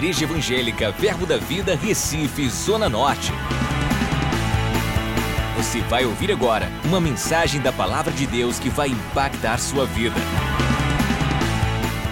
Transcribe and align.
Igreja 0.00 0.24
Evangélica 0.24 0.90
Verbo 0.92 1.26
da 1.26 1.36
Vida, 1.36 1.76
Recife, 1.76 2.48
Zona 2.48 2.88
Norte. 2.88 3.32
Você 5.58 5.82
vai 5.82 6.06
ouvir 6.06 6.32
agora 6.32 6.68
uma 6.86 6.98
mensagem 6.98 7.60
da 7.60 7.70
Palavra 7.70 8.10
de 8.10 8.26
Deus 8.26 8.58
que 8.58 8.70
vai 8.70 8.88
impactar 8.88 9.58
sua 9.58 9.84
vida. 9.84 10.16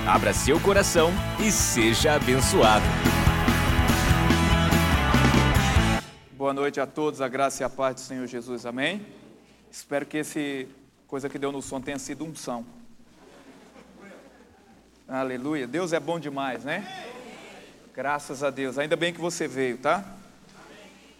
Abra 0.06 0.34
seu 0.34 0.60
coração 0.60 1.10
e 1.40 1.50
seja 1.50 2.12
abençoado. 2.12 2.84
Boa 6.32 6.52
noite 6.52 6.78
a 6.78 6.86
todos, 6.86 7.22
a 7.22 7.28
graça 7.28 7.62
e 7.62 7.64
a 7.64 7.70
paz 7.70 7.94
do 7.94 8.00
Senhor 8.02 8.26
Jesus, 8.26 8.66
amém? 8.66 9.06
Espero 9.70 10.04
que 10.04 10.18
esse 10.18 10.68
coisa 11.06 11.26
que 11.26 11.38
deu 11.38 11.50
no 11.50 11.62
som 11.62 11.80
tenha 11.80 11.98
sido 11.98 12.22
unção. 12.22 12.66
Aleluia, 15.08 15.66
Deus 15.66 15.94
é 15.94 15.98
bom 15.98 16.20
demais, 16.20 16.64
né? 16.64 17.07
Graças 17.98 18.44
a 18.44 18.50
Deus, 18.50 18.78
ainda 18.78 18.94
bem 18.94 19.12
que 19.12 19.20
você 19.20 19.48
veio, 19.48 19.76
tá? 19.76 20.04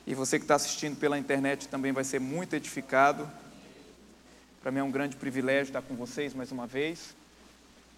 E 0.07 0.15
você 0.15 0.39
que 0.39 0.45
está 0.45 0.55
assistindo 0.55 0.97
pela 0.97 1.19
internet 1.19 1.67
também 1.67 1.91
vai 1.91 2.05
ser 2.05 2.21
muito 2.21 2.55
edificado. 2.55 3.29
Para 4.63 4.71
mim 4.71 4.79
é 4.79 4.83
um 4.85 4.91
grande 4.93 5.17
privilégio 5.17 5.71
estar 5.71 5.83
com 5.83 5.97
vocês 5.97 6.35
mais 6.35 6.53
uma 6.53 6.69
vez, 6.69 7.17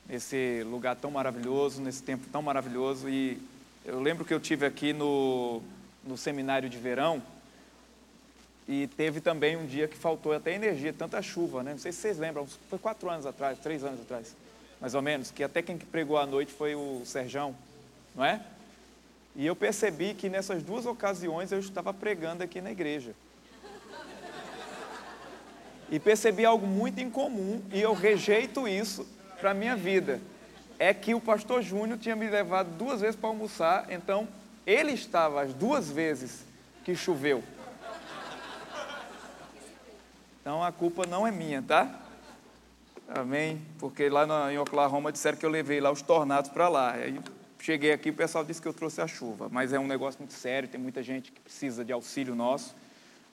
nesse 0.09 0.63
lugar 0.65 0.97
tão 0.97 1.11
maravilhoso, 1.11 1.83
nesse 1.83 2.03
tempo 2.03 2.27
tão 2.33 2.41
maravilhoso. 2.41 3.07
E 3.11 3.39
eu 3.85 4.01
lembro 4.01 4.25
que 4.25 4.33
eu 4.33 4.41
tive 4.41 4.65
aqui 4.65 4.95
no, 4.95 5.63
no 6.03 6.17
seminário 6.17 6.71
de 6.71 6.79
verão 6.79 7.23
e 8.67 8.87
teve 8.97 9.21
também 9.21 9.59
um 9.59 9.67
dia 9.67 9.87
que 9.87 9.97
faltou 9.99 10.33
até 10.33 10.55
energia, 10.55 10.91
tanta 10.91 11.21
chuva, 11.21 11.63
né? 11.63 11.73
Não 11.73 11.79
sei 11.79 11.93
se 11.93 11.99
vocês 11.99 12.17
lembram, 12.17 12.47
foi 12.71 12.79
quatro 12.79 13.11
anos 13.11 13.27
atrás, 13.27 13.59
três 13.59 13.85
anos 13.85 14.01
atrás, 14.01 14.35
mais 14.81 14.95
ou 14.95 15.03
menos, 15.03 15.31
que 15.31 15.45
até 15.45 15.61
quem 15.61 15.77
pregou 15.77 16.17
à 16.17 16.25
noite 16.25 16.51
foi 16.51 16.75
o 16.75 17.03
Serjão, 17.05 17.55
não 18.17 18.25
é? 18.25 18.43
E 19.35 19.47
eu 19.47 19.55
percebi 19.55 20.15
que 20.15 20.29
nessas 20.29 20.63
duas 20.63 20.87
ocasiões 20.87 21.53
eu 21.53 21.59
estava 21.59 21.95
pregando 21.95 22.43
aqui 22.43 22.61
na 22.61 22.71
igreja. 22.71 23.15
E 25.91 25.99
percebi 25.99 26.45
algo 26.45 26.67
muito 26.67 27.01
incomum, 27.01 27.63
e 27.73 27.81
eu 27.81 27.93
rejeito 27.95 28.69
isso 28.69 29.07
para 29.41 29.51
a 29.51 29.55
minha 29.55 29.77
vida. 29.77 30.21
É 30.79 30.95
que 30.95 31.15
o 31.15 31.21
pastor 31.21 31.63
Júnior 31.63 31.99
tinha 31.99 32.15
me 32.15 32.29
levado 32.29 32.71
duas 32.77 33.01
vezes 33.01 33.17
para 33.17 33.29
almoçar, 33.29 33.87
então 33.91 34.29
ele 34.67 34.93
estava 34.93 35.43
as 35.43 35.53
duas 35.53 35.91
vezes 35.91 36.45
que 36.85 36.95
choveu. 36.95 37.43
Então 40.41 40.63
a 40.63 40.73
culpa 40.73 41.07
não 41.07 41.27
é 41.27 41.31
minha, 41.31 41.63
tá? 41.63 41.91
Amém? 43.09 43.61
Porque 43.79 44.09
lá 44.09 44.53
em 44.53 44.59
Oklahoma 44.59 45.11
disseram 45.11 45.37
que 45.37 45.45
eu 45.45 45.51
levei 45.51 45.81
lá 45.81 45.91
os 45.91 46.03
tornados 46.03 46.51
para 46.51 46.69
lá. 46.69 46.93
Aí 46.93 47.21
cheguei 47.63 47.93
aqui, 47.93 48.11
o 48.11 48.15
pessoal 48.15 48.45
disse 48.45 48.61
que 48.61 48.69
eu 48.69 48.73
trouxe 48.73 49.01
a 49.01 49.07
chuva, 49.07 49.49
mas 49.51 49.73
é 49.73 49.79
um 49.79 49.87
negócio 49.87 50.19
muito 50.21 50.35
sério, 50.35 50.69
tem 50.69 50.81
muita 50.81 51.03
gente 51.03 51.31
que 51.31 51.41
precisa 51.41 51.85
de 51.85 51.93
auxílio 51.93 52.35
nosso 52.35 52.75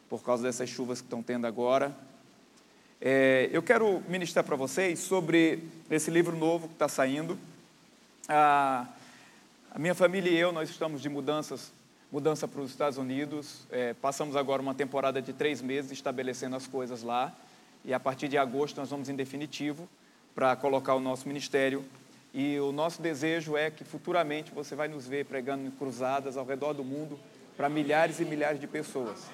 por 0.09 0.23
causa 0.23 0.43
dessas 0.43 0.69
chuvas 0.69 1.01
que 1.01 1.07
estão 1.07 1.21
tendo 1.21 1.45
agora. 1.47 1.95
É, 2.99 3.49
eu 3.51 3.61
quero 3.61 4.01
ministrar 4.07 4.43
para 4.43 4.55
vocês 4.55 4.99
sobre 4.99 5.63
esse 5.89 6.09
livro 6.09 6.35
novo 6.35 6.67
que 6.67 6.73
está 6.73 6.87
saindo. 6.87 7.37
A, 8.27 8.87
a, 9.71 9.77
minha 9.77 9.93
família 9.93 10.31
e 10.31 10.35
eu, 10.35 10.51
nós 10.51 10.69
estamos 10.69 11.01
de 11.01 11.09
mudanças, 11.09 11.71
mudança 12.11 12.47
para 12.47 12.61
os 12.61 12.71
Estados 12.71 12.97
Unidos. 12.97 13.67
É, 13.69 13.93
passamos 13.93 14.35
agora 14.35 14.61
uma 14.61 14.73
temporada 14.73 15.21
de 15.21 15.31
três 15.31 15.61
meses 15.61 15.91
estabelecendo 15.91 16.55
as 16.55 16.65
coisas 16.65 17.03
lá. 17.03 17.33
E 17.85 17.93
a 17.93 17.99
partir 17.99 18.27
de 18.27 18.37
agosto 18.37 18.77
nós 18.77 18.89
vamos 18.89 19.09
em 19.09 19.15
definitivo 19.15 19.87
para 20.33 20.55
colocar 20.55 20.95
o 20.95 20.99
nosso 20.99 21.27
ministério 21.27 21.85
e 22.39 22.59
o 22.59 22.71
nosso 22.71 23.01
desejo 23.01 23.57
é 23.57 23.71
que 23.71 23.83
futuramente 23.83 24.51
você 24.51 24.75
vai 24.75 24.87
nos 24.87 25.07
ver 25.07 25.25
pregando 25.25 25.65
em 25.65 25.71
cruzadas 25.71 26.37
ao 26.37 26.45
redor 26.45 26.71
do 26.71 26.83
mundo 26.83 27.19
para 27.57 27.67
milhares 27.67 28.19
e 28.19 28.25
milhares 28.25 28.59
de 28.59 28.67
pessoas. 28.67 29.27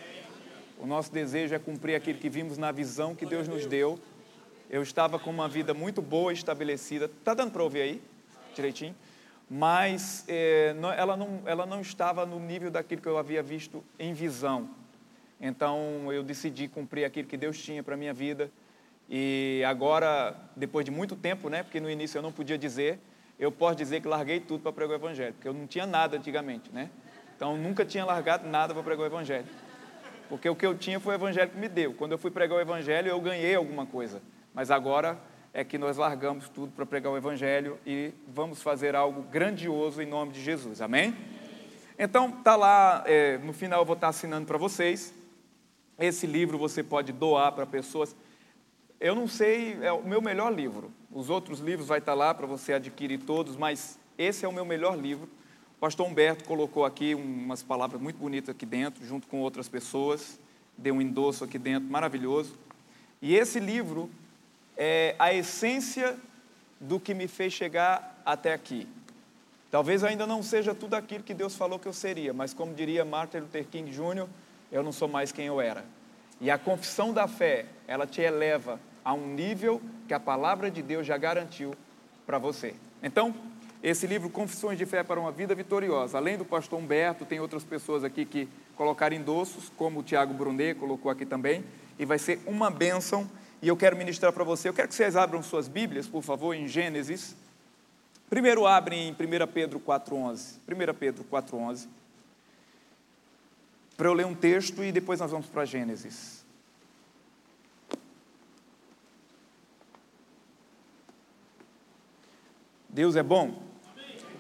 O 0.79 0.87
nosso 0.87 1.11
desejo 1.11 1.53
é 1.53 1.59
cumprir 1.59 1.95
aquilo 1.95 2.17
que 2.17 2.29
vimos 2.29 2.57
na 2.57 2.71
visão 2.71 3.13
que 3.13 3.25
Deus 3.25 3.45
nos 3.45 3.65
deu. 3.65 3.99
Eu 4.69 4.81
estava 4.81 5.19
com 5.19 5.29
uma 5.29 5.49
vida 5.49 5.73
muito 5.73 6.01
boa 6.01 6.31
estabelecida. 6.31 7.11
Tá 7.25 7.33
dando 7.33 7.51
para 7.51 7.61
ouvir 7.61 7.81
aí? 7.81 8.01
Direitinho? 8.55 8.95
Mas 9.49 10.23
é, 10.29 10.73
não, 10.75 10.93
ela, 10.93 11.17
não, 11.17 11.41
ela 11.45 11.65
não 11.65 11.81
estava 11.81 12.25
no 12.25 12.39
nível 12.39 12.71
daquilo 12.71 13.01
que 13.01 13.07
eu 13.09 13.17
havia 13.17 13.43
visto 13.43 13.83
em 13.99 14.13
visão. 14.13 14.69
Então 15.41 16.09
eu 16.13 16.23
decidi 16.23 16.69
cumprir 16.69 17.03
aquilo 17.03 17.27
que 17.27 17.35
Deus 17.35 17.61
tinha 17.61 17.83
para 17.83 17.95
a 17.95 17.97
minha 17.97 18.13
vida 18.13 18.49
e 19.09 19.63
agora, 19.67 20.35
depois 20.55 20.85
de 20.85 20.91
muito 20.91 21.15
tempo, 21.15 21.49
né, 21.49 21.63
porque 21.63 21.79
no 21.79 21.89
início 21.89 22.17
eu 22.17 22.21
não 22.21 22.31
podia 22.31 22.57
dizer, 22.57 22.99
eu 23.37 23.51
posso 23.51 23.75
dizer 23.75 24.01
que 24.01 24.07
larguei 24.07 24.39
tudo 24.39 24.61
para 24.61 24.71
pregar 24.71 24.93
o 24.93 24.99
Evangelho, 24.99 25.33
porque 25.33 25.47
eu 25.47 25.53
não 25.53 25.67
tinha 25.67 25.85
nada 25.85 26.17
antigamente, 26.17 26.71
né? 26.71 26.89
Então 27.35 27.57
nunca 27.57 27.83
tinha 27.83 28.05
largado 28.05 28.47
nada 28.47 28.73
para 28.73 28.83
pregar 28.83 29.03
o 29.03 29.05
Evangelho. 29.05 29.47
Porque 30.29 30.47
o 30.47 30.55
que 30.55 30.65
eu 30.65 30.77
tinha 30.77 30.99
foi 30.99 31.13
o 31.13 31.17
Evangelho 31.17 31.51
que 31.51 31.57
me 31.57 31.67
deu. 31.67 31.93
Quando 31.93 32.13
eu 32.13 32.17
fui 32.17 32.31
pregar 32.31 32.57
o 32.57 32.61
Evangelho, 32.61 33.09
eu 33.09 33.19
ganhei 33.19 33.55
alguma 33.55 33.85
coisa. 33.85 34.21
Mas 34.53 34.71
agora 34.71 35.17
é 35.53 35.63
que 35.63 35.77
nós 35.77 35.97
largamos 35.97 36.49
tudo 36.49 36.71
para 36.71 36.85
pregar 36.85 37.11
o 37.11 37.17
Evangelho 37.17 37.77
e 37.85 38.11
vamos 38.27 38.61
fazer 38.61 38.95
algo 38.95 39.21
grandioso 39.23 40.01
em 40.01 40.05
nome 40.05 40.31
de 40.31 40.41
Jesus. 40.41 40.81
Amém? 40.81 41.15
Então, 41.99 42.31
tá 42.31 42.55
lá, 42.55 43.03
é, 43.05 43.37
no 43.37 43.53
final 43.53 43.81
eu 43.81 43.85
vou 43.85 43.93
estar 43.93 44.07
assinando 44.07 44.47
para 44.47 44.57
vocês. 44.57 45.13
Esse 45.99 46.25
livro 46.25 46.57
você 46.57 46.81
pode 46.81 47.11
doar 47.11 47.51
para 47.51 47.67
pessoas. 47.67 48.15
Eu 49.03 49.13
não 49.13 49.27
sei, 49.27 49.77
é 49.81 49.91
o 49.91 50.01
meu 50.01 50.21
melhor 50.21 50.53
livro. 50.53 50.89
Os 51.11 51.29
outros 51.29 51.59
livros 51.59 51.89
vai 51.89 51.99
estar 51.99 52.13
lá 52.13 52.33
para 52.33 52.47
você 52.47 52.71
adquirir 52.71 53.19
todos, 53.19 53.57
mas 53.57 53.99
esse 54.17 54.45
é 54.45 54.47
o 54.47 54.51
meu 54.53 54.63
melhor 54.63 54.97
livro. 54.97 55.27
O 55.75 55.79
pastor 55.81 56.07
Humberto 56.07 56.45
colocou 56.45 56.85
aqui 56.85 57.13
umas 57.13 57.61
palavras 57.61 58.01
muito 58.01 58.15
bonitas 58.15 58.55
aqui 58.55 58.65
dentro, 58.65 59.05
junto 59.05 59.27
com 59.27 59.41
outras 59.41 59.67
pessoas, 59.67 60.39
deu 60.77 60.95
um 60.95 61.01
endosso 61.01 61.43
aqui 61.43 61.59
dentro, 61.59 61.89
maravilhoso. 61.89 62.57
E 63.21 63.35
esse 63.35 63.59
livro 63.59 64.09
é 64.77 65.17
a 65.19 65.33
essência 65.33 66.15
do 66.79 66.97
que 66.97 67.13
me 67.13 67.27
fez 67.27 67.51
chegar 67.51 68.21
até 68.25 68.53
aqui. 68.53 68.87
Talvez 69.69 70.01
ainda 70.05 70.25
não 70.25 70.41
seja 70.41 70.73
tudo 70.73 70.93
aquilo 70.93 71.25
que 71.25 71.33
Deus 71.33 71.57
falou 71.57 71.77
que 71.77 71.89
eu 71.89 71.93
seria, 71.93 72.31
mas 72.31 72.53
como 72.53 72.73
diria 72.73 73.03
Martin 73.03 73.39
Luther 73.39 73.67
King 73.67 73.91
Jr., 73.91 74.29
eu 74.71 74.81
não 74.81 74.93
sou 74.93 75.09
mais 75.09 75.33
quem 75.33 75.47
eu 75.47 75.59
era. 75.59 75.83
E 76.39 76.49
a 76.49 76.57
confissão 76.57 77.11
da 77.11 77.27
fé, 77.27 77.65
ela 77.85 78.07
te 78.07 78.21
eleva 78.21 78.79
a 79.03 79.13
um 79.13 79.27
nível 79.33 79.81
que 80.07 80.13
a 80.13 80.19
palavra 80.19 80.71
de 80.71 80.81
Deus 80.81 81.05
já 81.05 81.17
garantiu 81.17 81.73
para 82.25 82.37
você. 82.37 82.73
Então, 83.01 83.33
esse 83.81 84.07
livro 84.07 84.29
Confissões 84.29 84.77
de 84.77 84.85
Fé 84.85 85.03
para 85.03 85.19
uma 85.19 85.31
Vida 85.31 85.53
Vitoriosa, 85.53 86.17
além 86.17 86.37
do 86.37 86.45
pastor 86.45 86.79
Humberto, 86.79 87.25
tem 87.25 87.39
outras 87.39 87.63
pessoas 87.65 88.03
aqui 88.03 88.23
que 88.23 88.47
colocaram 88.77 89.15
endossos, 89.15 89.69
como 89.75 89.99
o 89.99 90.03
Tiago 90.03 90.33
Brunet 90.33 90.79
colocou 90.79 91.11
aqui 91.11 91.25
também, 91.25 91.63
e 91.99 92.05
vai 92.05 92.17
ser 92.17 92.39
uma 92.45 92.71
bênção. 92.71 93.29
E 93.61 93.67
eu 93.67 93.75
quero 93.75 93.97
ministrar 93.97 94.31
para 94.31 94.43
você. 94.43 94.69
Eu 94.69 94.73
quero 94.73 94.87
que 94.87 94.95
vocês 94.95 95.15
abram 95.15 95.43
suas 95.43 95.67
Bíblias, 95.67 96.07
por 96.07 96.21
favor, 96.21 96.53
em 96.53 96.67
Gênesis. 96.67 97.35
Primeiro 98.29 98.65
abrem 98.65 99.09
em 99.09 99.11
1 99.11 99.47
Pedro 99.53 99.79
4,11. 99.79 100.59
1 100.67 100.93
Pedro 100.93 101.25
4,11. 101.25 101.87
Para 103.95 104.07
eu 104.07 104.13
ler 104.13 104.25
um 104.25 104.33
texto 104.33 104.83
e 104.83 104.91
depois 104.91 105.19
nós 105.19 105.29
vamos 105.29 105.47
para 105.47 105.65
Gênesis. 105.65 106.42
Deus 112.93 113.15
é 113.15 113.23
bom? 113.23 113.59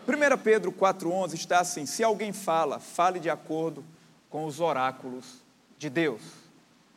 1 0.07 0.37
Pedro 0.43 0.71
4,11 0.71 1.33
está 1.33 1.59
assim: 1.59 1.87
se 1.87 2.03
alguém 2.03 2.31
fala, 2.31 2.79
fale 2.79 3.19
de 3.19 3.27
acordo 3.27 3.83
com 4.29 4.45
os 4.45 4.59
oráculos 4.59 5.41
de 5.75 5.89
Deus. 5.89 6.21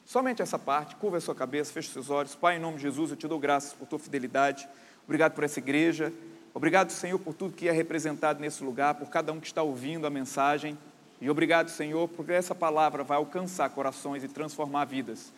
Somente 0.04 0.42
essa 0.42 0.58
parte, 0.58 0.94
curva 0.96 1.16
a 1.16 1.20
sua 1.20 1.34
cabeça, 1.34 1.72
feche 1.72 1.90
seus 1.90 2.10
olhos. 2.10 2.34
Pai, 2.34 2.56
em 2.56 2.60
nome 2.60 2.76
de 2.76 2.82
Jesus, 2.82 3.10
eu 3.10 3.16
te 3.16 3.26
dou 3.26 3.38
graças 3.38 3.72
por 3.72 3.88
tua 3.88 3.98
fidelidade. 3.98 4.68
Obrigado 5.04 5.32
por 5.32 5.44
essa 5.44 5.58
igreja. 5.58 6.12
Obrigado, 6.52 6.90
Senhor, 6.90 7.18
por 7.18 7.32
tudo 7.32 7.54
que 7.54 7.68
é 7.68 7.72
representado 7.72 8.38
nesse 8.38 8.62
lugar, 8.62 8.94
por 8.94 9.08
cada 9.08 9.32
um 9.32 9.40
que 9.40 9.46
está 9.46 9.62
ouvindo 9.62 10.06
a 10.06 10.10
mensagem. 10.10 10.76
E 11.22 11.30
obrigado, 11.30 11.70
Senhor, 11.70 12.06
porque 12.08 12.32
essa 12.32 12.54
palavra 12.54 13.02
vai 13.02 13.16
alcançar 13.16 13.70
corações 13.70 14.22
e 14.22 14.28
transformar 14.28 14.84
vidas. 14.84 15.32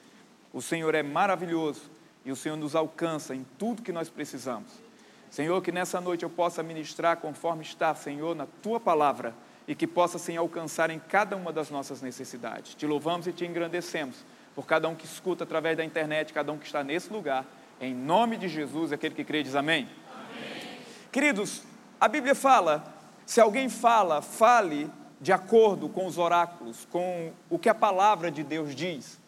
O 0.52 0.60
Senhor 0.60 0.94
é 0.96 1.02
maravilhoso 1.02 1.82
e 2.24 2.32
o 2.32 2.36
Senhor 2.36 2.56
nos 2.56 2.74
alcança 2.74 3.36
em 3.36 3.46
tudo 3.56 3.82
que 3.82 3.92
nós 3.92 4.08
precisamos. 4.08 4.87
Senhor, 5.30 5.60
que 5.62 5.70
nessa 5.70 6.00
noite 6.00 6.22
eu 6.22 6.30
possa 6.30 6.62
ministrar 6.62 7.18
conforme 7.18 7.62
está, 7.62 7.94
Senhor, 7.94 8.34
na 8.34 8.46
tua 8.62 8.80
palavra 8.80 9.34
e 9.66 9.74
que 9.74 9.86
possa, 9.86 10.18
Senhor, 10.18 10.40
alcançar 10.40 10.90
em 10.90 10.98
cada 10.98 11.36
uma 11.36 11.52
das 11.52 11.70
nossas 11.70 12.00
necessidades. 12.00 12.74
Te 12.74 12.86
louvamos 12.86 13.26
e 13.26 13.32
te 13.32 13.44
engrandecemos 13.44 14.24
por 14.54 14.66
cada 14.66 14.88
um 14.88 14.94
que 14.94 15.04
escuta 15.04 15.44
através 15.44 15.76
da 15.76 15.84
internet, 15.84 16.32
cada 16.32 16.50
um 16.50 16.58
que 16.58 16.66
está 16.66 16.82
nesse 16.82 17.12
lugar. 17.12 17.44
Em 17.80 17.94
nome 17.94 18.36
de 18.36 18.48
Jesus, 18.48 18.92
aquele 18.92 19.14
que 19.14 19.24
crê 19.24 19.42
diz 19.42 19.54
amém. 19.54 19.88
amém. 20.12 20.78
Queridos, 21.12 21.62
a 22.00 22.08
Bíblia 22.08 22.34
fala: 22.34 22.82
se 23.26 23.40
alguém 23.40 23.68
fala, 23.68 24.22
fale 24.22 24.90
de 25.20 25.32
acordo 25.32 25.88
com 25.88 26.06
os 26.06 26.16
oráculos, 26.16 26.86
com 26.90 27.32
o 27.50 27.58
que 27.58 27.68
a 27.68 27.74
palavra 27.74 28.30
de 28.30 28.42
Deus 28.42 28.74
diz. 28.74 29.18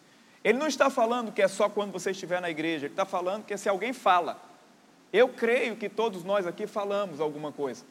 Ele 0.43 0.59
não 0.59 0.67
está 0.67 0.89
falando 0.89 1.33
que 1.33 1.43
é 1.43 1.49
só 1.49 1.69
quando 1.69 1.93
você 1.93 2.13
estiver 2.13 2.41
na 2.41 2.49
igreja, 2.49 2.87
ele 2.87 2.95
está 2.95 3.05
falando 3.05 3.45
que 3.45 3.53
é 3.53 3.57
se 3.57 3.69
alguém 3.69 3.93
fala. 3.93 4.41
Eu 5.13 5.29
creio 5.29 5.77
que 5.77 5.89
todos 5.89 6.23
nós 6.23 6.47
aqui 6.47 6.67
falamos 6.67 7.21
alguma 7.21 7.51
coisa. 7.53 7.85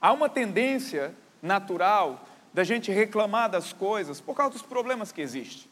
Há 0.00 0.12
uma 0.12 0.28
tendência 0.28 1.14
natural 1.42 2.26
da 2.52 2.64
gente 2.64 2.90
reclamar 2.90 3.50
das 3.50 3.72
coisas 3.72 4.20
por 4.20 4.34
causa 4.34 4.52
dos 4.52 4.62
problemas 4.62 5.12
que 5.12 5.20
existem. 5.20 5.70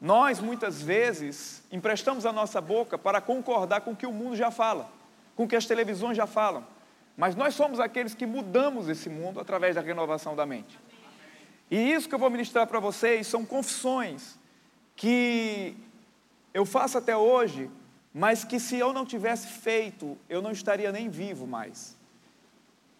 Nós, 0.00 0.40
muitas 0.40 0.80
vezes, 0.82 1.62
emprestamos 1.72 2.24
a 2.24 2.32
nossa 2.32 2.60
boca 2.60 2.96
para 2.96 3.20
concordar 3.20 3.80
com 3.80 3.92
o 3.92 3.96
que 3.96 4.06
o 4.06 4.12
mundo 4.12 4.36
já 4.36 4.50
fala, 4.50 4.88
com 5.34 5.44
o 5.44 5.48
que 5.48 5.56
as 5.56 5.66
televisões 5.66 6.16
já 6.16 6.26
falam. 6.26 6.64
Mas 7.16 7.34
nós 7.34 7.54
somos 7.54 7.80
aqueles 7.80 8.14
que 8.14 8.26
mudamos 8.26 8.88
esse 8.88 9.08
mundo 9.08 9.40
através 9.40 9.74
da 9.74 9.80
renovação 9.80 10.36
da 10.36 10.46
mente. 10.46 10.78
E 11.70 11.92
isso 11.92 12.08
que 12.08 12.14
eu 12.14 12.18
vou 12.18 12.30
ministrar 12.30 12.66
para 12.66 12.78
vocês 12.78 13.26
são 13.26 13.44
confissões 13.44 14.38
que 14.94 15.76
eu 16.54 16.64
faço 16.64 16.96
até 16.98 17.16
hoje, 17.16 17.70
mas 18.12 18.44
que 18.44 18.58
se 18.58 18.76
eu 18.76 18.92
não 18.92 19.04
tivesse 19.04 19.46
feito, 19.46 20.16
eu 20.28 20.40
não 20.40 20.50
estaria 20.50 20.90
nem 20.90 21.08
vivo 21.08 21.46
mais. 21.46 21.96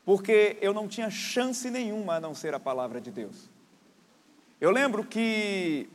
Porque 0.04 0.56
eu 0.60 0.72
não 0.72 0.88
tinha 0.88 1.10
chance 1.10 1.70
nenhuma 1.70 2.16
a 2.16 2.20
não 2.20 2.34
ser 2.34 2.54
a 2.54 2.60
palavra 2.60 3.00
de 3.00 3.10
Deus. 3.10 3.48
Eu 4.60 4.70
lembro 4.70 5.04
que 5.04 5.88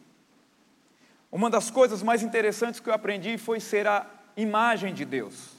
uma 1.31 1.49
das 1.49 1.71
coisas 1.71 2.03
mais 2.03 2.21
interessantes 2.21 2.79
que 2.79 2.89
eu 2.89 2.93
aprendi 2.93 3.37
foi 3.37 3.59
ser 3.59 3.87
a 3.87 4.05
imagem 4.37 4.93
de 4.93 5.03
Deus. 5.03 5.51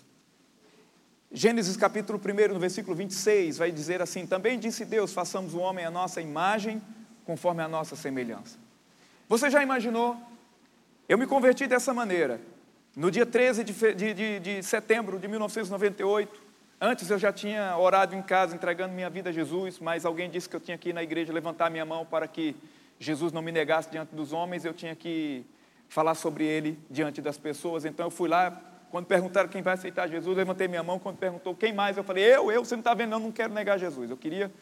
Gênesis 1.33 1.77
capítulo 1.77 2.21
1, 2.21 2.55
no 2.55 2.61
versículo 2.61 2.95
26, 2.95 3.59
vai 3.59 3.73
dizer 3.73 4.01
assim: 4.01 4.25
Também 4.25 4.57
disse 4.59 4.85
Deus: 4.85 5.13
façamos 5.13 5.53
o 5.53 5.59
homem 5.59 5.85
a 5.85 5.91
nossa 5.91 6.21
imagem, 6.21 6.81
conforme 7.27 7.61
a 7.61 7.67
nossa 7.67 7.97
semelhança. 7.97 8.57
Você 9.29 9.51
já 9.51 9.63
imaginou? 9.63 10.17
Eu 11.09 11.19
me 11.19 11.27
converti 11.27 11.67
dessa 11.67 11.93
maneira. 11.93 12.41
No 12.97 13.11
dia 13.11 13.27
13 13.27 13.65
de, 13.65 13.73
de, 13.73 14.15
de, 14.15 14.41
de 14.41 14.63
setembro 14.63 15.19
de 15.19 15.27
1998, 15.27 16.41
antes 16.81 17.11
eu 17.11 17.19
já 17.19 17.33
tinha 17.33 17.77
orado 17.77 18.15
em 18.15 18.23
casa, 18.23 18.55
entregando 18.55 18.95
minha 18.95 19.11
vida 19.11 19.31
a 19.31 19.33
Jesus, 19.33 19.81
mas 19.81 20.05
alguém 20.05 20.31
disse 20.31 20.49
que 20.49 20.55
eu 20.55 20.61
tinha 20.61 20.79
que 20.79 20.91
ir 20.91 20.93
na 20.93 21.03
igreja 21.03 21.33
levantar 21.33 21.73
minha 21.73 21.85
mão 21.85 22.07
para 22.07 22.29
que 22.29 22.55
Jesus 23.01 23.33
não 23.33 23.43
me 23.43 23.51
negasse 23.51 23.91
diante 23.91 24.15
dos 24.15 24.33
homens, 24.33 24.65
eu 24.65 24.73
tinha 24.73 24.95
que 24.95 25.45
falar 25.89 26.15
sobre 26.15 26.45
ele 26.45 26.79
diante 26.89 27.21
das 27.21 27.37
pessoas. 27.37 27.85
Então 27.85 28.07
eu 28.07 28.11
fui 28.13 28.29
lá, 28.29 28.63
quando 28.93 29.07
perguntaram 29.07 29.49
quem 29.49 29.61
vai 29.61 29.75
aceitar 29.75 30.07
Jesus, 30.07 30.37
levantei 30.37 30.69
minha 30.69 30.85
mão. 30.85 31.01
Quando 31.01 31.17
perguntou 31.17 31.53
quem 31.53 31.73
mais, 31.73 31.97
eu 31.97 32.05
falei, 32.05 32.23
eu, 32.23 32.53
eu, 32.53 32.65
você 32.65 32.77
não 32.77 32.81
está 32.81 32.95
vendo, 32.95 33.13
eu 33.13 33.19
não 33.19 33.33
quero 33.33 33.53
negar 33.53 33.77
Jesus. 33.77 34.09
Eu 34.09 34.17
queria 34.17 34.53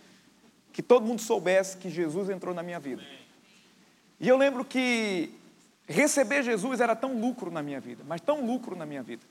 que 0.72 0.80
todo 0.80 1.04
mundo 1.04 1.20
soubesse 1.20 1.76
que 1.76 1.90
Jesus 1.90 2.30
entrou 2.30 2.54
na 2.54 2.62
minha 2.62 2.80
vida. 2.80 3.02
E 4.18 4.26
eu 4.26 4.38
lembro 4.38 4.64
que 4.64 5.34
receber 5.86 6.42
Jesus 6.42 6.80
era 6.80 6.94
tão 6.94 7.18
lucro 7.18 7.50
na 7.50 7.62
minha 7.62 7.80
vida, 7.80 8.04
mas 8.06 8.20
tão 8.20 8.44
lucro 8.44 8.76
na 8.76 8.86
minha 8.86 9.02
vida. 9.02 9.24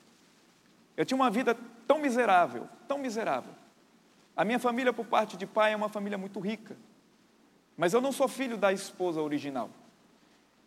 Eu 0.96 1.04
tinha 1.04 1.16
uma 1.16 1.30
vida 1.30 1.56
tão 1.86 1.98
miserável, 1.98 2.68
tão 2.86 2.98
miserável. 2.98 3.52
A 4.36 4.44
minha 4.44 4.58
família, 4.58 4.92
por 4.92 5.06
parte 5.06 5.36
de 5.36 5.46
pai, 5.46 5.72
é 5.72 5.76
uma 5.76 5.88
família 5.88 6.18
muito 6.18 6.40
rica. 6.40 6.76
Mas 7.76 7.92
eu 7.92 8.00
não 8.00 8.12
sou 8.12 8.28
filho 8.28 8.56
da 8.56 8.72
esposa 8.72 9.20
original. 9.20 9.70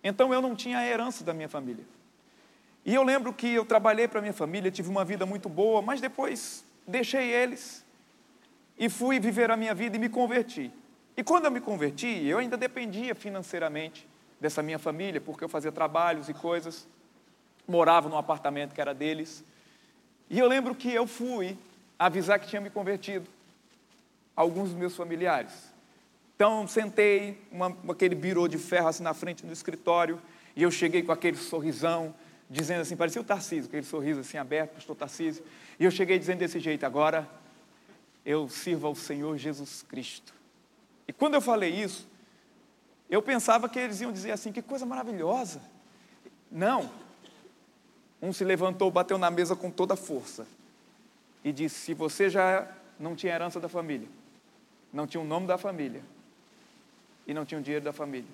Então 0.04 0.34
eu 0.34 0.42
não 0.42 0.56
tinha 0.56 0.80
a 0.80 0.86
herança 0.86 1.24
da 1.24 1.34
minha 1.34 1.50
família. 1.50 1.86
E 2.84 2.94
eu 2.94 3.04
lembro 3.04 3.34
que 3.34 3.52
eu 3.52 3.66
trabalhei 3.66 4.08
para 4.08 4.22
minha 4.22 4.34
família, 4.34 4.70
tive 4.70 4.90
uma 4.90 5.04
vida 5.04 5.26
muito 5.26 5.50
boa, 5.50 5.82
mas 5.82 6.00
depois 6.00 6.64
deixei 6.88 7.32
eles 7.32 7.84
e 8.78 8.90
fui 8.90 9.20
viver 9.20 9.50
a 9.50 9.58
minha 9.58 9.74
vida 9.74 9.96
e 9.96 10.00
me 10.00 10.10
converti. 10.10 10.72
E 11.18 11.24
quando 11.24 11.46
eu 11.46 11.52
me 11.52 11.60
converti, 11.60 12.08
eu 12.26 12.38
ainda 12.38 12.56
dependia 12.56 13.16
financeiramente 13.16 14.08
dessa 14.46 14.62
minha 14.62 14.78
família, 14.78 15.20
porque 15.20 15.44
eu 15.44 15.50
fazia 15.50 15.72
trabalhos 15.72 16.30
e 16.30 16.34
coisas, 16.34 16.88
morava 17.68 18.08
num 18.08 18.18
apartamento 18.18 18.76
que 18.76 18.80
era 18.80 18.94
deles. 18.94 19.44
E 20.30 20.38
eu 20.38 20.48
lembro 20.48 20.76
que 20.76 20.92
eu 20.92 21.08
fui 21.08 21.58
avisar 21.98 22.40
que 22.40 22.48
tinha 22.48 22.62
me 22.62 22.70
convertido 22.70 23.28
alguns 24.36 24.70
dos 24.70 24.78
meus 24.78 24.96
familiares. 24.96 25.74
Então, 26.36 26.68
sentei, 26.68 27.42
uma, 27.52 27.76
aquele 27.90 28.14
birô 28.14 28.48
de 28.48 28.60
ferro 28.60 28.88
assim 28.88 29.02
na 29.02 29.16
frente 29.16 29.44
do 29.44 29.52
escritório, 29.52 30.22
e 30.56 30.62
eu 30.62 30.70
cheguei 30.70 31.02
com 31.02 31.12
aquele 31.12 31.38
sorrisão, 31.38 32.14
dizendo 32.48 32.82
assim, 32.82 32.96
parecia 32.96 33.22
o 33.22 33.26
Tarcísio, 33.26 33.68
aquele 33.68 33.86
sorriso 33.86 34.20
assim 34.20 34.38
aberto, 34.38 34.76
pastor 34.76 34.96
Tarcísio, 34.96 35.44
e 35.80 35.86
eu 35.86 35.90
cheguei 35.90 36.20
dizendo 36.20 36.40
desse 36.40 36.60
jeito, 36.60 36.86
agora 36.86 37.28
eu 38.24 38.48
sirvo 38.48 38.86
ao 38.86 38.94
Senhor 38.94 39.36
Jesus 39.38 39.82
Cristo. 39.82 40.36
E 41.08 41.14
quando 41.14 41.34
eu 41.34 41.42
falei 41.42 41.72
isso, 41.74 42.08
eu 43.10 43.22
pensava 43.22 43.70
que 43.70 43.80
eles 43.80 44.02
iam 44.02 44.12
dizer 44.12 44.32
assim, 44.32 44.52
que 44.52 44.62
coisa 44.62 44.86
maravilhosa. 44.86 45.62
Não. 46.52 46.90
Um 48.22 48.34
se 48.34 48.44
levantou, 48.44 48.90
bateu 48.90 49.18
na 49.18 49.30
mesa 49.30 49.56
com 49.56 49.70
toda 49.70 49.94
a 49.94 49.98
força 49.98 50.48
e 51.44 51.52
disse: 51.52 51.76
Se 51.76 51.94
você 51.94 52.30
já 52.30 52.68
não 53.00 53.16
tinha 53.16 53.34
herança 53.34 53.60
da 53.60 53.70
família, 53.70 54.08
não 54.92 55.06
tinha 55.06 55.22
o 55.22 55.26
nome 55.26 55.46
da 55.46 55.58
família, 55.58 56.02
e 57.28 57.34
não 57.34 57.46
tinha 57.46 57.60
o 57.60 57.64
dinheiro 57.64 57.84
da 57.84 57.94
família. 57.94 58.30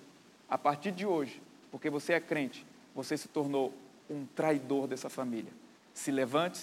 A 0.49 0.57
partir 0.57 0.91
de 0.91 1.05
hoje, 1.05 1.41
porque 1.71 1.89
você 1.89 2.13
é 2.13 2.19
crente, 2.19 2.65
você 2.93 3.17
se 3.17 3.27
tornou 3.27 3.73
um 4.09 4.25
traidor 4.25 4.87
dessa 4.87 5.09
família. 5.09 5.51
Se 5.93 6.11
levante 6.11 6.61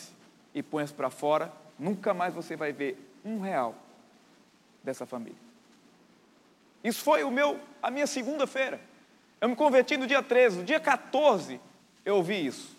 e 0.55 0.62
ponha-se 0.62 0.93
para 0.93 1.10
fora, 1.10 1.52
nunca 1.78 2.14
mais 2.14 2.34
você 2.34 2.56
vai 2.56 2.72
ver 2.72 2.99
um 3.25 3.40
real 3.40 3.75
dessa 4.82 5.06
família. 5.06 5.47
Isso 6.82 7.02
foi 7.02 7.25
o 7.25 7.30
meu, 7.30 7.58
a 7.82 7.90
minha 7.90 8.06
segunda-feira. 8.06 8.80
Eu 9.40 9.48
me 9.48 9.56
converti 9.56 9.96
no 9.96 10.06
dia 10.06 10.22
13, 10.22 10.58
no 10.58 10.64
dia 10.64 10.80
14 10.80 11.60
eu 12.04 12.16
ouvi 12.16 12.46
isso. 12.46 12.76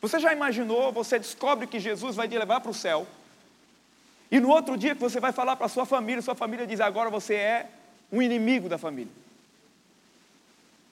Você 0.00 0.18
já 0.18 0.32
imaginou, 0.32 0.92
você 0.92 1.18
descobre 1.18 1.66
que 1.66 1.78
Jesus 1.78 2.16
vai 2.16 2.28
te 2.28 2.36
levar 2.36 2.60
para 2.60 2.70
o 2.70 2.74
céu, 2.74 3.06
e 4.32 4.40
no 4.40 4.48
outro 4.48 4.78
dia 4.78 4.94
que 4.94 5.00
você 5.00 5.20
vai 5.20 5.30
falar 5.30 5.56
para 5.56 5.68
sua 5.68 5.84
família, 5.84 6.22
sua 6.22 6.34
família 6.34 6.66
diz: 6.66 6.80
agora 6.80 7.10
você 7.10 7.34
é 7.34 7.66
um 8.10 8.22
inimigo 8.22 8.66
da 8.66 8.78
família. 8.78 9.12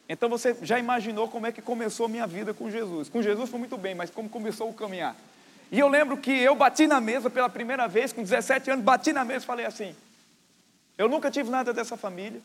Então 0.06 0.28
você 0.28 0.54
já 0.60 0.78
imaginou 0.78 1.26
como 1.26 1.46
é 1.46 1.52
que 1.52 1.62
começou 1.62 2.04
a 2.04 2.08
minha 2.08 2.26
vida 2.26 2.52
com 2.52 2.70
Jesus. 2.70 3.08
Com 3.08 3.22
Jesus 3.22 3.48
foi 3.48 3.58
muito 3.58 3.78
bem, 3.78 3.94
mas 3.94 4.10
como 4.10 4.28
começou 4.28 4.68
o 4.68 4.74
caminhar. 4.74 5.16
E 5.72 5.78
eu 5.78 5.88
lembro 5.88 6.18
que 6.18 6.30
eu 6.30 6.54
bati 6.54 6.86
na 6.86 7.00
mesa 7.00 7.30
pela 7.30 7.48
primeira 7.48 7.88
vez, 7.88 8.12
com 8.12 8.22
17 8.22 8.72
anos, 8.72 8.84
bati 8.84 9.12
na 9.12 9.24
mesa 9.24 9.44
e 9.44 9.46
falei 9.46 9.64
assim: 9.64 9.96
Eu 11.00 11.08
nunca 11.08 11.30
tive 11.30 11.48
nada 11.48 11.72
dessa 11.72 11.96
família, 11.96 12.42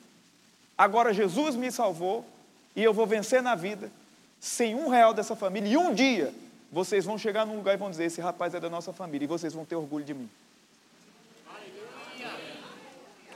agora 0.78 1.14
Jesus 1.14 1.58
me 1.58 1.70
salvou 1.70 2.26
e 2.74 2.82
eu 2.82 2.94
vou 2.94 3.06
vencer 3.06 3.42
na 3.42 3.54
vida 3.54 3.92
sem 4.40 4.74
um 4.74 4.88
real 4.88 5.14
dessa 5.14 5.36
família. 5.36 5.74
E 5.74 5.76
um 5.76 5.94
dia 5.94 6.34
vocês 6.72 7.04
vão 7.04 7.18
chegar 7.18 7.46
num 7.46 7.58
lugar 7.58 7.74
e 7.74 7.78
vão 7.78 7.90
dizer: 7.90 8.06
Esse 8.06 8.22
rapaz 8.22 8.54
é 8.54 8.60
da 8.62 8.70
nossa 8.70 8.94
família, 8.94 9.26
e 9.26 9.28
vocês 9.28 9.54
vão 9.54 9.66
ter 9.66 9.76
orgulho 9.76 10.06
de 10.06 10.14
mim. 10.14 10.30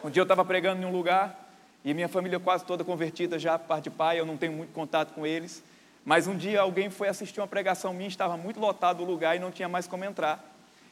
Um 0.01 0.09
dia 0.09 0.21
eu 0.21 0.23
estava 0.23 0.45
pregando 0.45 0.81
em 0.81 0.85
um 0.85 0.91
lugar 0.93 1.51
e 1.83 1.93
minha 1.93 2.07
família 2.07 2.39
quase 2.39 2.63
toda 2.63 2.85
convertida 2.85 3.38
já, 3.38 3.59
parte 3.59 3.83
de 3.83 3.89
pai, 3.89 4.21
eu 4.21 4.25
não 4.25 4.38
tenho 4.38 4.53
muito 4.53 4.71
contato 4.71 5.13
com 5.13 5.27
eles. 5.27 5.61
Mas 6.05 6.27
um 6.27 6.38
dia 6.38 6.61
alguém 6.61 6.89
foi 6.89 7.09
assistir 7.09 7.41
uma 7.41 7.47
pregação 7.47 7.93
minha, 7.93 8.07
estava 8.07 8.38
muito 8.38 8.57
lotado 8.57 9.03
o 9.03 9.05
lugar 9.05 9.35
e 9.35 9.39
não 9.39 9.51
tinha 9.51 9.67
mais 9.67 9.85
como 9.85 10.05
entrar. 10.05 10.41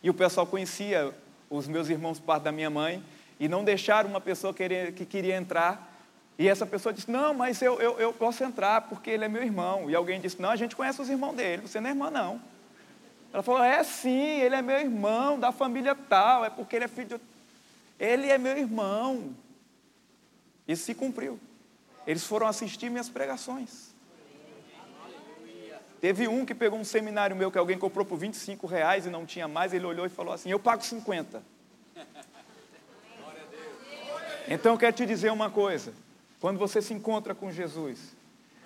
E 0.03 0.09
o 0.09 0.13
pessoal 0.13 0.45
conhecia 0.45 1.13
os 1.49 1.65
meus 1.65 1.87
irmãos 1.87 2.19
parte 2.19 2.43
da 2.43 2.51
minha 2.51 2.69
mãe 2.69 3.01
e 3.39 3.47
não 3.47 3.63
deixaram 3.63 4.09
uma 4.09 4.21
pessoa 4.21 4.53
querer, 4.53 4.93
que 4.93 5.05
queria 5.05 5.35
entrar. 5.35 5.93
E 6.37 6.47
essa 6.47 6.65
pessoa 6.65 6.93
disse: 6.93 7.09
Não, 7.09 7.33
mas 7.33 7.61
eu, 7.61 7.79
eu, 7.79 7.99
eu 7.99 8.13
posso 8.13 8.43
entrar 8.43 8.81
porque 8.81 9.09
ele 9.09 9.25
é 9.25 9.27
meu 9.27 9.43
irmão. 9.43 9.89
E 9.89 9.95
alguém 9.95 10.19
disse: 10.19 10.41
Não, 10.41 10.49
a 10.49 10.55
gente 10.55 10.75
conhece 10.75 11.01
os 11.01 11.09
irmãos 11.09 11.35
dele, 11.35 11.63
você 11.63 11.79
não 11.79 11.89
é 11.89 11.91
irmã, 11.91 12.09
não. 12.09 12.41
Ela 13.33 13.43
falou: 13.43 13.63
É 13.63 13.83
sim, 13.83 14.39
ele 14.41 14.55
é 14.55 14.61
meu 14.61 14.79
irmão, 14.79 15.39
da 15.39 15.51
família 15.51 15.95
tal, 15.95 16.45
é 16.45 16.49
porque 16.49 16.75
ele 16.75 16.85
é 16.85 16.87
filho 16.87 17.07
de 17.07 17.19
ele 17.99 18.27
é 18.27 18.37
meu 18.37 18.57
irmão. 18.57 19.35
Isso 20.67 20.83
se 20.83 20.93
cumpriu. 20.93 21.39
Eles 22.05 22.23
foram 22.23 22.47
assistir 22.47 22.89
minhas 22.89 23.09
pregações. 23.09 23.95
Teve 25.99 26.27
um 26.27 26.45
que 26.45 26.53
pegou 26.53 26.77
um 26.79 26.85
seminário 26.85 27.35
meu 27.35 27.51
que 27.51 27.57
alguém 27.57 27.77
comprou 27.77 28.05
por 28.05 28.17
25 28.17 28.67
reais 28.67 29.07
e 29.07 29.09
não 29.09 29.25
tinha 29.25 29.47
mais, 29.47 29.73
ele 29.73 29.85
olhou 29.85 30.05
e 30.05 30.09
falou 30.09 30.33
assim: 30.33 30.49
Eu 30.51 30.59
pago 30.59 30.83
50. 30.83 31.41
Então 34.47 34.73
eu 34.73 34.77
quero 34.77 34.95
te 34.95 35.05
dizer 35.05 35.31
uma 35.31 35.49
coisa: 35.49 35.93
quando 36.39 36.57
você 36.57 36.81
se 36.81 36.93
encontra 36.93 37.35
com 37.35 37.51
Jesus, 37.51 37.99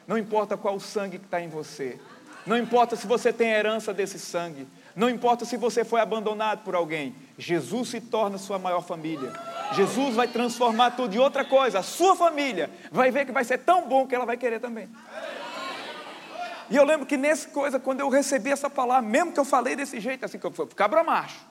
não 0.07 0.17
importa 0.17 0.55
qual 0.57 0.79
sangue 0.79 1.19
que 1.19 1.25
está 1.25 1.41
em 1.41 1.49
você, 1.49 1.99
não 2.45 2.57
importa 2.57 2.95
se 2.95 3.07
você 3.07 3.31
tem 3.31 3.49
herança 3.49 3.93
desse 3.93 4.19
sangue, 4.19 4.67
não 4.95 5.09
importa 5.09 5.45
se 5.45 5.57
você 5.57 5.85
foi 5.85 6.01
abandonado 6.01 6.63
por 6.63 6.75
alguém, 6.75 7.15
Jesus 7.37 7.89
se 7.89 8.01
torna 8.01 8.37
sua 8.37 8.59
maior 8.59 8.81
família. 8.81 9.31
Jesus 9.73 10.15
vai 10.15 10.27
transformar 10.27 10.91
tudo 10.91 11.15
em 11.15 11.19
outra 11.19 11.45
coisa. 11.45 11.79
A 11.79 11.83
sua 11.83 12.15
família 12.15 12.69
vai 12.91 13.09
ver 13.09 13.25
que 13.25 13.31
vai 13.31 13.43
ser 13.43 13.59
tão 13.59 13.87
bom 13.87 14.05
que 14.05 14.13
ela 14.13 14.25
vai 14.25 14.37
querer 14.37 14.59
também. 14.59 14.89
E 16.69 16.75
eu 16.75 16.83
lembro 16.85 17.05
que 17.05 17.17
nessa 17.17 17.49
coisa, 17.49 17.79
quando 17.79 17.99
eu 17.99 18.09
recebi 18.09 18.49
essa 18.49 18.69
palavra, 18.69 19.09
mesmo 19.09 19.31
que 19.33 19.39
eu 19.39 19.45
falei 19.45 19.75
desse 19.75 19.99
jeito, 19.99 20.25
assim, 20.25 20.39
que 20.39 20.45
eu 20.45 20.51
fui 20.51 20.65
cabra 20.67 21.03
macho. 21.03 21.45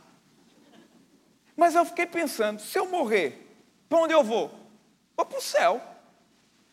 Mas 1.57 1.75
eu 1.75 1.85
fiquei 1.85 2.07
pensando, 2.07 2.61
se 2.61 2.79
eu 2.79 2.89
morrer, 2.89 3.50
para 3.91 3.99
onde 3.99 4.15
eu 4.15 4.23
vou? 4.23 4.49
Vou 5.17 5.27
para 5.27 5.39
o 5.39 5.43
céu. 5.43 5.83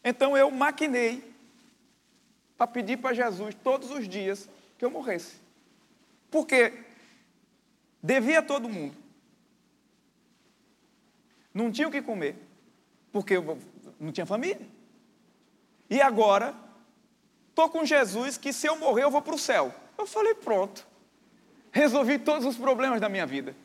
Então 0.04 0.38
eu 0.38 0.52
maquinei 0.52 1.34
para 2.56 2.68
pedir 2.68 2.98
para 2.98 3.14
Jesus 3.16 3.56
todos 3.64 3.90
os 3.90 4.08
dias 4.08 4.48
que 4.78 4.86
eu 4.86 4.92
morresse. 4.92 5.36
Porque 6.30 6.72
devia 8.02 8.44
todo 8.44 8.70
mundo. 8.70 8.96
Não 11.52 11.72
tinha 11.72 11.88
o 11.88 11.92
que 11.92 12.04
comer. 12.04 12.36
porque 13.12 13.36
eu 13.36 13.58
não 14.00 14.12
tinha 14.12 14.26
família. 14.28 14.68
E 15.90 16.00
agora, 16.00 16.54
estou 17.50 17.68
com 17.68 17.84
Jesus 17.84 18.38
que 18.38 18.54
se 18.54 18.68
eu 18.68 18.78
morrer 18.78 19.04
eu 19.06 19.12
vou 19.12 19.24
para 19.24 19.34
o 19.34 19.40
céu. 19.40 19.74
Eu 19.98 20.06
falei, 20.06 20.36
pronto. 20.36 20.86
Resolvi 21.72 22.20
todos 22.20 22.46
os 22.46 22.58
problemas 22.58 23.02
da 23.02 23.10
minha 23.10 23.26
vida. 23.26 23.56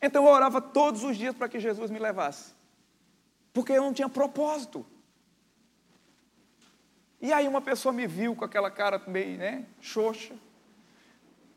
Então 0.00 0.24
eu 0.24 0.32
orava 0.32 0.62
todos 0.62 1.04
os 1.04 1.14
dias 1.14 1.34
para 1.34 1.46
que 1.46 1.60
Jesus 1.60 1.90
me 1.90 1.98
levasse. 1.98 2.55
Porque 3.56 3.72
eu 3.72 3.80
não 3.80 3.94
tinha 3.94 4.06
propósito. 4.06 4.84
E 7.18 7.32
aí 7.32 7.48
uma 7.48 7.62
pessoa 7.62 7.90
me 7.90 8.06
viu 8.06 8.36
com 8.36 8.44
aquela 8.44 8.70
cara 8.70 9.02
meio, 9.06 9.38
né, 9.38 9.64
xoxa. 9.80 10.36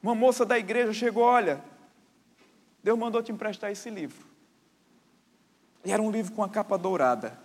Uma 0.01 0.15
moça 0.15 0.45
da 0.45 0.57
igreja 0.57 0.93
chegou, 0.93 1.23
olha, 1.23 1.61
Deus 2.81 2.97
mandou 2.97 3.21
te 3.21 3.33
emprestar 3.33 3.69
esse 3.69 3.89
livro. 3.89 4.25
E 5.83 5.91
era 5.91 6.01
um 6.01 6.09
livro 6.09 6.31
com 6.31 6.41
a 6.41 6.47
capa 6.47 6.77
dourada. 6.77 7.37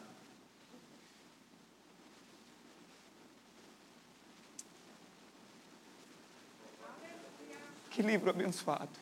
Que 7.91 8.03
livro 8.03 8.31
abençoado. 8.31 9.01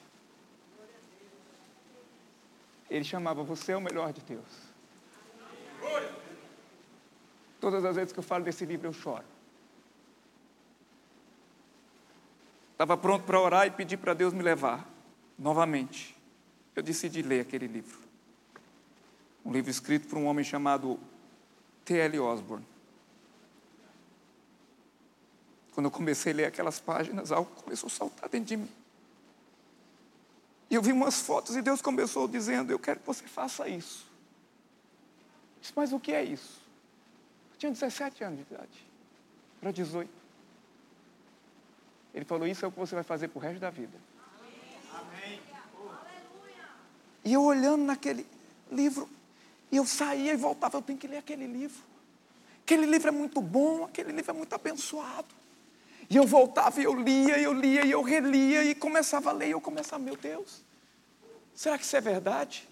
Ele 2.89 3.05
chamava 3.05 3.43
Você 3.43 3.73
é 3.73 3.77
o 3.77 3.83
melhor 3.83 4.15
de 4.15 4.23
Deus. 4.23 4.72
Todas 7.61 7.85
as 7.85 7.95
vezes 7.95 8.13
que 8.13 8.19
eu 8.19 8.25
falo 8.25 8.45
desse 8.45 8.65
livro 8.65 8.89
eu 8.89 8.93
choro. 8.93 9.25
Estava 12.73 12.97
pronto 12.97 13.25
para 13.25 13.41
orar 13.41 13.67
e 13.69 13.71
pedir 13.71 13.97
para 13.97 14.13
Deus 14.15 14.33
me 14.33 14.43
levar 14.43 14.85
novamente. 15.39 16.17
Eu 16.75 16.83
decidi 16.83 17.23
ler 17.23 17.43
aquele 17.43 17.69
livro. 17.69 18.01
Um 19.45 19.53
livro 19.53 19.71
escrito 19.71 20.09
por 20.09 20.19
um 20.19 20.27
homem 20.27 20.45
chamado 20.45 20.99
T.L. 21.85 22.19
Osborne. 22.19 22.67
Quando 25.73 25.87
eu 25.87 25.91
comecei 25.91 26.33
a 26.33 26.37
ler 26.37 26.45
aquelas 26.47 26.81
páginas, 26.81 27.31
algo 27.31 27.51
começou 27.63 27.87
a 27.87 27.91
saltar 27.91 28.29
dentro 28.29 28.47
de 28.47 28.57
mim. 28.57 28.71
E 30.69 30.75
eu 30.75 30.83
vi 30.83 30.91
umas 30.91 31.21
fotos 31.21 31.55
e 31.55 31.63
Deus 31.63 31.81
começou 31.81 32.27
dizendo: 32.27 32.73
Eu 32.73 32.79
quero 32.79 33.01
que 33.01 33.07
você 33.07 33.27
faça 33.27 33.69
isso. 33.69 34.12
Disse, 35.63 35.73
mas 35.75 35.93
o 35.93 36.01
que 36.01 36.13
é 36.13 36.23
isso? 36.23 36.61
Eu 37.53 37.59
tinha 37.59 37.73
17 37.73 38.25
anos 38.25 38.39
de 38.39 38.53
idade, 38.53 38.87
para 39.61 39.71
18. 39.71 40.11
Ele 42.15 42.25
falou: 42.25 42.47
Isso 42.47 42.65
é 42.65 42.69
o 42.69 42.73
que 42.73 42.79
você 42.79 42.95
vai 42.95 43.05
fazer 43.05 43.29
para 43.29 43.39
o 43.39 43.43
resto 43.43 43.61
da 43.61 43.71
vida. 43.71 43.97
Amém. 44.93 45.41
E 47.25 47.33
eu 47.33 47.43
olhando 47.43 47.85
naquele 47.85 48.27
livro, 48.71 49.09
e 49.71 49.77
eu 49.77 49.87
saía 49.87 50.33
e 50.33 50.37
voltava, 50.37 50.77
eu 50.77 50.83
tenho 50.83 50.99
que 50.99 51.07
ler 51.07 51.19
aquele 51.19 51.47
livro. 51.47 51.81
Aquele 52.65 52.85
livro 52.85 53.09
é 53.09 53.13
muito 53.13 53.41
bom, 53.41 53.85
aquele 53.85 54.13
livro 54.13 54.31
é 54.31 54.35
muito 54.35 54.53
abençoado. 54.53 55.29
E 56.11 56.17
eu 56.17 56.27
voltava 56.27 56.81
e 56.81 56.85
eu 56.85 56.95
lia, 56.95 57.39
eu 57.39 57.53
lia, 57.53 57.85
e 57.85 57.91
eu 57.91 58.03
relia, 58.03 58.65
e 58.65 58.75
começava 58.75 59.31
a 59.31 59.33
ler, 59.33 59.49
e 59.49 59.51
eu 59.53 59.61
começava, 59.61 60.03
meu 60.03 60.17
Deus, 60.17 60.63
será 61.55 61.79
que 61.79 61.85
isso 61.85 61.97
é 61.97 62.01
verdade? 62.01 62.69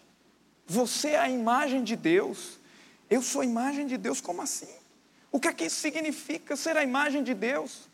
Você 0.67 1.11
é 1.11 1.19
a 1.19 1.29
imagem 1.29 1.83
de 1.83 1.97
Deus. 1.97 2.60
Eu 3.11 3.21
sou 3.21 3.41
a 3.41 3.45
imagem 3.45 3.87
de 3.87 3.97
Deus, 3.97 4.21
como 4.21 4.41
assim? 4.41 4.73
O 5.33 5.41
que 5.41 5.49
é 5.49 5.53
que 5.53 5.65
isso 5.65 5.81
significa, 5.81 6.57
ser 6.57 6.77
a 6.77 6.83
imagem 6.85 7.25
de 7.25 7.35
Deus? 7.35 7.89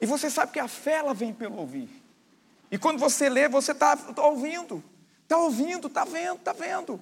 E 0.00 0.06
você 0.06 0.30
sabe 0.30 0.52
que 0.52 0.58
a 0.58 0.66
fé, 0.66 0.94
ela 0.94 1.12
vem 1.12 1.32
pelo 1.32 1.56
ouvir. 1.56 1.90
E 2.70 2.78
quando 2.78 2.98
você 2.98 3.28
lê, 3.28 3.48
você 3.48 3.72
está 3.72 3.96
tá 3.96 4.26
ouvindo. 4.26 4.82
Está 5.22 5.36
ouvindo, 5.36 5.88
está 5.88 6.04
vendo, 6.04 6.36
está 6.36 6.52
vendo. 6.52 7.00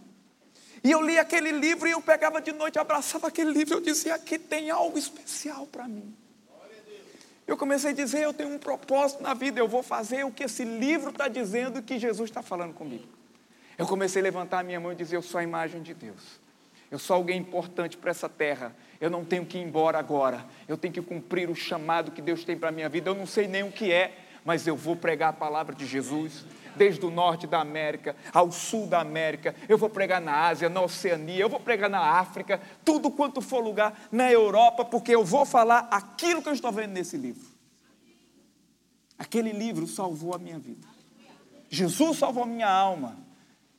E 0.82 0.90
eu 0.90 1.00
li 1.00 1.18
aquele 1.18 1.50
livro 1.52 1.88
e 1.88 1.92
eu 1.92 2.02
pegava 2.02 2.40
de 2.40 2.52
noite, 2.52 2.78
abraçava 2.78 3.28
aquele 3.28 3.52
livro 3.52 3.74
e 3.74 3.76
eu 3.76 3.80
dizia: 3.80 4.14
aqui 4.14 4.38
tem 4.38 4.70
algo 4.70 4.98
especial 4.98 5.66
para 5.66 5.88
mim. 5.88 6.14
Eu 7.46 7.56
comecei 7.56 7.90
a 7.90 7.94
dizer: 7.94 8.22
eu 8.22 8.34
tenho 8.34 8.50
um 8.50 8.58
propósito 8.58 9.22
na 9.22 9.32
vida, 9.32 9.58
eu 9.60 9.68
vou 9.68 9.82
fazer 9.82 10.24
o 10.24 10.30
que 10.30 10.44
esse 10.44 10.64
livro 10.64 11.10
está 11.10 11.28
dizendo 11.28 11.78
e 11.78 11.82
que 11.82 11.98
Jesus 11.98 12.30
está 12.30 12.42
falando 12.42 12.74
comigo. 12.74 13.13
Eu 13.76 13.86
comecei 13.86 14.20
a 14.20 14.24
levantar 14.24 14.60
a 14.60 14.62
minha 14.62 14.80
mão 14.80 14.92
e 14.92 14.94
dizer: 14.94 15.16
eu 15.16 15.22
sou 15.22 15.38
a 15.38 15.42
imagem 15.42 15.82
de 15.82 15.94
Deus. 15.94 16.40
Eu 16.90 16.98
sou 16.98 17.16
alguém 17.16 17.38
importante 17.38 17.96
para 17.96 18.10
essa 18.10 18.28
terra. 18.28 18.74
Eu 19.00 19.10
não 19.10 19.24
tenho 19.24 19.44
que 19.44 19.58
ir 19.58 19.62
embora 19.62 19.98
agora. 19.98 20.44
Eu 20.68 20.76
tenho 20.76 20.94
que 20.94 21.02
cumprir 21.02 21.50
o 21.50 21.54
chamado 21.54 22.12
que 22.12 22.22
Deus 22.22 22.44
tem 22.44 22.56
para 22.56 22.68
a 22.68 22.72
minha 22.72 22.88
vida. 22.88 23.10
Eu 23.10 23.14
não 23.14 23.26
sei 23.26 23.48
nem 23.48 23.64
o 23.64 23.72
que 23.72 23.90
é, 23.92 24.16
mas 24.44 24.66
eu 24.66 24.76
vou 24.76 24.94
pregar 24.94 25.30
a 25.30 25.32
palavra 25.32 25.74
de 25.74 25.86
Jesus 25.86 26.44
desde 26.76 27.04
o 27.04 27.10
norte 27.10 27.46
da 27.46 27.60
América 27.60 28.16
ao 28.32 28.50
sul 28.50 28.86
da 28.86 29.00
América, 29.00 29.54
eu 29.68 29.78
vou 29.78 29.88
pregar 29.88 30.20
na 30.20 30.46
Ásia, 30.46 30.68
na 30.68 30.80
Oceania, 30.80 31.40
eu 31.40 31.48
vou 31.48 31.60
pregar 31.60 31.88
na 31.88 32.00
África, 32.00 32.60
tudo 32.84 33.10
quanto 33.10 33.40
for 33.40 33.62
lugar, 33.62 34.08
na 34.10 34.30
Europa, 34.30 34.84
porque 34.84 35.14
eu 35.14 35.24
vou 35.24 35.44
falar 35.44 35.88
aquilo 35.90 36.42
que 36.42 36.48
eu 36.48 36.52
estou 36.52 36.72
vendo 36.72 36.92
nesse 36.92 37.16
livro. 37.16 37.48
Aquele 39.18 39.52
livro 39.52 39.86
salvou 39.86 40.34
a 40.34 40.38
minha 40.38 40.58
vida. 40.58 40.86
Jesus 41.70 42.18
salvou 42.18 42.42
a 42.42 42.46
minha 42.46 42.68
alma, 42.68 43.16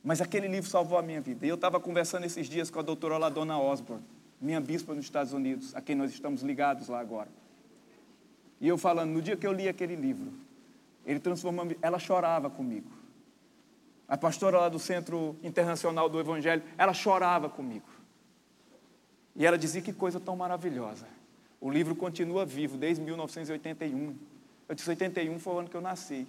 mas 0.06 0.20
aquele 0.20 0.46
livro 0.46 0.70
salvou 0.70 0.96
a 0.96 1.02
minha 1.02 1.20
vida. 1.20 1.44
E 1.44 1.48
eu 1.48 1.56
estava 1.56 1.80
conversando 1.80 2.24
esses 2.24 2.48
dias 2.48 2.70
com 2.70 2.78
a 2.78 2.82
doutora 2.82 3.18
Ladona 3.18 3.58
Osborne, 3.58 4.04
minha 4.40 4.60
bispa 4.60 4.94
nos 4.94 5.04
Estados 5.04 5.32
Unidos, 5.32 5.74
a 5.74 5.80
quem 5.80 5.96
nós 5.96 6.12
estamos 6.12 6.42
ligados 6.42 6.86
lá 6.86 7.00
agora. 7.00 7.28
E 8.60 8.68
eu 8.68 8.78
falando, 8.78 9.10
no 9.10 9.20
dia 9.20 9.36
que 9.36 9.44
eu 9.44 9.52
li 9.52 9.68
aquele 9.68 9.96
livro, 9.96 10.32
ele 11.04 11.18
transformou, 11.18 11.66
ela 11.82 11.98
chorava 11.98 12.48
comigo. 12.48 12.88
A 14.06 14.16
pastora 14.16 14.60
lá 14.60 14.68
do 14.68 14.78
Centro 14.78 15.34
Internacional 15.42 16.08
do 16.08 16.20
Evangelho, 16.20 16.62
ela 16.78 16.94
chorava 16.94 17.48
comigo. 17.48 17.88
E 19.34 19.44
ela 19.44 19.58
dizia 19.58 19.82
que 19.82 19.92
coisa 19.92 20.20
tão 20.20 20.36
maravilhosa. 20.36 21.08
O 21.60 21.68
livro 21.68 21.96
continua 21.96 22.46
vivo 22.46 22.78
desde 22.78 23.02
1981. 23.02 24.14
Eu 24.68 24.74
disse 24.76 24.88
81 24.88 25.36
foi 25.40 25.52
o 25.52 25.58
ano 25.58 25.68
que 25.68 25.76
eu 25.76 25.80
nasci. 25.80 26.28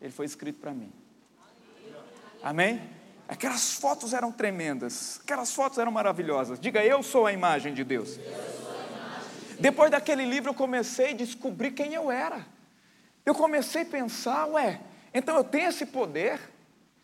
Ele 0.00 0.12
foi 0.12 0.24
escrito 0.24 0.60
para 0.60 0.72
mim. 0.72 0.92
Amém? 2.42 2.80
Aquelas 3.28 3.74
fotos 3.74 4.12
eram 4.12 4.30
tremendas. 4.30 5.20
Aquelas 5.22 5.52
fotos 5.52 5.78
eram 5.78 5.90
maravilhosas. 5.90 6.60
Diga, 6.60 6.84
eu 6.84 7.02
sou 7.02 7.26
a 7.26 7.32
imagem 7.32 7.74
de 7.74 7.82
Deus. 7.82 8.18
Depois 9.58 9.90
daquele 9.90 10.24
livro 10.24 10.50
eu 10.50 10.54
comecei 10.54 11.10
a 11.10 11.14
descobrir 11.14 11.72
quem 11.72 11.94
eu 11.94 12.10
era. 12.10 12.46
Eu 13.24 13.34
comecei 13.34 13.82
a 13.82 13.86
pensar, 13.86 14.46
ué, 14.46 14.80
então 15.12 15.36
eu 15.36 15.42
tenho 15.42 15.68
esse 15.68 15.84
poder, 15.84 16.38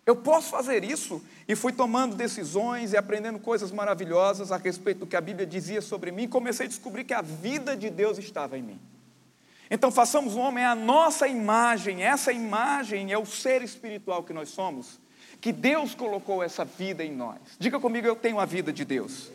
eu 0.07 0.15
posso 0.15 0.51
fazer 0.51 0.85
isso, 0.85 1.21
e 1.49 1.57
fui 1.57 1.73
tomando 1.73 2.15
decisões 2.15 2.93
e 2.93 2.97
aprendendo 2.97 3.41
coisas 3.41 3.73
maravilhosas 3.73 4.53
a 4.53 4.57
respeito 4.57 4.99
do 4.99 5.07
que 5.07 5.17
a 5.17 5.21
Bíblia 5.21 5.47
dizia 5.47 5.81
sobre 5.81 6.13
mim, 6.13 6.29
comecei 6.29 6.67
a 6.67 6.69
descobrir 6.69 7.03
que 7.03 7.15
a 7.15 7.23
vida 7.23 7.77
de 7.77 7.91
Deus 7.91 8.19
estava 8.19 8.57
em 8.57 8.63
mim. 8.63 8.81
Então 9.69 9.91
façamos 9.91 10.37
o 10.37 10.39
homem 10.39 10.65
a 10.65 10.77
nossa 10.77 11.27
imagem, 11.27 12.05
essa 12.05 12.33
imagem 12.33 13.13
é 13.13 13.19
o 13.19 13.27
ser 13.27 13.63
espiritual 13.63 14.23
que 14.23 14.33
nós 14.33 14.51
somos, 14.51 15.01
que 15.43 15.53
Deus 15.53 15.93
colocou 15.93 16.41
essa 16.41 16.65
vida 16.65 17.05
em 17.05 17.11
nós. 17.11 17.37
Diga 17.59 17.81
comigo, 17.81 18.07
eu 18.07 18.15
tenho 18.15 18.39
a 18.39 18.47
vida 18.47 18.73
de 18.73 18.85
Deus. 18.85 19.29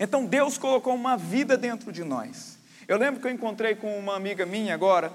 Então 0.00 0.24
Deus 0.24 0.56
colocou 0.56 0.94
uma 0.94 1.18
vida 1.18 1.54
dentro 1.54 1.92
de 1.92 2.02
nós. 2.02 2.58
Eu 2.88 2.96
lembro 2.96 3.20
que 3.20 3.26
eu 3.26 3.30
encontrei 3.30 3.74
com 3.74 3.98
uma 3.98 4.16
amiga 4.16 4.46
minha 4.46 4.72
agora, 4.72 5.12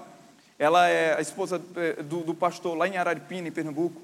ela 0.56 0.88
é 0.88 1.16
a 1.16 1.20
esposa 1.20 1.60
eh, 1.74 2.00
do, 2.04 2.20
do 2.20 2.32
pastor 2.32 2.78
lá 2.78 2.86
em 2.86 2.96
Araripina, 2.96 3.48
em 3.48 3.52
Pernambuco, 3.52 4.00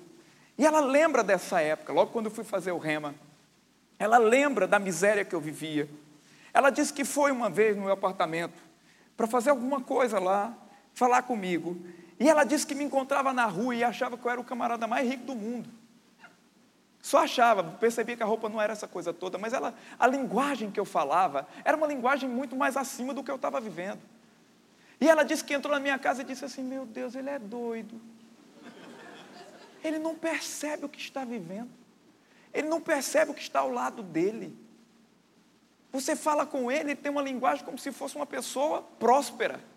e 0.59 0.67
ela 0.67 0.81
lembra 0.81 1.23
dessa 1.23 1.61
época, 1.61 1.93
logo 1.93 2.11
quando 2.11 2.27
eu 2.27 2.33
fui 2.33 2.43
fazer 2.43 2.73
o 2.73 2.79
rema, 2.79 3.15
ela 4.01 4.19
lembra 4.19 4.67
da 4.67 4.81
miséria 4.81 5.25
que 5.25 5.35
eu 5.35 5.41
vivia. 5.41 5.89
Ela 6.53 6.71
disse 6.71 6.93
que 6.93 7.05
foi 7.05 7.31
uma 7.31 7.49
vez 7.49 7.77
no 7.77 7.85
meu 7.85 7.93
apartamento 7.93 8.61
para 9.17 9.29
fazer 9.29 9.51
alguma 9.51 9.81
coisa 9.81 10.19
lá, 10.19 10.53
falar 10.93 11.23
comigo. 11.23 11.77
E 12.21 12.29
ela 12.29 12.45
disse 12.45 12.67
que 12.67 12.75
me 12.75 12.85
encontrava 12.85 13.33
na 13.33 13.47
rua 13.47 13.75
e 13.75 13.83
achava 13.83 14.19
que 14.19 14.27
eu 14.27 14.31
era 14.31 14.39
o 14.39 14.45
camarada 14.45 14.87
mais 14.87 15.09
rico 15.09 15.25
do 15.25 15.35
mundo. 15.35 15.71
Só 17.01 17.21
achava, 17.25 17.65
percebia 17.65 18.15
que 18.15 18.23
a 18.23 18.27
roupa 18.27 18.47
não 18.47 18.61
era 18.61 18.75
essa 18.75 18.87
coisa 18.87 19.11
toda, 19.11 19.39
mas 19.39 19.55
ela, 19.55 19.75
a 19.99 20.07
linguagem 20.07 20.71
que 20.71 20.79
eu 20.79 20.85
falava 20.85 21.49
era 21.65 21.75
uma 21.75 21.87
linguagem 21.87 22.29
muito 22.29 22.55
mais 22.55 22.77
acima 22.77 23.15
do 23.15 23.25
que 23.25 23.31
eu 23.31 23.37
estava 23.37 23.59
vivendo. 23.59 24.01
E 25.01 25.09
ela 25.09 25.23
disse 25.23 25.43
que 25.43 25.55
entrou 25.55 25.73
na 25.75 25.81
minha 25.81 25.99
casa 25.99 26.21
e 26.21 26.25
disse 26.27 26.45
assim: 26.45 26.63
Meu 26.63 26.85
Deus, 26.85 27.15
ele 27.15 27.31
é 27.31 27.39
doido. 27.39 27.99
Ele 29.83 29.99
não 29.99 30.15
percebe 30.15 30.85
o 30.85 30.91
que 30.91 31.01
está 31.01 31.25
vivendo. 31.25 31.71
Ele 32.53 32.69
não 32.69 32.83
percebe 32.83 33.31
o 33.31 33.35
que 33.35 33.41
está 33.41 33.61
ao 33.61 33.71
lado 33.71 34.03
dele. 34.03 34.55
Você 35.91 36.15
fala 36.15 36.45
com 36.45 36.71
ele, 36.71 36.91
ele 36.91 36.97
tem 36.97 37.11
uma 37.11 37.23
linguagem 37.23 37.65
como 37.65 37.79
se 37.79 37.91
fosse 37.91 38.15
uma 38.15 38.27
pessoa 38.27 38.83
próspera. 38.99 39.70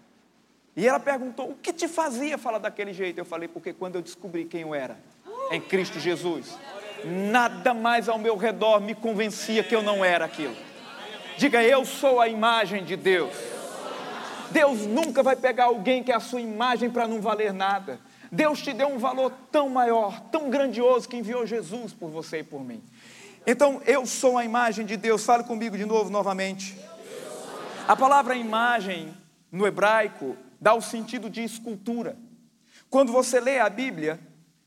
E 0.75 0.87
ela 0.87 0.99
perguntou: 0.99 1.51
O 1.51 1.55
que 1.55 1.71
te 1.71 1.87
fazia 1.87 2.37
falar 2.37 2.59
daquele 2.59 2.93
jeito? 2.93 3.17
Eu 3.17 3.25
falei: 3.25 3.47
Porque 3.47 3.73
quando 3.73 3.95
eu 3.95 4.01
descobri 4.01 4.45
quem 4.45 4.61
eu 4.61 4.73
era, 4.73 4.97
em 5.51 5.61
Cristo 5.61 5.99
Jesus 5.99 6.57
nada 7.05 7.73
mais 7.73 8.07
ao 8.07 8.17
meu 8.17 8.37
redor 8.37 8.79
me 8.79 8.95
convencia 8.95 9.63
que 9.63 9.75
eu 9.75 9.81
não 9.81 10.03
era 10.03 10.25
aquilo. 10.25 10.55
Diga, 11.37 11.63
eu 11.63 11.83
sou 11.85 12.21
a 12.21 12.27
imagem 12.27 12.83
de 12.83 12.95
Deus. 12.95 13.33
Deus 14.51 14.85
nunca 14.85 15.23
vai 15.23 15.35
pegar 15.35 15.65
alguém 15.65 16.03
que 16.03 16.11
é 16.11 16.15
a 16.15 16.19
sua 16.19 16.39
imagem 16.39 16.89
para 16.89 17.07
não 17.07 17.19
valer 17.19 17.51
nada. 17.51 17.99
Deus 18.31 18.61
te 18.61 18.71
deu 18.71 18.87
um 18.87 18.97
valor 18.97 19.31
tão 19.51 19.69
maior, 19.69 20.19
tão 20.31 20.49
grandioso, 20.49 21.09
que 21.09 21.17
enviou 21.17 21.45
Jesus 21.45 21.93
por 21.93 22.09
você 22.09 22.39
e 22.39 22.43
por 22.43 22.63
mim. 22.63 22.83
Então, 23.45 23.81
eu 23.85 24.05
sou 24.05 24.37
a 24.37 24.45
imagem 24.45 24.85
de 24.85 24.95
Deus. 24.95 25.25
Fale 25.25 25.43
comigo 25.43 25.77
de 25.77 25.85
novo, 25.85 26.09
novamente. 26.09 26.77
A 27.87 27.95
palavra 27.95 28.35
imagem 28.35 29.13
no 29.51 29.67
hebraico 29.67 30.37
dá 30.63 30.73
o 30.73 30.81
sentido 30.81 31.29
de 31.29 31.43
escultura. 31.43 32.15
Quando 32.89 33.11
você 33.11 33.37
lê 33.37 33.59
a 33.59 33.69
Bíblia, 33.69 34.17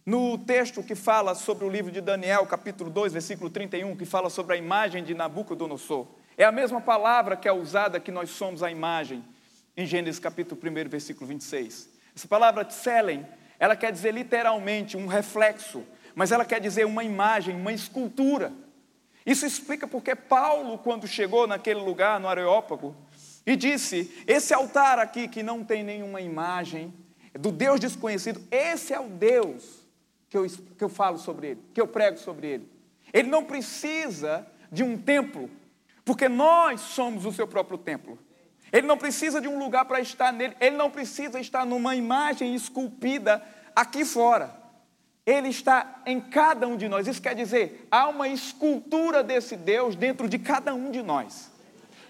no 0.04 0.36
texto 0.36 0.82
que 0.82 0.94
fala 0.94 1.34
sobre 1.34 1.64
o 1.64 1.70
livro 1.70 1.90
de 1.90 2.02
Daniel, 2.02 2.44
capítulo 2.44 2.90
2, 2.90 3.14
versículo 3.14 3.48
31, 3.48 3.96
que 3.96 4.04
fala 4.04 4.28
sobre 4.28 4.54
a 4.54 4.58
imagem 4.58 5.02
de 5.02 5.14
Nabucodonosor, 5.14 6.06
é 6.36 6.44
a 6.44 6.52
mesma 6.52 6.82
palavra 6.82 7.34
que 7.34 7.48
é 7.48 7.52
usada 7.52 7.98
que 7.98 8.12
nós 8.12 8.28
somos 8.28 8.62
a 8.62 8.70
imagem, 8.70 9.24
em 9.74 9.86
Gênesis 9.86 10.20
capítulo 10.20 10.60
1, 10.62 10.86
versículo 10.86 11.26
26. 11.28 11.88
Essa 12.14 12.28
palavra 12.28 12.62
tselen, 12.62 13.26
ela 13.58 13.74
quer 13.74 13.90
dizer 13.90 14.12
literalmente 14.12 14.98
um 14.98 15.06
reflexo, 15.06 15.82
mas 16.14 16.30
ela 16.30 16.44
quer 16.44 16.60
dizer 16.60 16.84
uma 16.84 17.04
imagem, 17.04 17.56
uma 17.56 17.72
escultura. 17.72 18.52
Isso 19.24 19.46
explica 19.46 19.88
porque 19.88 20.14
Paulo, 20.14 20.76
quando 20.76 21.08
chegou 21.08 21.46
naquele 21.46 21.80
lugar, 21.80 22.20
no 22.20 22.28
Areópago, 22.28 22.94
e 23.46 23.54
disse: 23.54 24.12
Esse 24.26 24.52
altar 24.52 24.98
aqui 24.98 25.28
que 25.28 25.42
não 25.42 25.64
tem 25.64 25.84
nenhuma 25.84 26.20
imagem, 26.20 26.92
do 27.38 27.52
Deus 27.52 27.78
desconhecido, 27.78 28.42
esse 28.50 28.92
é 28.92 29.00
o 29.00 29.08
Deus 29.08 29.86
que 30.28 30.36
eu, 30.36 30.46
que 30.76 30.82
eu 30.82 30.88
falo 30.88 31.18
sobre 31.18 31.48
ele, 31.48 31.60
que 31.72 31.80
eu 31.80 31.86
prego 31.86 32.18
sobre 32.18 32.48
ele. 32.48 32.68
Ele 33.12 33.28
não 33.28 33.44
precisa 33.44 34.46
de 34.72 34.82
um 34.82 34.98
templo, 34.98 35.48
porque 36.04 36.28
nós 36.28 36.80
somos 36.80 37.24
o 37.24 37.32
seu 37.32 37.46
próprio 37.46 37.78
templo. 37.78 38.18
Ele 38.72 38.86
não 38.86 38.98
precisa 38.98 39.40
de 39.40 39.46
um 39.46 39.58
lugar 39.58 39.84
para 39.84 40.00
estar 40.00 40.32
nele, 40.32 40.56
ele 40.60 40.76
não 40.76 40.90
precisa 40.90 41.38
estar 41.38 41.64
numa 41.64 41.94
imagem 41.94 42.54
esculpida 42.54 43.42
aqui 43.74 44.04
fora. 44.04 44.54
Ele 45.24 45.48
está 45.48 46.02
em 46.06 46.20
cada 46.20 46.66
um 46.66 46.76
de 46.76 46.88
nós. 46.88 47.06
Isso 47.06 47.22
quer 47.22 47.34
dizer, 47.34 47.86
há 47.90 48.08
uma 48.08 48.28
escultura 48.28 49.22
desse 49.22 49.56
Deus 49.56 49.96
dentro 49.96 50.28
de 50.28 50.38
cada 50.38 50.74
um 50.74 50.90
de 50.90 51.02
nós. 51.02 51.50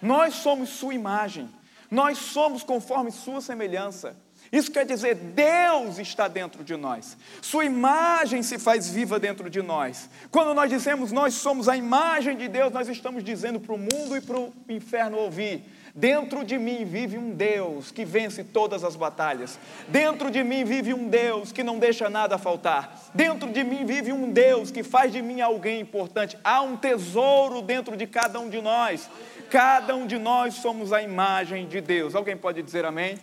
Nós 0.00 0.34
somos 0.34 0.70
sua 0.70 0.94
imagem, 0.94 1.48
nós 1.90 2.18
somos 2.18 2.62
conforme 2.62 3.10
sua 3.10 3.40
semelhança. 3.40 4.16
Isso 4.52 4.70
quer 4.70 4.86
dizer, 4.86 5.14
Deus 5.16 5.98
está 5.98 6.28
dentro 6.28 6.62
de 6.62 6.76
nós, 6.76 7.16
Sua 7.42 7.64
imagem 7.64 8.42
se 8.42 8.58
faz 8.58 8.88
viva 8.88 9.18
dentro 9.18 9.50
de 9.50 9.60
nós. 9.60 10.08
Quando 10.30 10.54
nós 10.54 10.70
dizemos 10.70 11.10
nós 11.10 11.34
somos 11.34 11.68
a 11.68 11.76
imagem 11.76 12.36
de 12.36 12.48
Deus, 12.48 12.72
nós 12.72 12.88
estamos 12.88 13.24
dizendo 13.24 13.58
para 13.58 13.74
o 13.74 13.78
mundo 13.78 14.16
e 14.16 14.20
para 14.20 14.38
o 14.38 14.52
inferno 14.68 15.18
ouvir: 15.18 15.64
Dentro 15.98 16.44
de 16.44 16.58
mim 16.58 16.84
vive 16.84 17.16
um 17.16 17.30
Deus 17.30 17.90
que 17.90 18.04
vence 18.04 18.44
todas 18.44 18.84
as 18.84 18.94
batalhas. 18.94 19.58
Dentro 19.88 20.30
de 20.30 20.44
mim 20.44 20.62
vive 20.62 20.92
um 20.92 21.08
Deus 21.08 21.52
que 21.52 21.62
não 21.62 21.78
deixa 21.78 22.10
nada 22.10 22.36
faltar. 22.36 23.10
Dentro 23.14 23.50
de 23.50 23.64
mim 23.64 23.86
vive 23.86 24.12
um 24.12 24.30
Deus 24.30 24.70
que 24.70 24.82
faz 24.82 25.10
de 25.10 25.22
mim 25.22 25.40
alguém 25.40 25.80
importante. 25.80 26.36
Há 26.44 26.60
um 26.60 26.76
tesouro 26.76 27.62
dentro 27.62 27.96
de 27.96 28.06
cada 28.06 28.38
um 28.38 28.50
de 28.50 28.60
nós. 28.60 29.08
Cada 29.50 29.94
um 29.94 30.06
de 30.06 30.18
nós 30.18 30.54
somos 30.54 30.92
a 30.92 31.02
imagem 31.02 31.66
de 31.66 31.80
Deus. 31.80 32.14
Alguém 32.14 32.36
pode 32.36 32.62
dizer 32.62 32.84
amém? 32.84 33.18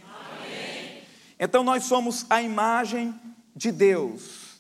Então 1.40 1.64
nós 1.64 1.84
somos 1.84 2.26
a 2.30 2.42
imagem 2.42 3.14
de 3.56 3.72
Deus. 3.72 4.60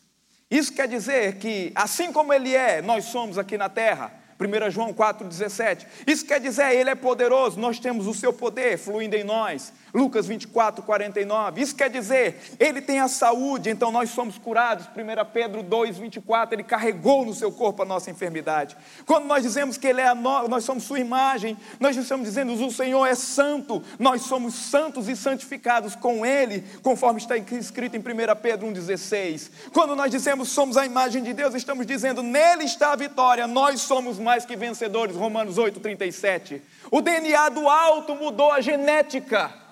Isso 0.49 0.73
quer 0.73 0.87
dizer 0.87 1.37
que, 1.37 1.71
assim 1.73 2.11
como 2.11 2.33
Ele 2.33 2.55
é, 2.55 2.81
nós 2.81 3.05
somos 3.05 3.37
aqui 3.37 3.57
na 3.57 3.69
terra. 3.69 4.22
1 4.39 4.71
João 4.71 4.93
4,17. 4.93 5.85
Isso 6.07 6.25
quer 6.25 6.39
dizer, 6.39 6.73
Ele 6.73 6.89
é 6.89 6.95
poderoso, 6.95 7.59
nós 7.59 7.79
temos 7.79 8.07
o 8.07 8.13
seu 8.13 8.33
poder 8.33 8.77
fluindo 8.77 9.15
em 9.15 9.23
nós. 9.23 9.71
Lucas 9.93 10.25
24, 10.25 10.83
49. 10.83 11.61
Isso 11.61 11.75
quer 11.75 11.89
dizer, 11.89 12.41
Ele 12.59 12.81
tem 12.81 12.99
a 12.99 13.07
saúde, 13.07 13.69
então 13.69 13.91
nós 13.91 14.09
somos 14.09 14.39
curados. 14.39 14.87
1 14.87 15.31
Pedro 15.31 15.61
2, 15.61 15.97
24. 15.99 16.55
Ele 16.55 16.63
carregou 16.63 17.23
no 17.23 17.33
seu 17.33 17.51
corpo 17.51 17.83
a 17.83 17.85
nossa 17.85 18.09
enfermidade. 18.09 18.75
Quando 19.05 19.25
nós 19.25 19.43
dizemos 19.43 19.77
que 19.77 19.85
Ele 19.85 20.01
é 20.01 20.07
a 20.07 20.15
no... 20.15 20.47
nós 20.47 20.63
somos 20.63 20.83
Sua 20.83 20.99
imagem, 20.99 21.55
nós 21.79 21.95
estamos 21.95 22.25
dizendo 22.25 22.53
o 22.53 22.71
Senhor 22.71 23.05
é 23.05 23.13
santo. 23.13 23.83
Nós 23.99 24.23
somos 24.23 24.55
santos 24.55 25.07
e 25.07 25.15
santificados 25.15 25.95
com 25.95 26.25
Ele, 26.25 26.63
conforme 26.81 27.19
está 27.19 27.37
escrito 27.37 27.95
em 27.95 27.99
1 27.99 28.03
Pedro 28.41 28.67
1,16. 28.67 29.51
Quando 29.71 29.95
nós 29.95 30.09
dizemos 30.09 30.49
somos 30.49 30.75
a 30.75 30.85
imagem 30.87 31.21
de 31.21 31.33
Deus, 31.33 31.53
estamos 31.53 31.85
dizendo 31.85 32.23
nele 32.23 32.63
está 32.63 32.93
a 32.93 32.95
vitória. 32.95 33.45
Nós 33.45 33.81
somos 33.81 34.17
mais 34.23 34.45
que 34.45 34.55
vencedores. 34.55 35.15
Romanos 35.15 35.57
8, 35.57 35.79
37. 35.79 36.61
O 36.89 37.01
DNA 37.01 37.49
do 37.49 37.67
alto 37.69 38.15
mudou 38.15 38.51
a 38.51 38.61
genética. 38.61 39.62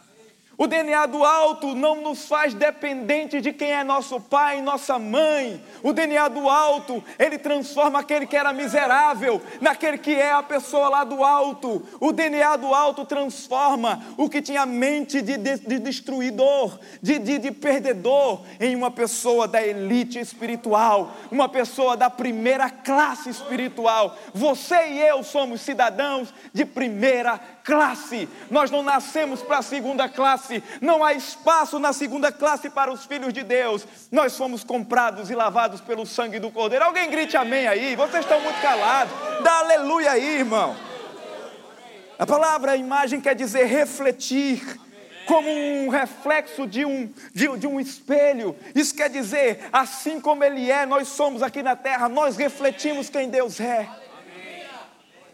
O 0.57 0.67
DNA 0.67 1.05
do 1.07 1.23
alto 1.23 1.73
não 1.73 2.01
nos 2.01 2.27
faz 2.27 2.53
dependente 2.53 3.41
de 3.41 3.51
quem 3.53 3.71
é 3.71 3.83
nosso 3.83 4.19
pai 4.19 4.61
nossa 4.61 4.99
mãe. 4.99 5.63
O 5.81 5.93
DNA 5.93 6.27
do 6.27 6.47
alto, 6.49 7.03
ele 7.17 7.37
transforma 7.37 7.99
aquele 7.99 8.25
que 8.25 8.35
era 8.35 8.53
miserável 8.53 9.41
naquele 9.59 9.97
que 9.97 10.13
é 10.13 10.31
a 10.31 10.43
pessoa 10.43 10.89
lá 10.89 11.03
do 11.03 11.23
alto. 11.23 11.81
O 11.99 12.11
DNA 12.11 12.57
do 12.57 12.73
alto 12.73 13.05
transforma 13.05 14.03
o 14.17 14.29
que 14.29 14.41
tinha 14.41 14.65
mente 14.65 15.21
de, 15.21 15.37
de, 15.37 15.57
de 15.57 15.79
destruidor, 15.79 16.79
de, 17.01 17.17
de, 17.17 17.39
de 17.39 17.51
perdedor, 17.51 18.41
em 18.59 18.75
uma 18.75 18.91
pessoa 18.91 19.47
da 19.47 19.65
elite 19.65 20.19
espiritual, 20.19 21.13
uma 21.31 21.49
pessoa 21.49 21.95
da 21.95 22.09
primeira 22.09 22.69
classe 22.69 23.29
espiritual. 23.29 24.17
Você 24.33 24.89
e 24.89 25.01
eu 25.01 25.23
somos 25.23 25.61
cidadãos 25.61 26.33
de 26.53 26.65
primeira 26.65 27.37
classe. 27.37 27.60
Nós 28.49 28.71
não 28.71 28.83
nascemos 28.83 29.41
para 29.41 29.59
a 29.59 29.61
segunda 29.61 30.09
classe. 30.09 30.63
Não 30.81 31.03
há 31.03 31.13
espaço 31.13 31.79
na 31.79 31.93
segunda 31.93 32.31
classe 32.31 32.69
para 32.69 32.91
os 32.91 33.05
filhos 33.05 33.33
de 33.33 33.43
Deus. 33.43 33.85
Nós 34.11 34.35
fomos 34.37 34.63
comprados 34.63 35.29
e 35.29 35.35
lavados 35.35 35.81
pelo 35.81 36.05
sangue 36.05 36.39
do 36.39 36.51
Cordeiro. 36.51 36.85
Alguém 36.85 37.09
grite 37.09 37.37
amém 37.37 37.67
aí. 37.67 37.95
Vocês 37.95 38.23
estão 38.23 38.39
muito 38.41 38.61
calados. 38.61 39.13
Dá 39.43 39.59
aleluia 39.59 40.11
aí, 40.11 40.39
irmão. 40.39 40.75
A 42.17 42.25
palavra 42.25 42.75
imagem 42.75 43.19
quer 43.19 43.35
dizer 43.35 43.65
refletir 43.65 44.61
como 45.25 45.49
um 45.49 45.89
reflexo 45.89 46.67
de 46.67 46.85
um, 46.85 47.11
de, 47.33 47.57
de, 47.57 47.67
um 47.67 47.79
espelho. 47.79 48.55
Isso 48.75 48.93
quer 48.93 49.09
dizer, 49.09 49.69
assim 49.71 50.19
como 50.19 50.43
Ele 50.43 50.69
é, 50.69 50.85
nós 50.85 51.07
somos 51.07 51.41
aqui 51.41 51.63
na 51.63 51.75
terra, 51.75 52.09
nós 52.09 52.35
refletimos 52.37 53.09
quem 53.09 53.29
Deus 53.29 53.59
é. 53.59 53.87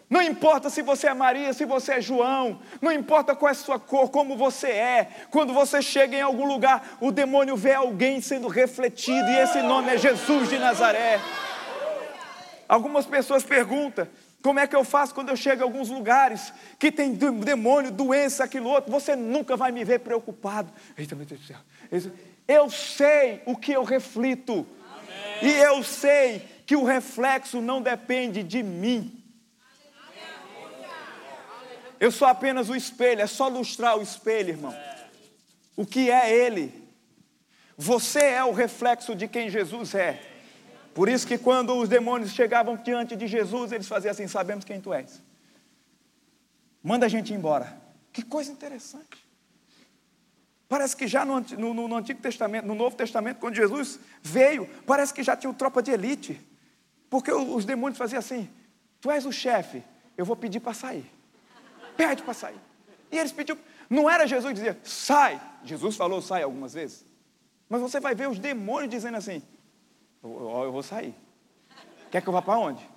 Não 0.10 0.22
importa 0.22 0.70
se 0.70 0.82
você 0.82 1.08
é 1.08 1.13
Maria, 1.13 1.52
se 1.52 1.65
você 1.65 1.93
é 1.93 2.02
João, 2.02 2.60
não 2.82 2.91
importa 2.93 3.36
qual 3.36 3.50
é 3.50 3.52
a 3.52 3.56
sua 3.56 3.78
cor, 3.78 4.10
como 4.10 4.38
você 4.38 4.67
é. 4.67 5.10
Quando 5.30 5.54
você 5.54 5.82
chega 5.82 6.15
em 6.15 6.22
algum 6.22 6.48
lugar, 6.48 6.98
o 7.02 7.12
demônio 7.12 7.58
vê 7.58 7.74
alguém 7.74 8.22
sendo 8.22 8.48
refletido, 8.48 9.28
e 9.30 9.38
esse 9.38 9.62
nome 9.62 9.93
é 9.93 9.98
Jesus 9.98 10.48
de 10.48 10.58
Nazaré. 10.58 11.20
Algumas 12.70 13.06
pessoas 13.06 13.43
perguntam: 13.43 14.08
como 14.41 14.60
é 14.60 14.67
que 14.67 14.76
eu 14.76 14.86
faço 14.86 15.13
quando 15.13 15.28
eu 15.28 15.36
chego 15.36 15.62
em 15.62 15.65
alguns 15.65 15.89
lugares 15.89 16.54
que 16.80 16.89
tem 16.89 17.13
demônio, 17.13 17.91
doença, 17.91 18.46
aquilo 18.46 18.70
outro? 18.70 18.89
Você 18.89 19.13
nunca 19.13 19.58
vai 19.58 19.74
me 19.74 19.84
ver 19.84 20.00
preocupado. 20.00 20.72
Eita, 20.98 21.15
meu 21.15 21.26
Deus 21.26 21.41
do 21.41 21.48
céu. 21.48 22.12
Eu 22.48 22.70
sei 22.70 23.41
o 23.46 23.58
que 23.58 23.74
eu 23.74 23.84
reflito, 23.84 24.65
Amém. 25.41 25.54
e 25.54 25.60
eu 25.60 25.84
sei 25.84 26.48
que 26.65 26.78
o 26.78 26.86
reflexo 26.86 27.60
não 27.60 27.82
depende 27.82 28.41
de 28.41 28.63
mim. 28.63 29.16
Eu 31.99 32.12
sou 32.12 32.27
apenas 32.27 32.69
o 32.69 32.75
espelho, 32.75 33.21
é 33.21 33.27
só 33.27 33.47
lustrar 33.47 33.97
o 33.97 34.01
espelho, 34.01 34.49
irmão. 34.49 34.75
O 35.75 35.86
que 35.86 36.12
é 36.12 36.31
Ele? 36.31 36.88
Você 37.75 38.19
é 38.19 38.43
o 38.43 38.51
reflexo 38.51 39.15
de 39.15 39.27
quem 39.27 39.49
Jesus 39.49 39.95
é. 39.95 40.21
Por 40.93 41.10
isso 41.10 41.27
que 41.27 41.38
quando 41.38 41.75
os 41.75 41.88
demônios 41.88 42.31
chegavam 42.31 42.75
diante 42.75 43.15
de 43.15 43.27
Jesus, 43.27 43.71
eles 43.71 43.88
faziam 43.88 44.12
assim: 44.12 44.27
sabemos 44.27 44.65
quem 44.65 44.81
tu 44.81 44.93
és. 44.93 45.21
Manda 46.83 47.05
a 47.05 47.10
gente 47.10 47.33
embora. 47.33 47.79
Que 48.12 48.23
coisa 48.23 48.51
interessante. 48.51 49.27
Parece 50.67 50.95
que 50.95 51.07
já 51.07 51.23
no, 51.23 51.39
no, 51.39 51.88
no, 51.88 51.95
Antigo 51.95 52.19
Testamento, 52.19 52.65
no 52.65 52.75
Novo 52.75 52.95
Testamento, 52.95 53.38
quando 53.38 53.55
Jesus 53.55 53.99
veio, 54.21 54.67
parece 54.86 55.13
que 55.13 55.23
já 55.23 55.36
tinha 55.36 55.53
tropa 55.53 55.81
de 55.81 55.91
elite. 55.91 56.41
Porque 57.10 57.31
os 57.31 57.63
demônios 57.63 57.97
faziam 57.97 58.19
assim: 58.19 58.49
Tu 58.99 59.10
és 59.12 59.25
o 59.25 59.31
chefe, 59.31 59.83
eu 60.17 60.25
vou 60.25 60.36
pedir 60.36 60.60
para 60.60 60.73
sair 60.73 61.16
pede 61.97 62.21
para 62.21 62.33
sair. 62.33 62.60
E 63.12 63.17
eles 63.17 63.31
pediram, 63.31 63.60
não 63.89 64.10
era 64.10 64.27
Jesus 64.27 64.53
que 64.53 64.60
dizia, 64.60 64.77
sai. 64.83 65.41
Jesus 65.63 65.95
falou, 65.95 66.21
sai 66.21 66.43
algumas 66.43 66.73
vezes. 66.73 67.05
Mas 67.67 67.81
você 67.81 67.99
vai 67.99 68.15
ver 68.15 68.29
os 68.29 68.39
demônios 68.39 68.89
dizendo 68.89 69.17
assim, 69.17 69.41
eu, 70.23 70.63
eu 70.65 70.71
vou 70.71 70.83
sair. 70.83 71.15
Quer 72.12 72.21
que 72.21 72.29
eu 72.29 72.33
vá 72.33 72.41
para 72.41 72.57
onde? 72.57 72.88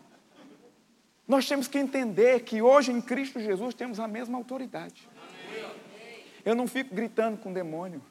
Nós 1.26 1.46
temos 1.46 1.68
que 1.68 1.78
entender 1.78 2.40
que 2.40 2.60
hoje 2.60 2.92
em 2.92 3.00
Cristo 3.00 3.40
Jesus 3.40 3.74
temos 3.74 3.98
a 3.98 4.06
mesma 4.06 4.36
autoridade. 4.36 5.08
Eu 6.44 6.54
não 6.54 6.66
fico 6.66 6.94
gritando 6.94 7.38
com 7.38 7.50
o 7.50 7.54
demônio. 7.54 8.02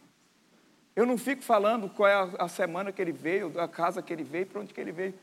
Eu 0.96 1.06
não 1.06 1.18
fico 1.18 1.42
falando 1.42 1.90
qual 1.90 2.08
é 2.10 2.14
a, 2.14 2.46
a 2.46 2.48
semana 2.48 2.92
que 2.92 3.02
ele 3.02 3.12
veio, 3.12 3.60
a 3.60 3.68
casa 3.68 4.02
que 4.02 4.12
ele 4.12 4.24
veio, 4.24 4.46
para 4.46 4.62
onde 4.62 4.74
que 4.74 4.80
ele 4.80 4.92
veio. 4.92 5.14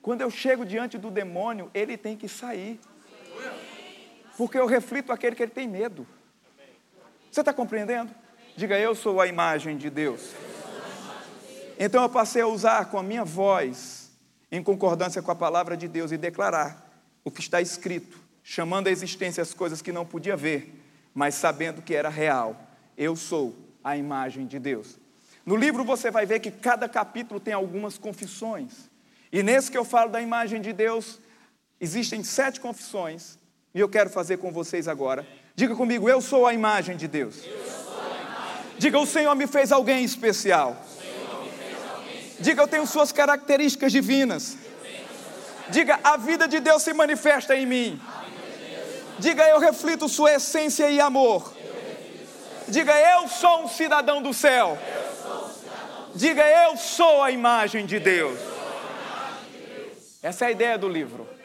Quando 0.00 0.20
eu 0.20 0.30
chego 0.30 0.64
diante 0.64 0.96
do 0.96 1.10
demônio, 1.10 1.70
ele 1.74 1.96
tem 1.96 2.16
que 2.16 2.28
sair 2.28 2.80
porque 4.38 4.56
eu 4.56 4.66
reflito 4.66 5.12
aquele 5.12 5.34
que 5.34 5.42
ele 5.42 5.50
tem 5.50 5.66
medo. 5.66 6.06
Você 7.28 7.40
está 7.40 7.52
compreendendo? 7.52 8.14
Diga, 8.56 8.78
eu 8.78 8.94
sou 8.94 9.20
a 9.20 9.26
imagem 9.26 9.76
de 9.76 9.90
Deus. 9.90 10.30
Então 11.76 12.04
eu 12.04 12.08
passei 12.08 12.42
a 12.42 12.46
usar 12.46 12.84
com 12.84 12.98
a 12.98 13.02
minha 13.02 13.24
voz, 13.24 14.12
em 14.50 14.62
concordância 14.62 15.20
com 15.20 15.32
a 15.32 15.34
palavra 15.34 15.76
de 15.76 15.88
Deus, 15.88 16.12
e 16.12 16.16
declarar 16.16 16.88
o 17.24 17.32
que 17.32 17.40
está 17.40 17.60
escrito, 17.60 18.16
chamando 18.44 18.86
à 18.86 18.92
existência 18.92 19.42
as 19.42 19.52
coisas 19.52 19.82
que 19.82 19.90
não 19.90 20.06
podia 20.06 20.36
ver, 20.36 20.72
mas 21.12 21.34
sabendo 21.34 21.82
que 21.82 21.92
era 21.92 22.08
real. 22.08 22.56
Eu 22.96 23.16
sou 23.16 23.56
a 23.82 23.96
imagem 23.96 24.46
de 24.46 24.60
Deus. 24.60 25.00
No 25.44 25.56
livro 25.56 25.82
você 25.82 26.12
vai 26.12 26.24
ver 26.24 26.38
que 26.38 26.52
cada 26.52 26.88
capítulo 26.88 27.40
tem 27.40 27.54
algumas 27.54 27.98
confissões. 27.98 28.88
E 29.32 29.42
nesse 29.42 29.68
que 29.68 29.76
eu 29.76 29.84
falo 29.84 30.12
da 30.12 30.20
imagem 30.20 30.60
de 30.60 30.72
Deus, 30.72 31.18
existem 31.80 32.22
sete 32.22 32.60
confissões, 32.60 33.36
e 33.74 33.80
eu 33.80 33.88
quero 33.88 34.10
fazer 34.10 34.38
com 34.38 34.50
vocês 34.50 34.88
agora. 34.88 35.26
Diga 35.54 35.74
comigo, 35.74 36.08
eu 36.08 36.20
sou 36.20 36.46
a 36.46 36.54
imagem 36.54 36.96
de 36.96 37.08
Deus. 37.08 37.36
Diga, 38.78 38.98
o 38.98 39.06
Senhor 39.06 39.34
me 39.34 39.46
fez 39.46 39.72
alguém 39.72 40.04
especial. 40.04 40.76
Diga, 42.38 42.62
eu 42.62 42.68
tenho 42.68 42.86
suas 42.86 43.10
características 43.10 43.90
divinas. 43.90 44.56
Diga, 45.70 45.98
a 46.02 46.16
vida 46.16 46.46
de 46.46 46.60
Deus 46.60 46.82
se 46.82 46.92
manifesta 46.92 47.56
em 47.56 47.66
mim. 47.66 48.00
Diga, 49.18 49.48
eu 49.48 49.58
reflito 49.58 50.08
sua 50.08 50.34
essência 50.34 50.88
e 50.88 51.00
amor. 51.00 51.52
Diga, 52.68 52.92
eu 52.92 53.28
sou 53.28 53.64
um 53.64 53.68
cidadão 53.68 54.22
do 54.22 54.32
céu. 54.32 54.78
Diga, 56.14 56.46
eu 56.46 56.76
sou 56.76 57.22
a 57.22 57.30
imagem 57.30 57.84
de 57.84 57.98
Deus. 57.98 58.38
Essa 60.22 60.44
é 60.44 60.48
a 60.48 60.50
ideia 60.52 60.78
do 60.78 60.88
livro. 60.88 61.37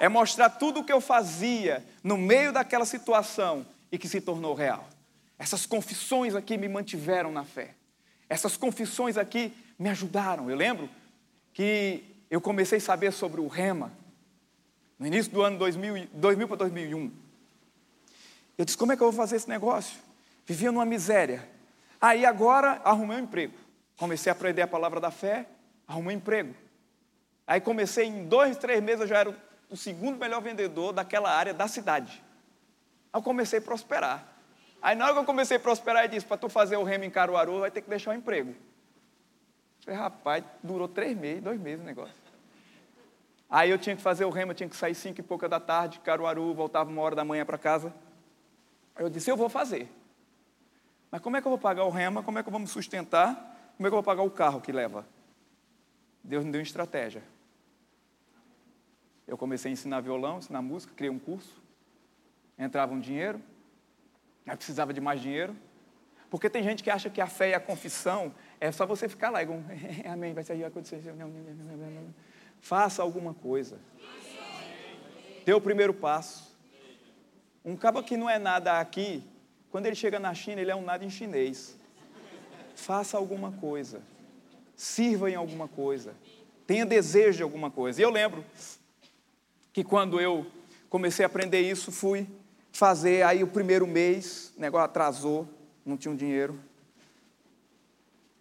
É 0.00 0.08
mostrar 0.08 0.50
tudo 0.50 0.80
o 0.80 0.84
que 0.84 0.92
eu 0.92 1.00
fazia 1.00 1.84
no 2.02 2.16
meio 2.16 2.52
daquela 2.52 2.84
situação 2.84 3.66
e 3.90 3.98
que 3.98 4.08
se 4.08 4.20
tornou 4.20 4.54
real. 4.54 4.88
Essas 5.38 5.66
confissões 5.66 6.34
aqui 6.34 6.56
me 6.56 6.68
mantiveram 6.68 7.30
na 7.30 7.44
fé. 7.44 7.74
Essas 8.28 8.56
confissões 8.56 9.16
aqui 9.16 9.52
me 9.78 9.88
ajudaram. 9.88 10.50
Eu 10.50 10.56
lembro 10.56 10.88
que 11.52 12.04
eu 12.30 12.40
comecei 12.40 12.78
a 12.78 12.80
saber 12.80 13.12
sobre 13.12 13.40
o 13.40 13.46
rema 13.46 13.92
no 14.98 15.06
início 15.06 15.32
do 15.32 15.42
ano 15.42 15.58
2000, 15.58 16.08
2000 16.12 16.48
para 16.48 16.56
2001. 16.56 17.12
Eu 18.58 18.64
disse: 18.64 18.76
como 18.76 18.92
é 18.92 18.96
que 18.96 19.02
eu 19.02 19.10
vou 19.10 19.16
fazer 19.16 19.36
esse 19.36 19.48
negócio? 19.48 19.96
Vivia 20.44 20.72
numa 20.72 20.84
miséria. 20.84 21.48
Aí 22.00 22.26
agora 22.26 22.80
arrumei 22.84 23.16
um 23.16 23.20
emprego. 23.20 23.54
Comecei 23.96 24.30
a 24.30 24.34
aprender 24.34 24.62
a 24.62 24.66
palavra 24.66 25.00
da 25.00 25.10
fé, 25.10 25.46
arrumei 25.86 26.16
um 26.16 26.18
emprego. 26.18 26.54
Aí 27.46 27.60
comecei 27.60 28.06
em 28.06 28.24
dois, 28.24 28.56
três 28.56 28.82
meses, 28.82 29.02
eu 29.02 29.06
já 29.06 29.18
era 29.18 29.47
o 29.70 29.76
segundo 29.76 30.18
melhor 30.18 30.40
vendedor 30.40 30.92
daquela 30.92 31.30
área 31.30 31.52
da 31.52 31.68
cidade. 31.68 32.22
Aí 33.12 33.18
eu 33.18 33.22
comecei 33.22 33.58
a 33.58 33.62
prosperar. 33.62 34.26
Aí 34.80 34.94
na 34.94 35.04
hora 35.04 35.14
que 35.14 35.20
eu 35.20 35.24
comecei 35.24 35.56
a 35.56 35.60
prosperar, 35.60 36.04
ele 36.04 36.14
disse, 36.14 36.26
para 36.26 36.36
tu 36.36 36.48
fazer 36.48 36.76
o 36.76 36.84
remo 36.84 37.04
em 37.04 37.10
Caruaru, 37.10 37.60
vai 37.60 37.70
ter 37.70 37.82
que 37.82 37.90
deixar 37.90 38.12
o 38.12 38.14
emprego. 38.14 38.50
Eu 38.50 38.56
falei, 39.84 40.00
rapaz, 40.00 40.44
durou 40.62 40.88
três 40.88 41.16
meses, 41.16 41.42
dois 41.42 41.60
meses 41.60 41.80
o 41.82 41.86
negócio. 41.86 42.14
Aí 43.50 43.70
eu 43.70 43.78
tinha 43.78 43.96
que 43.96 44.02
fazer 44.02 44.24
o 44.24 44.30
remo, 44.30 44.52
eu 44.52 44.54
tinha 44.54 44.68
que 44.68 44.76
sair 44.76 44.94
cinco 44.94 45.20
e 45.20 45.22
pouca 45.22 45.48
da 45.48 45.58
tarde, 45.58 46.00
Caruaru, 46.00 46.54
voltava 46.54 46.90
uma 46.90 47.00
hora 47.02 47.16
da 47.16 47.24
manhã 47.24 47.44
para 47.44 47.56
casa. 47.56 47.94
Aí 48.94 49.04
eu 49.04 49.08
disse, 49.08 49.30
eu 49.30 49.36
vou 49.36 49.48
fazer. 49.48 49.90
Mas 51.10 51.20
como 51.22 51.36
é 51.36 51.40
que 51.40 51.46
eu 51.46 51.50
vou 51.50 51.58
pagar 51.58 51.84
o 51.84 51.90
rema? 51.90 52.22
Como 52.22 52.38
é 52.38 52.42
que 52.42 52.48
eu 52.48 52.52
vou 52.52 52.60
me 52.60 52.66
sustentar? 52.66 53.34
Como 53.76 53.86
é 53.86 53.90
que 53.90 53.94
eu 53.94 54.02
vou 54.02 54.02
pagar 54.02 54.22
o 54.22 54.30
carro 54.30 54.60
que 54.60 54.70
leva? 54.70 55.06
Deus 56.22 56.44
me 56.44 56.52
deu 56.52 56.58
uma 56.58 56.64
estratégia. 56.64 57.22
Eu 59.28 59.36
comecei 59.36 59.70
a 59.70 59.72
ensinar 59.72 60.00
violão, 60.00 60.38
ensinar 60.38 60.62
música, 60.62 60.94
criei 60.96 61.10
um 61.10 61.18
curso. 61.18 61.62
Entrava 62.58 62.92
um 62.92 62.98
dinheiro, 62.98 63.40
Aí 64.46 64.56
precisava 64.56 64.94
de 64.94 65.00
mais 65.00 65.20
dinheiro. 65.20 65.54
Porque 66.30 66.48
tem 66.48 66.62
gente 66.62 66.82
que 66.82 66.90
acha 66.90 67.10
que 67.10 67.20
a 67.20 67.26
fé 67.26 67.50
e 67.50 67.54
a 67.54 67.60
confissão 67.60 68.34
é 68.58 68.72
só 68.72 68.86
você 68.86 69.08
ficar 69.08 69.30
lá 69.30 69.42
e 69.42 69.46
um, 69.46 69.62
amém, 70.10 70.32
vai 70.32 70.42
sair 70.42 70.64
acontecer. 70.64 71.02
Faça 72.60 73.02
alguma 73.02 73.34
coisa. 73.34 73.78
Dê 75.44 75.52
o 75.52 75.60
primeiro 75.60 75.92
passo. 75.92 76.56
Um 77.64 77.76
cabo 77.76 78.02
que 78.02 78.16
não 78.16 78.28
é 78.28 78.38
nada 78.38 78.80
aqui, 78.80 79.22
quando 79.70 79.86
ele 79.86 79.94
chega 79.94 80.18
na 80.18 80.32
China, 80.32 80.60
ele 80.60 80.70
é 80.70 80.76
um 80.76 80.82
nada 80.82 81.04
em 81.04 81.10
chinês. 81.10 81.78
Faça 82.74 83.18
alguma 83.18 83.52
coisa. 83.52 84.00
Sirva 84.74 85.30
em 85.30 85.34
alguma 85.34 85.68
coisa. 85.68 86.14
Tenha 86.66 86.86
desejo 86.86 87.38
de 87.38 87.42
alguma 87.42 87.70
coisa. 87.70 88.00
E 88.00 88.04
eu 88.04 88.10
lembro 88.10 88.44
que 89.78 89.84
quando 89.84 90.20
eu 90.20 90.44
comecei 90.90 91.24
a 91.24 91.26
aprender 91.26 91.60
isso, 91.60 91.92
fui 91.92 92.26
fazer. 92.72 93.22
Aí 93.22 93.44
o 93.44 93.46
primeiro 93.46 93.86
mês, 93.86 94.52
o 94.56 94.60
negócio 94.60 94.86
atrasou, 94.86 95.48
não 95.86 95.96
tinha 95.96 96.10
um 96.10 96.16
dinheiro. 96.16 96.58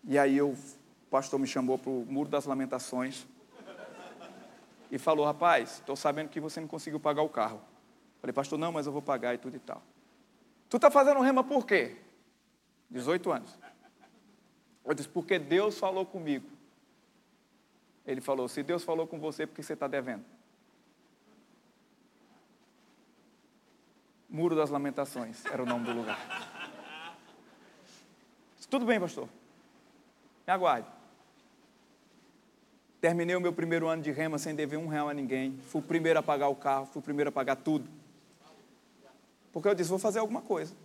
E 0.04 0.18
aí 0.18 0.36
eu, 0.36 0.50
o 0.50 0.58
pastor 1.12 1.40
me 1.40 1.46
chamou 1.46 1.78
para 1.78 1.92
o 1.92 2.04
Muro 2.10 2.28
das 2.28 2.46
Lamentações 2.46 3.28
e 4.90 4.98
falou: 4.98 5.28
Rapaz, 5.28 5.74
estou 5.74 5.96
sabendo 5.96 6.30
que 6.30 6.40
você 6.40 6.60
não 6.60 6.68
conseguiu 6.68 7.00
pagar 7.00 7.22
o 7.22 7.30
carro. 7.30 7.62
Falei, 8.20 8.34
pastor, 8.34 8.58
não, 8.58 8.72
mas 8.72 8.88
eu 8.88 8.92
vou 8.92 9.04
pagar 9.04 9.36
e 9.36 9.38
tudo 9.38 9.58
e 9.58 9.60
tal. 9.60 9.84
Tu 10.68 10.78
está 10.78 10.90
fazendo 10.90 11.20
rema 11.22 11.44
por 11.44 11.68
quê? 11.68 11.98
18 12.90 13.32
anos. 13.32 13.60
Eu 14.84 14.96
disse, 14.96 15.08
porque 15.08 15.38
Deus 15.38 15.78
falou 15.78 16.04
comigo. 16.04 16.50
Ele 18.08 18.22
falou, 18.22 18.48
se 18.48 18.64
Deus 18.64 18.84
falou 18.84 19.06
com 19.06 19.20
você, 19.20 19.46
porque 19.46 19.62
você 19.62 19.74
está 19.74 19.88
devendo? 19.88 20.26
Muro 24.38 24.56
das 24.56 24.70
Lamentações 24.70 25.44
era 25.48 25.64
o 25.64 25.66
nome 25.66 25.86
do 25.86 25.94
lugar. 25.94 26.20
Tudo 28.70 28.86
bem, 28.86 29.00
pastor. 29.00 29.28
Me 30.46 30.54
aguarde. 30.54 30.88
Terminei 33.02 33.36
o 33.36 33.42
meu 33.42 33.52
primeiro 33.52 33.88
ano 33.88 34.04
de 34.04 34.12
rema 34.12 34.38
sem 34.38 34.54
dever 34.54 34.78
um 34.78 34.86
real 34.86 35.10
a 35.10 35.14
ninguém. 35.14 35.58
Fui 35.70 35.82
o 35.82 35.84
primeiro 35.84 36.20
a 36.20 36.22
pagar 36.22 36.50
o 36.50 36.56
carro, 36.56 36.86
fui 36.86 37.00
o 37.00 37.04
primeiro 37.04 37.30
a 37.30 37.32
pagar 37.32 37.56
tudo. 37.56 37.90
Porque 39.52 39.68
eu 39.68 39.74
disse, 39.74 39.90
vou 39.90 39.98
fazer 39.98 40.20
alguma 40.20 40.44
coisa. 40.44 40.76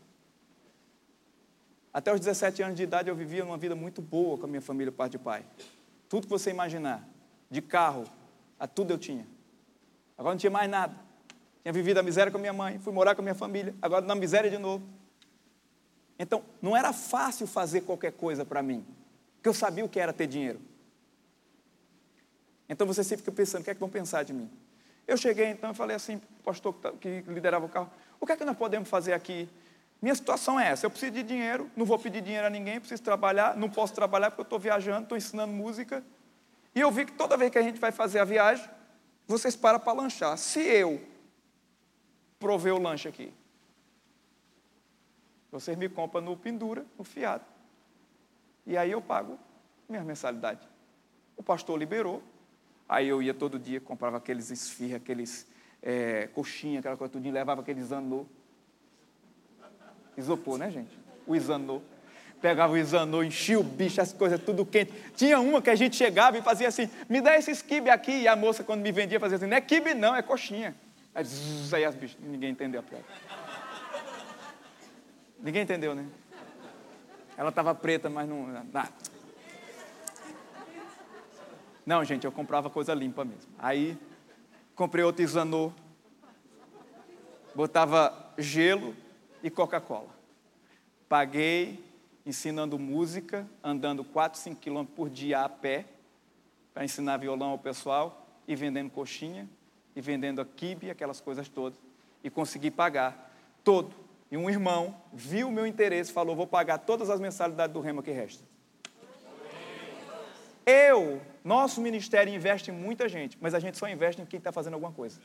Até 1.93 2.11
os 2.11 2.21
17 2.21 2.63
anos 2.63 2.77
de 2.77 2.85
idade 2.85 3.11
eu 3.11 3.15
vivia 3.15 3.45
uma 3.45 3.59
vida 3.59 3.75
muito 3.75 4.01
boa 4.01 4.39
com 4.39 4.47
a 4.47 4.49
minha 4.49 4.63
família, 4.63 4.91
pai 4.91 5.11
de 5.11 5.19
pai. 5.19 5.45
Tudo 6.09 6.23
que 6.23 6.31
você 6.31 6.49
imaginar, 6.49 7.07
de 7.51 7.61
carro, 7.61 8.05
a 8.59 8.67
tudo 8.67 8.95
eu 8.95 8.99
tinha. 8.99 9.27
Agora 10.17 10.33
não 10.33 10.39
tinha 10.39 10.51
mais 10.51 10.71
nada. 10.71 11.12
Tinha 11.63 11.73
vivido 11.73 11.99
a 11.99 12.03
miséria 12.03 12.31
com 12.31 12.39
minha 12.39 12.53
mãe, 12.53 12.79
fui 12.79 12.93
morar 12.93 13.15
com 13.15 13.23
minha 13.23 13.35
família, 13.35 13.75
agora 13.81 14.05
na 14.05 14.15
miséria 14.15 14.51
de 14.51 14.59
novo. 14.59 14.85
Então, 16.19 16.43
não 16.61 16.77
era 16.77 16.93
fácil 16.93 17.47
fazer 17.47 17.83
qualquer 17.83 18.13
coisa 18.13 18.45
para 18.45 18.63
mim, 18.63 18.85
porque 19.37 19.49
eu 19.49 19.55
sabia 19.55 19.85
o 19.85 19.89
que 19.89 19.99
era 19.99 20.13
ter 20.13 20.27
dinheiro. 20.27 20.61
Então 22.69 22.87
você 22.87 23.05
sempre 23.05 23.19
fica 23.19 23.33
pensando, 23.33 23.61
o 23.61 23.65
que 23.65 23.71
é 23.71 23.75
que 23.75 23.81
vão 23.81 23.89
pensar 23.89 24.23
de 24.23 24.33
mim? 24.33 24.51
Eu 25.07 25.17
cheguei 25.17 25.47
então 25.49 25.73
e 25.73 25.75
falei 25.75 25.95
assim, 25.95 26.21
pastor 26.43 26.73
tá, 26.75 26.91
que 26.93 27.23
liderava 27.29 27.67
o 27.67 27.69
carro, 27.69 27.91
o 28.19 28.25
que 28.25 28.33
é 28.33 28.37
que 28.37 28.45
nós 28.45 28.57
podemos 28.57 28.89
fazer 28.89 29.13
aqui? 29.13 29.49
Minha 30.01 30.15
situação 30.15 30.59
é 30.59 30.69
essa, 30.69 30.87
eu 30.87 30.91
preciso 30.91 31.13
de 31.13 31.23
dinheiro, 31.23 31.71
não 31.77 31.85
vou 31.85 31.99
pedir 31.99 32.23
dinheiro 32.23 32.47
a 32.47 32.51
ninguém, 32.51 32.81
preciso 32.81 33.03
trabalhar, 33.03 33.57
não 33.57 33.69
posso 33.69 33.93
trabalhar 33.93 34.31
porque 34.31 34.41
eu 34.41 34.45
estou 34.45 34.59
viajando, 34.59 35.03
estou 35.03 35.19
ensinando 35.19 35.53
música. 35.53 36.03
E 36.75 36.81
eu 36.81 36.91
vi 36.91 37.05
que 37.05 37.13
toda 37.13 37.37
vez 37.37 37.51
que 37.51 37.59
a 37.59 37.63
gente 37.63 37.79
vai 37.79 37.93
fazer 37.93 38.21
a 38.21 38.25
viagem, 38.25 38.65
vocês 39.27 39.55
param 39.55 39.79
para 39.79 39.93
lanchar. 39.93 40.39
Se 40.39 40.61
eu 40.61 41.01
prover 42.43 42.75
o 42.75 42.83
lanche 42.83 43.07
aqui. 43.07 43.33
Vocês 45.53 45.79
me 45.79 45.89
compram 45.89 46.21
no 46.21 46.37
pendura, 46.37 46.85
no 46.99 47.05
fiado. 47.05 47.45
E 48.67 48.77
aí 48.77 48.91
eu 48.91 49.01
pago 49.01 49.39
minha 49.89 50.03
mensalidade. 50.03 50.67
O 51.37 51.43
pastor 51.43 51.79
liberou. 51.79 52.21
Aí 52.89 53.07
eu 53.07 53.23
ia 53.23 53.33
todo 53.33 53.61
dia, 53.61 53.81
comprava 53.81 54.17
aqueles 54.17 54.51
esfirra, 54.51 54.97
aqueles 54.97 55.47
é, 55.81 56.29
coxinha, 56.35 56.81
aquela 56.81 56.97
coisa 56.97 57.13
tudinho, 57.13 57.33
levava 57.33 57.61
aqueles 57.61 57.93
anô. 57.93 58.27
Isopor, 60.17 60.59
né, 60.59 60.69
gente? 60.69 60.99
O 61.27 61.37
isanô. 61.37 61.81
Pegava 62.41 62.73
o 62.73 62.77
isanô, 62.77 63.23
enchia 63.23 63.59
o 63.59 63.63
bicho, 63.63 64.01
as 64.01 64.13
coisas 64.13 64.43
tudo 64.43 64.67
quente. 64.67 64.93
Tinha 65.15 65.39
uma 65.39 65.63
que 65.63 65.71
a 65.71 65.77
gente 65.77 65.95
chegava 65.95 66.37
e 66.37 66.43
fazia 66.43 66.67
assim, 66.67 66.91
me 67.09 67.21
dá 67.21 67.37
esse 67.37 67.63
quibe 67.63 67.89
aqui. 67.89 68.23
E 68.23 68.29
a 68.29 68.35
moça, 68.35 68.65
quando 68.65 68.83
me 68.83 68.91
vendia, 68.91 69.21
fazia 69.21 69.37
assim, 69.37 69.47
não 69.47 69.57
é 69.57 69.61
quibe 69.61 69.95
não, 69.95 70.15
é 70.17 70.23
coxinha. 70.23 70.75
Aí, 71.15 71.25
zzz, 71.25 71.75
aí 71.75 71.85
as 71.85 71.95
bichas, 71.95 72.19
ninguém 72.23 72.51
entendeu 72.51 72.81
a 72.81 72.83
piada. 72.83 73.05
Ninguém 75.39 75.63
entendeu, 75.63 75.95
né? 75.95 76.09
Ela 77.37 77.51
estava 77.51 77.75
preta, 77.75 78.09
mas 78.09 78.27
não. 78.27 78.47
Ah. 78.75 78.89
Não, 81.85 82.03
gente, 82.05 82.25
eu 82.25 82.33
comprava 82.33 82.71
coisa 82.71 82.95
limpa 82.95 83.25
mesmo. 83.25 83.53
Aí, 83.59 83.99
comprei 84.75 85.05
outro 85.05 85.23
isanô, 85.23 85.73
botava 87.55 88.33
gelo 88.39 88.97
e 89.43 89.51
Coca-Cola. 89.51 90.09
Paguei 91.09 91.85
ensinando 92.25 92.79
música, 92.79 93.47
andando 93.63 94.03
4, 94.03 94.41
5 94.41 94.61
quilômetros 94.61 94.97
por 94.97 95.11
dia 95.11 95.41
a 95.41 95.49
pé, 95.49 95.85
para 96.73 96.85
ensinar 96.85 97.19
violão 97.19 97.51
ao 97.51 97.59
pessoal 97.59 98.27
e 98.49 98.57
vendendo 98.57 98.91
coxinha 98.91 99.47
e 99.95 100.01
vendendo 100.01 100.41
a 100.41 100.45
kibe, 100.45 100.91
aquelas 100.91 101.21
coisas 101.21 101.49
todas, 101.49 101.79
e 102.23 102.31
consegui 102.31 102.71
pagar 102.71 103.33
todo. 103.63 103.95
E 104.31 104.37
um 104.37 104.49
irmão 104.49 104.97
viu 105.13 105.49
o 105.49 105.53
meu 105.53 105.67
interesse 105.67 106.13
falou: 106.13 106.35
Vou 106.35 106.47
pagar 106.47 106.79
todas 106.79 107.11
as 107.11 107.21
mensalidades 107.21 107.75
do 107.75 107.81
rema 107.81 108.03
que 108.03 108.11
resta. 108.11 108.43
Eu, 110.65 111.21
nosso 111.45 111.81
ministério 111.81 112.33
investe 112.33 112.71
em 112.71 112.75
muita 112.75 113.09
gente, 113.09 113.37
mas 113.41 113.53
a 113.53 113.59
gente 113.59 113.77
só 113.77 113.89
investe 113.89 114.23
em 114.23 114.27
quem 114.27 114.39
está 114.39 114.53
fazendo 114.53 114.75
alguma 114.75 114.93
coisa. 114.93 115.21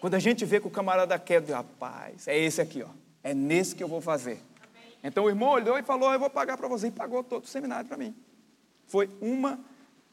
Quando 0.00 0.14
a 0.14 0.18
gente 0.18 0.44
vê 0.44 0.60
que 0.60 0.66
o 0.66 0.70
camarada 0.70 1.18
quer, 1.18 1.42
rapaz, 1.44 2.28
é 2.28 2.38
esse 2.38 2.60
aqui, 2.60 2.82
ó. 2.82 2.88
É 3.22 3.34
nesse 3.34 3.74
que 3.74 3.82
eu 3.82 3.88
vou 3.88 4.00
fazer. 4.00 4.40
Então 5.02 5.24
o 5.24 5.28
irmão 5.28 5.50
olhou 5.50 5.78
e 5.78 5.82
falou: 5.82 6.12
Eu 6.12 6.18
vou 6.18 6.30
pagar 6.30 6.56
para 6.56 6.68
você. 6.68 6.88
E 6.88 6.90
pagou 6.90 7.22
todo 7.22 7.44
o 7.44 7.48
seminário 7.48 7.86
para 7.86 7.96
mim. 7.96 8.14
Foi 8.86 9.10
uma 9.20 9.58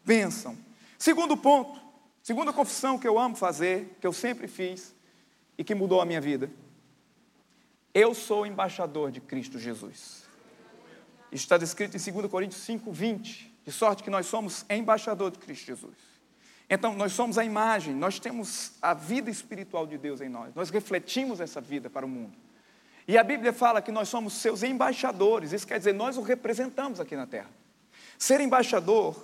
bênção. 0.03 0.57
Segundo 0.97 1.37
ponto, 1.37 1.79
segunda 2.27 2.51
confissão 2.51 2.99
que 2.99 3.07
eu 3.07 3.17
amo 3.17 3.37
fazer, 3.37 3.95
que 4.01 4.05
eu 4.05 4.11
sempre 4.11 4.49
fiz 4.49 4.93
e 5.57 5.63
que 5.63 5.73
mudou 5.73 6.01
a 6.01 6.05
minha 6.05 6.19
vida. 6.19 6.51
Eu 7.93 8.13
sou 8.13 8.45
embaixador 8.45 9.11
de 9.11 9.21
Cristo 9.21 9.57
Jesus. 9.57 10.27
Isso 11.31 11.45
está 11.45 11.57
descrito 11.57 11.95
em 11.95 12.11
2 12.11 12.29
Coríntios 12.29 12.61
5, 12.63 12.91
20. 12.91 13.55
De 13.63 13.71
sorte 13.71 14.03
que 14.03 14.09
nós 14.09 14.25
somos 14.25 14.65
embaixador 14.69 15.31
de 15.31 15.39
Cristo 15.39 15.67
Jesus. 15.67 15.95
Então, 16.69 16.93
nós 16.97 17.13
somos 17.13 17.37
a 17.37 17.45
imagem, 17.45 17.95
nós 17.95 18.19
temos 18.19 18.73
a 18.81 18.93
vida 18.93 19.29
espiritual 19.29 19.87
de 19.87 19.97
Deus 19.97 20.19
em 20.19 20.27
nós, 20.27 20.53
nós 20.53 20.69
refletimos 20.69 21.39
essa 21.39 21.61
vida 21.61 21.89
para 21.89 22.05
o 22.05 22.09
mundo. 22.09 22.37
E 23.07 23.17
a 23.17 23.23
Bíblia 23.23 23.53
fala 23.53 23.81
que 23.81 23.89
nós 23.89 24.09
somos 24.09 24.33
seus 24.33 24.63
embaixadores, 24.63 25.53
isso 25.53 25.65
quer 25.65 25.77
dizer, 25.77 25.93
nós 25.93 26.17
o 26.17 26.21
representamos 26.21 26.99
aqui 26.99 27.15
na 27.15 27.25
terra. 27.25 27.49
Ser 28.17 28.41
embaixador 28.41 29.15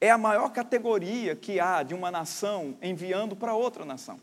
é 0.00 0.10
a 0.10 0.18
maior 0.18 0.50
categoria 0.50 1.34
que 1.34 1.58
há 1.58 1.82
de 1.82 1.94
uma 1.94 2.10
nação 2.10 2.76
enviando 2.82 3.34
para 3.34 3.54
outra 3.54 3.84
nação. 3.84 4.20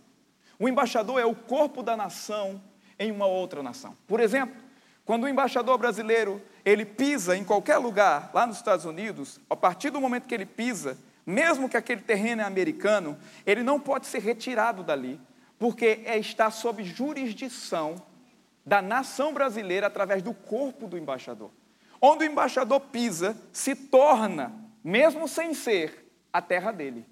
O 0.57 0.69
embaixador 0.69 1.19
é 1.19 1.25
o 1.25 1.35
corpo 1.35 1.83
da 1.83 1.97
nação 1.97 2.61
em 2.97 3.11
uma 3.11 3.25
outra 3.25 3.61
nação. 3.61 3.95
Por 4.07 4.19
exemplo, 4.19 4.55
quando 5.03 5.25
o 5.25 5.27
embaixador 5.27 5.77
brasileiro 5.77 6.41
ele 6.63 6.85
pisa 6.85 7.35
em 7.35 7.43
qualquer 7.43 7.77
lugar 7.77 8.31
lá 8.33 8.47
nos 8.47 8.57
Estados 8.57 8.85
Unidos, 8.85 9.39
a 9.49 9.55
partir 9.55 9.89
do 9.89 10.01
momento 10.01 10.27
que 10.27 10.33
ele 10.33 10.45
pisa, 10.45 10.97
mesmo 11.25 11.67
que 11.67 11.77
aquele 11.77 12.01
terreno 12.01 12.41
é 12.41 12.45
americano, 12.45 13.17
ele 13.45 13.63
não 13.63 13.79
pode 13.79 14.07
ser 14.07 14.19
retirado 14.19 14.83
dali, 14.83 15.19
porque 15.59 16.01
é, 16.05 16.17
está 16.17 16.49
sob 16.49 16.83
jurisdição 16.83 17.95
da 18.65 18.81
nação 18.81 19.33
brasileira 19.33 19.88
através 19.88 20.23
do 20.23 20.33
corpo 20.33 20.88
do 20.88 20.97
embaixador. 20.97 21.51
Onde 22.01 22.23
o 22.23 22.27
embaixador 22.27 22.79
pisa, 22.79 23.38
se 23.51 23.75
torna, 23.75 24.53
mesmo 24.85 25.27
sem 25.27 25.55
ser, 25.55 26.07
a 26.31 26.39
terra 26.39 26.71
dele. 26.71 27.03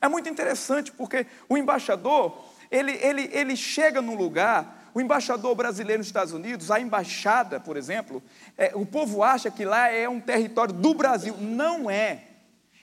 É 0.00 0.06
muito 0.06 0.28
interessante 0.28 0.92
porque 0.92 1.26
o 1.48 1.58
embaixador, 1.58 2.38
ele, 2.70 2.92
ele, 2.92 3.28
ele 3.32 3.56
chega 3.56 4.00
num 4.00 4.14
lugar, 4.14 4.90
o 4.94 5.00
embaixador 5.00 5.54
brasileiro 5.56 5.98
nos 5.98 6.06
Estados 6.06 6.32
Unidos, 6.32 6.70
a 6.70 6.78
embaixada, 6.78 7.58
por 7.58 7.76
exemplo, 7.76 8.22
é, 8.56 8.70
o 8.74 8.86
povo 8.86 9.24
acha 9.24 9.50
que 9.50 9.64
lá 9.64 9.88
é 9.88 10.08
um 10.08 10.20
território 10.20 10.72
do 10.72 10.94
Brasil. 10.94 11.36
Não 11.38 11.90
é 11.90 12.22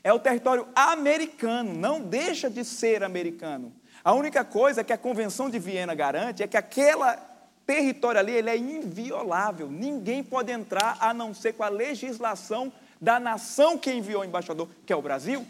é 0.03 0.13
o 0.13 0.19
território 0.19 0.67
americano, 0.75 1.73
não 1.73 1.99
deixa 1.99 2.47
de 2.47 2.63
ser 2.63 3.03
americano. 3.03 3.73
A 4.03 4.13
única 4.13 4.45
coisa 4.45 4.83
que 4.83 4.93
a 4.93 4.97
Convenção 4.99 5.49
de 5.49 5.57
Viena 5.57 5.95
garante 5.95 6.43
é 6.43 6.47
que 6.47 6.55
aquela 6.55 7.15
território 7.65 8.19
ali 8.19 8.33
ele 8.33 8.49
é 8.51 8.55
inviolável. 8.55 9.67
Ninguém 9.67 10.23
pode 10.23 10.51
entrar 10.51 10.97
a 10.99 11.11
não 11.11 11.33
ser 11.33 11.53
com 11.53 11.63
a 11.63 11.69
legislação 11.69 12.71
da 12.99 13.19
nação 13.19 13.77
que 13.77 13.91
enviou 13.91 14.21
o 14.21 14.25
embaixador, 14.25 14.67
que 14.85 14.93
é 14.93 14.95
o 14.95 15.01
Brasil. 15.01 15.45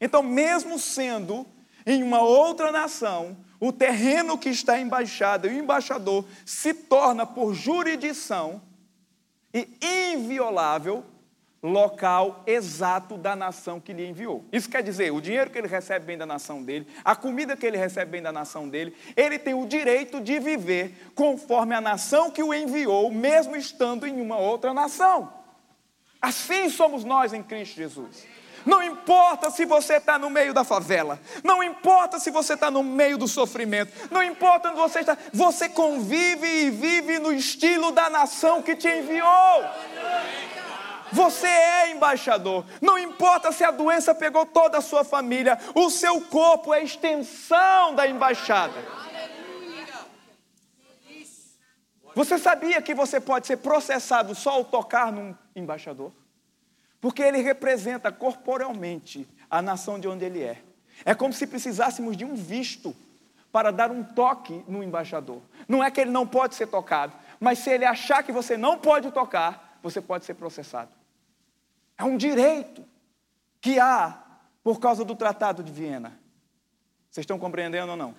Então, 0.00 0.22
mesmo 0.22 0.78
sendo 0.78 1.46
em 1.86 2.02
uma 2.02 2.20
outra 2.20 2.72
nação, 2.72 3.36
o 3.60 3.72
terreno 3.72 4.36
que 4.36 4.48
está 4.48 4.78
embaixado 4.78 5.46
e 5.46 5.50
o 5.50 5.58
embaixador 5.58 6.24
se 6.44 6.74
torna 6.74 7.24
por 7.24 7.54
jurisdição 7.54 8.60
e 9.52 9.68
inviolável 10.12 11.04
local 11.62 12.42
exato 12.46 13.16
da 13.16 13.34
nação 13.34 13.80
que 13.80 13.94
lhe 13.94 14.06
enviou. 14.06 14.44
Isso 14.52 14.68
quer 14.68 14.82
dizer, 14.82 15.10
o 15.12 15.20
dinheiro 15.20 15.48
que 15.48 15.56
ele 15.56 15.66
recebe 15.66 16.04
bem 16.04 16.18
da 16.18 16.26
nação 16.26 16.62
dele, 16.62 16.86
a 17.02 17.16
comida 17.16 17.56
que 17.56 17.64
ele 17.64 17.78
recebe 17.78 18.10
bem 18.10 18.22
da 18.22 18.30
nação 18.30 18.68
dele, 18.68 18.94
ele 19.16 19.38
tem 19.38 19.54
o 19.54 19.66
direito 19.66 20.20
de 20.20 20.38
viver 20.38 21.10
conforme 21.14 21.74
a 21.74 21.80
nação 21.80 22.30
que 22.30 22.42
o 22.42 22.52
enviou, 22.52 23.10
mesmo 23.10 23.56
estando 23.56 24.06
em 24.06 24.20
uma 24.20 24.36
outra 24.36 24.74
nação. 24.74 25.43
Assim 26.24 26.70
somos 26.70 27.04
nós 27.04 27.34
em 27.34 27.42
Cristo 27.42 27.76
Jesus. 27.76 28.26
Não 28.64 28.82
importa 28.82 29.50
se 29.50 29.66
você 29.66 29.96
está 29.96 30.18
no 30.18 30.30
meio 30.30 30.54
da 30.54 30.64
favela, 30.64 31.20
não 31.42 31.62
importa 31.62 32.18
se 32.18 32.30
você 32.30 32.54
está 32.54 32.70
no 32.70 32.82
meio 32.82 33.18
do 33.18 33.28
sofrimento, 33.28 33.92
não 34.10 34.22
importa 34.22 34.70
onde 34.70 34.78
você 34.78 35.00
está, 35.00 35.18
você 35.34 35.68
convive 35.68 36.46
e 36.46 36.70
vive 36.70 37.18
no 37.18 37.30
estilo 37.30 37.92
da 37.92 38.08
nação 38.08 38.62
que 38.62 38.74
te 38.74 38.88
enviou. 38.88 39.64
Você 41.12 41.46
é 41.46 41.90
embaixador. 41.90 42.64
Não 42.80 42.98
importa 42.98 43.52
se 43.52 43.62
a 43.62 43.70
doença 43.70 44.14
pegou 44.14 44.46
toda 44.46 44.78
a 44.78 44.80
sua 44.80 45.04
família, 45.04 45.58
o 45.74 45.90
seu 45.90 46.22
corpo 46.22 46.72
é 46.72 46.82
extensão 46.82 47.94
da 47.94 48.08
embaixada. 48.08 49.03
Você 52.14 52.38
sabia 52.38 52.80
que 52.80 52.94
você 52.94 53.20
pode 53.20 53.46
ser 53.46 53.56
processado 53.56 54.34
só 54.34 54.50
ao 54.50 54.64
tocar 54.64 55.10
num 55.10 55.34
embaixador? 55.54 56.12
Porque 57.00 57.22
ele 57.22 57.38
representa 57.38 58.12
corporalmente 58.12 59.28
a 59.50 59.60
nação 59.60 59.98
de 59.98 60.08
onde 60.08 60.24
ele 60.24 60.42
é. 60.42 60.62
É 61.04 61.14
como 61.14 61.32
se 61.32 61.46
precisássemos 61.46 62.16
de 62.16 62.24
um 62.24 62.34
visto 62.34 62.94
para 63.50 63.70
dar 63.70 63.90
um 63.90 64.02
toque 64.02 64.64
no 64.66 64.82
embaixador. 64.82 65.40
Não 65.68 65.82
é 65.82 65.90
que 65.90 66.00
ele 66.00 66.10
não 66.10 66.26
pode 66.26 66.54
ser 66.54 66.66
tocado, 66.68 67.12
mas 67.40 67.58
se 67.58 67.70
ele 67.70 67.84
achar 67.84 68.22
que 68.22 68.32
você 68.32 68.56
não 68.56 68.78
pode 68.78 69.10
tocar, 69.10 69.78
você 69.82 70.00
pode 70.00 70.24
ser 70.24 70.34
processado. 70.34 70.90
É 71.98 72.04
um 72.04 72.16
direito 72.16 72.84
que 73.60 73.78
há 73.78 74.22
por 74.62 74.80
causa 74.80 75.04
do 75.04 75.14
Tratado 75.14 75.62
de 75.62 75.70
Viena. 75.70 76.18
Vocês 77.10 77.22
estão 77.22 77.38
compreendendo 77.38 77.90
ou 77.90 77.96
não? 77.96 78.14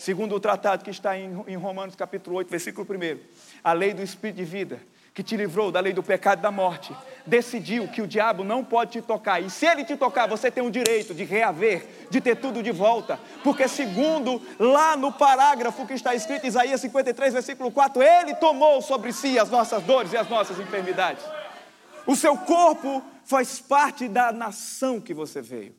Segundo 0.00 0.34
o 0.34 0.40
tratado 0.40 0.82
que 0.82 0.90
está 0.90 1.18
em 1.18 1.56
Romanos 1.56 1.94
capítulo 1.94 2.36
8, 2.36 2.48
versículo 2.50 2.86
1, 2.88 3.18
a 3.62 3.74
lei 3.74 3.92
do 3.92 4.02
Espírito 4.02 4.36
de 4.38 4.44
vida, 4.46 4.80
que 5.12 5.22
te 5.22 5.36
livrou 5.36 5.70
da 5.70 5.78
lei 5.78 5.92
do 5.92 6.02
pecado 6.02 6.38
e 6.38 6.42
da 6.42 6.50
morte, 6.50 6.96
decidiu 7.26 7.86
que 7.86 8.00
o 8.00 8.06
diabo 8.06 8.42
não 8.42 8.64
pode 8.64 8.92
te 8.92 9.02
tocar. 9.02 9.42
E 9.42 9.50
se 9.50 9.66
ele 9.66 9.84
te 9.84 9.98
tocar, 9.98 10.26
você 10.26 10.50
tem 10.50 10.66
o 10.66 10.70
direito 10.70 11.12
de 11.12 11.22
reaver, 11.24 11.86
de 12.08 12.18
ter 12.18 12.36
tudo 12.36 12.62
de 12.62 12.72
volta. 12.72 13.20
Porque, 13.44 13.68
segundo 13.68 14.40
lá 14.58 14.96
no 14.96 15.12
parágrafo 15.12 15.86
que 15.86 15.92
está 15.92 16.14
escrito 16.14 16.46
Isaías 16.46 16.80
53, 16.80 17.34
versículo 17.34 17.70
4, 17.70 18.02
ele 18.02 18.34
tomou 18.36 18.80
sobre 18.80 19.12
si 19.12 19.38
as 19.38 19.50
nossas 19.50 19.82
dores 19.82 20.14
e 20.14 20.16
as 20.16 20.30
nossas 20.30 20.58
enfermidades. 20.58 21.22
O 22.06 22.16
seu 22.16 22.38
corpo 22.38 23.04
faz 23.26 23.60
parte 23.60 24.08
da 24.08 24.32
nação 24.32 24.98
que 24.98 25.12
você 25.12 25.42
veio. 25.42 25.74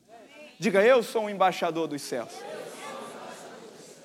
Diga, 0.60 0.80
eu 0.80 1.02
sou 1.02 1.24
um 1.24 1.28
embaixador 1.28 1.88
dos 1.88 2.02
céus. 2.02 2.30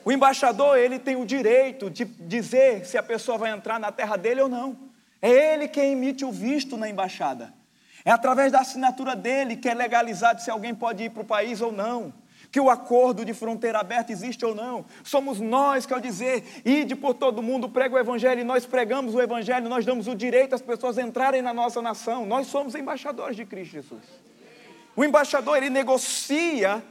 O 0.08 0.12
embaixador, 0.13 0.78
ele 0.78 0.98
tem 1.00 1.17
o 1.17 1.26
direito 1.26 1.89
de 1.89 2.06
dizer 2.06 2.86
se 2.86 2.98
a 2.98 3.04
pessoa 3.04 3.38
vai 3.38 3.52
entrar 3.52 3.78
na 3.78 3.91
terra 3.91 4.15
dele 4.15 4.39
ou 4.39 4.48
não. 4.48 4.78
É 5.22 5.30
ele 5.30 5.67
quem 5.67 5.91
emite 5.91 6.24
o 6.24 6.32
visto 6.32 6.78
na 6.78 6.88
embaixada. 6.88 7.54
É 8.06 8.12
através 8.12 8.50
da 8.54 8.62
assinatura 8.62 9.17
dele 9.17 9.58
que 9.58 9.67
é 9.67 9.74
legalizado 9.74 10.41
se 10.41 10.50
alguém 10.50 10.74
pode 10.74 11.04
ir 11.04 11.10
para 11.10 11.24
o 11.24 11.26
país 11.26 11.60
ou 11.60 11.74
não 11.74 12.13
que 12.50 12.58
o 12.58 12.70
acordo 12.70 13.26
de 13.26 13.34
fronteira 13.34 13.80
aberta 13.80 14.13
existe 14.13 14.46
ou 14.46 14.56
não. 14.56 14.86
Somos 15.04 15.41
nós 15.41 15.86
que, 15.86 15.93
ao 15.93 16.00
dizer, 16.00 16.62
ide 16.63 16.96
por 16.96 17.13
todo 17.13 17.43
mundo, 17.43 17.67
prega 17.67 17.93
o 17.93 18.00
Evangelho, 18.00 18.46
nós 18.46 18.65
pregamos 18.65 19.13
o 19.13 19.20
Evangelho, 19.20 19.67
nós 19.67 19.86
damos 19.86 20.08
o 20.08 20.15
direito 20.15 20.56
às 20.56 20.62
pessoas 20.62 20.98
entrarem 20.98 21.41
na 21.41 21.54
nossa 21.54 21.82
nação. 21.82 22.26
Nós 22.26 22.48
somos 22.48 22.76
embaixadores 22.76 23.36
de 23.36 23.43
Cristo 23.43 23.74
Jesus. 23.74 24.04
O 24.96 25.04
embaixador, 25.04 25.58
ele 25.58 25.70
negocia 25.70 26.82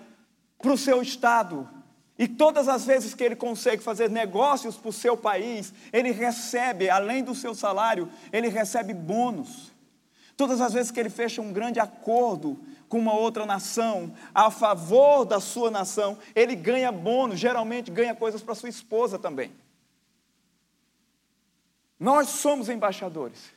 para 0.58 0.70
o 0.70 0.76
seu 0.76 1.00
Estado. 1.00 1.75
E 2.18 2.26
todas 2.26 2.66
as 2.68 2.84
vezes 2.84 3.14
que 3.14 3.22
ele 3.22 3.36
consegue 3.36 3.82
fazer 3.82 4.08
negócios 4.08 4.76
para 4.76 4.88
o 4.88 4.92
seu 4.92 5.16
país, 5.16 5.72
ele 5.92 6.10
recebe, 6.12 6.88
além 6.88 7.22
do 7.22 7.34
seu 7.34 7.54
salário, 7.54 8.10
ele 8.32 8.48
recebe 8.48 8.94
bônus. 8.94 9.72
Todas 10.36 10.60
as 10.60 10.72
vezes 10.72 10.90
que 10.90 10.98
ele 10.98 11.10
fecha 11.10 11.42
um 11.42 11.52
grande 11.52 11.78
acordo, 11.78 12.58
com 12.88 12.98
uma 12.98 13.14
outra 13.14 13.44
nação, 13.44 14.14
a 14.34 14.50
favor 14.50 15.24
da 15.24 15.40
sua 15.40 15.70
nação, 15.70 16.18
ele 16.34 16.54
ganha 16.54 16.92
bônus, 16.92 17.38
geralmente 17.38 17.90
ganha 17.90 18.14
coisas 18.14 18.42
para 18.42 18.54
sua 18.54 18.68
esposa 18.68 19.18
também. 19.18 19.52
Nós 21.98 22.28
somos 22.28 22.68
embaixadores. 22.68 23.55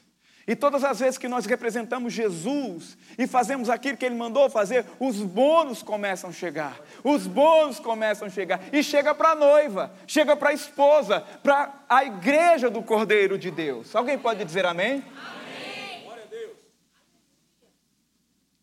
E 0.50 0.56
todas 0.56 0.84
as 0.84 1.00
vezes 1.00 1.20
que 1.20 1.28
nós 1.28 1.46
representamos 1.46 2.12
Jesus 2.12 2.98
e 3.20 3.28
fazemos 3.28 3.70
aquilo 3.70 3.96
que 3.96 4.04
Ele 4.04 4.16
mandou 4.16 4.50
fazer, 4.50 4.84
os 5.00 5.18
bônus 5.18 5.84
começam 5.84 6.32
a 6.32 6.34
chegar. 6.34 6.82
Os 7.04 7.28
bônus 7.28 7.80
começam 7.80 8.28
a 8.28 8.32
chegar. 8.32 8.60
E 8.74 8.82
chega 8.82 9.14
para 9.14 9.34
a 9.34 9.36
noiva, 9.36 9.94
chega 10.08 10.36
para 10.36 10.50
a 10.50 10.54
esposa, 10.54 11.22
para 11.44 11.72
a 11.88 12.04
igreja 12.04 12.68
do 12.68 12.82
Cordeiro 12.82 13.38
de 13.38 13.52
Deus. 13.52 13.96
Alguém 13.96 14.18
pode 14.18 14.44
dizer 14.44 14.66
amém? 14.66 15.04
amém. 15.16 16.50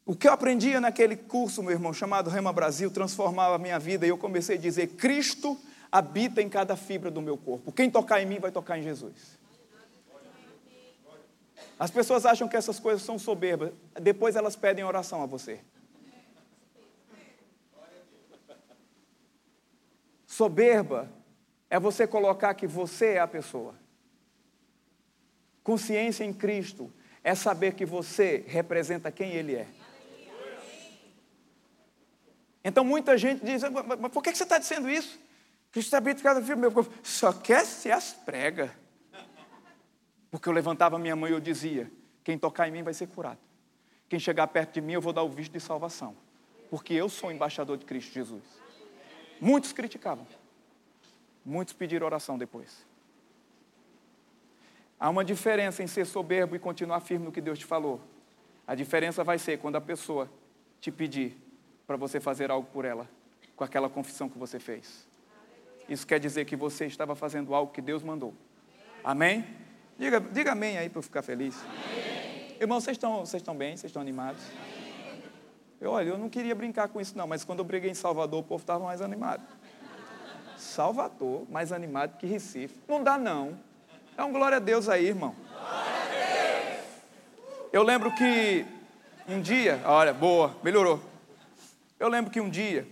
O 0.05 0.17
que 0.17 0.27
eu 0.27 0.33
aprendia 0.33 0.81
naquele 0.81 1.15
curso, 1.15 1.63
meu 1.63 1.71
irmão, 1.71 1.93
chamado 1.93 2.29
Rema 2.29 2.53
Brasil, 2.53 2.91
transformava 2.91 3.55
a 3.55 3.59
minha 3.59 3.79
vida 3.79 4.05
e 4.05 4.09
eu 4.09 4.19
comecei 4.19 4.57
a 4.57 4.61
dizer: 4.61 4.89
Cristo 4.97 5.57
habita 5.93 6.43
em 6.43 6.49
cada 6.49 6.75
fibra 6.75 7.13
do 7.13 7.23
meu 7.23 7.37
corpo. 7.37 7.71
Quem 7.71 7.89
tocar 7.89 8.21
em 8.21 8.27
mim 8.27 8.41
vai 8.41 8.51
tocar 8.51 8.77
em 8.77 8.83
Jesus. 8.83 9.36
As 11.79 11.91
pessoas 11.91 12.25
acham 12.25 12.49
que 12.49 12.57
essas 12.57 12.79
coisas 12.79 13.03
são 13.03 13.19
soberbas, 13.19 13.73
depois 14.01 14.35
elas 14.35 14.57
pedem 14.57 14.85
oração 14.85 15.23
a 15.23 15.27
você. 15.27 15.61
Soberba 20.27 21.11
é 21.69 21.79
você 21.79 22.07
colocar 22.07 22.55
que 22.55 22.67
você 22.67 23.15
é 23.15 23.21
a 23.21 23.27
pessoa. 23.27 23.75
Consciência 25.63 26.25
em 26.25 26.33
Cristo 26.33 26.93
é 27.23 27.35
saber 27.35 27.75
que 27.75 27.85
você 27.85 28.45
representa 28.47 29.11
quem 29.11 29.33
Ele 29.33 29.57
é. 29.57 29.67
Então 32.65 32.85
muita 32.85 33.17
gente 33.17 33.45
diz, 33.45 33.63
mas 33.63 34.13
por 34.13 34.23
que 34.23 34.35
você 34.35 34.43
está 34.43 34.59
dizendo 34.59 34.89
isso? 34.89 35.19
Cristo 35.71 35.95
está 35.95 36.01
de 36.01 36.23
cada 36.23 36.41
filho 36.41 36.59
meu, 36.59 36.73
só 37.03 37.33
quer 37.33 37.65
ser 37.65 37.93
as 37.93 38.13
pregas. 38.13 38.71
Porque 40.37 40.51
eu 40.51 40.53
levantava 40.53 40.99
minha 40.99 41.17
mão 41.17 41.27
e 41.27 41.33
eu 41.33 41.41
dizia, 41.41 41.91
quem 42.23 42.37
tocar 42.37 42.69
em 42.69 42.71
mim 42.71 42.83
vai 42.83 42.93
ser 42.93 43.07
curado. 43.07 43.39
Quem 44.07 44.21
chegar 44.21 44.47
perto 44.49 44.75
de 44.75 44.83
mim 44.83 44.93
eu 44.93 45.01
vou 45.01 45.11
dar 45.11 45.23
o 45.23 45.31
visto 45.31 45.51
de 45.51 45.59
salvação. 45.59 46.15
Porque 46.69 46.93
eu 46.93 47.09
sou 47.09 47.33
embaixador 47.33 47.79
de 47.79 47.87
Cristo 47.87 48.13
Jesus. 48.13 48.43
Muitos 49.41 49.73
criticavam. 49.73 50.27
Muitos 51.43 51.73
pediram 51.73 52.05
oração 52.05 52.37
depois. 52.37 52.85
Há 55.01 55.09
uma 55.09 55.25
diferença 55.25 55.83
em 55.83 55.87
ser 55.87 56.05
soberbo 56.05 56.55
e 56.55 56.59
continuar 56.59 57.01
firme 57.01 57.25
no 57.25 57.33
que 57.33 57.41
Deus 57.41 57.59
te 57.59 57.65
falou. 57.65 57.99
A 58.67 58.75
diferença 58.75 59.25
vai 59.25 59.39
ser 59.39 59.59
quando 59.59 59.77
a 59.77 59.81
pessoa 59.81 60.31
te 60.83 60.93
pedir 60.93 61.35
para 61.87 61.97
você 61.97 62.21
fazer 62.21 62.51
algo 62.51 62.69
por 62.71 62.85
ela, 62.85 63.09
com 63.57 63.65
aquela 63.65 63.89
confissão 63.89 64.29
que 64.29 64.37
você 64.37 64.61
fez. 64.61 65.09
Isso 65.89 66.07
quer 66.07 66.21
dizer 66.21 66.45
que 66.45 66.57
você 66.57 66.85
estava 66.85 67.17
fazendo 67.17 67.55
algo 67.55 67.73
que 67.73 67.81
Deus 67.81 68.03
mandou. 68.03 68.35
Amém? 69.03 69.65
Diga, 69.99 70.21
diga 70.21 70.53
amém 70.53 70.77
aí 70.77 70.89
para 70.89 70.99
eu 70.99 71.03
ficar 71.03 71.23
feliz. 71.23 71.57
Amém. 71.63 72.57
Irmão, 72.61 72.81
vocês 72.81 72.97
estão, 72.97 73.25
vocês 73.25 73.41
estão 73.41 73.57
bem? 73.57 73.77
Vocês 73.77 73.91
estão 73.91 74.01
animados? 74.01 74.43
Eu, 75.81 75.91
olha, 75.91 76.09
eu 76.09 76.19
não 76.19 76.29
queria 76.29 76.55
brincar 76.55 76.89
com 76.89 77.01
isso 77.01 77.17
não, 77.17 77.27
mas 77.27 77.45
quando 77.45 77.59
eu 77.61 77.65
briguei 77.65 77.91
em 77.91 77.95
Salvador, 77.95 78.41
o 78.41 78.43
povo 78.43 78.63
estava 78.63 78.85
mais 78.85 79.01
animado. 79.03 79.43
Salvador, 80.57 81.47
mais 81.51 81.73
animado 81.73 82.17
que 82.19 82.27
Recife. 82.27 82.79
Não 82.89 83.03
dá 83.03 83.19
não. 83.19 83.59
É 84.17 84.23
um 84.23 84.33
glória 84.33 84.57
a 84.57 84.61
Deus 84.61 84.89
aí, 84.89 85.07
irmão. 85.07 85.35
Eu 87.73 87.83
lembro 87.83 88.15
que 88.15 88.65
um 89.29 89.41
dia, 89.41 89.83
olha, 89.85 90.15
boa, 90.15 90.57
melhorou. 90.63 91.01
Eu 91.99 92.09
lembro 92.09 92.31
que 92.31 92.41
um 92.41 92.49
dia, 92.49 92.87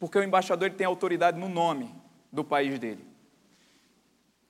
porque 0.00 0.18
o 0.18 0.22
embaixador 0.22 0.66
ele 0.66 0.76
tem 0.76 0.86
autoridade 0.86 1.38
no 1.38 1.48
nome 1.48 1.94
do 2.32 2.42
país 2.42 2.78
dele. 2.78 3.11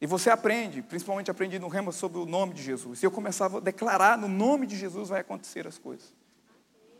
E 0.03 0.07
você 0.07 0.31
aprende, 0.31 0.83
principalmente 0.83 1.31
aprendi 1.31 1.61
no 1.61 1.69
Rema 1.69 1.93
sobre 1.93 2.19
o 2.19 2.27
nome 2.27 2.55
de 2.55 2.61
Jesus. 2.61 3.01
E 3.01 3.07
eu 3.07 3.11
começava 3.12 3.59
a 3.59 3.61
declarar: 3.61 4.19
no 4.19 4.27
nome 4.27 4.67
de 4.67 4.77
Jesus 4.77 5.11
vai 5.11 5.21
acontecer 5.21 5.65
as 5.65 5.79
coisas. 5.79 6.12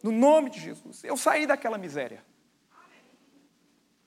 No 0.05 0.12
nome 0.12 0.51
de 0.51 0.61
Jesus. 0.61 1.03
Eu 1.03 1.17
saí 1.17 1.45
daquela 1.45 1.77
miséria. 1.77 2.23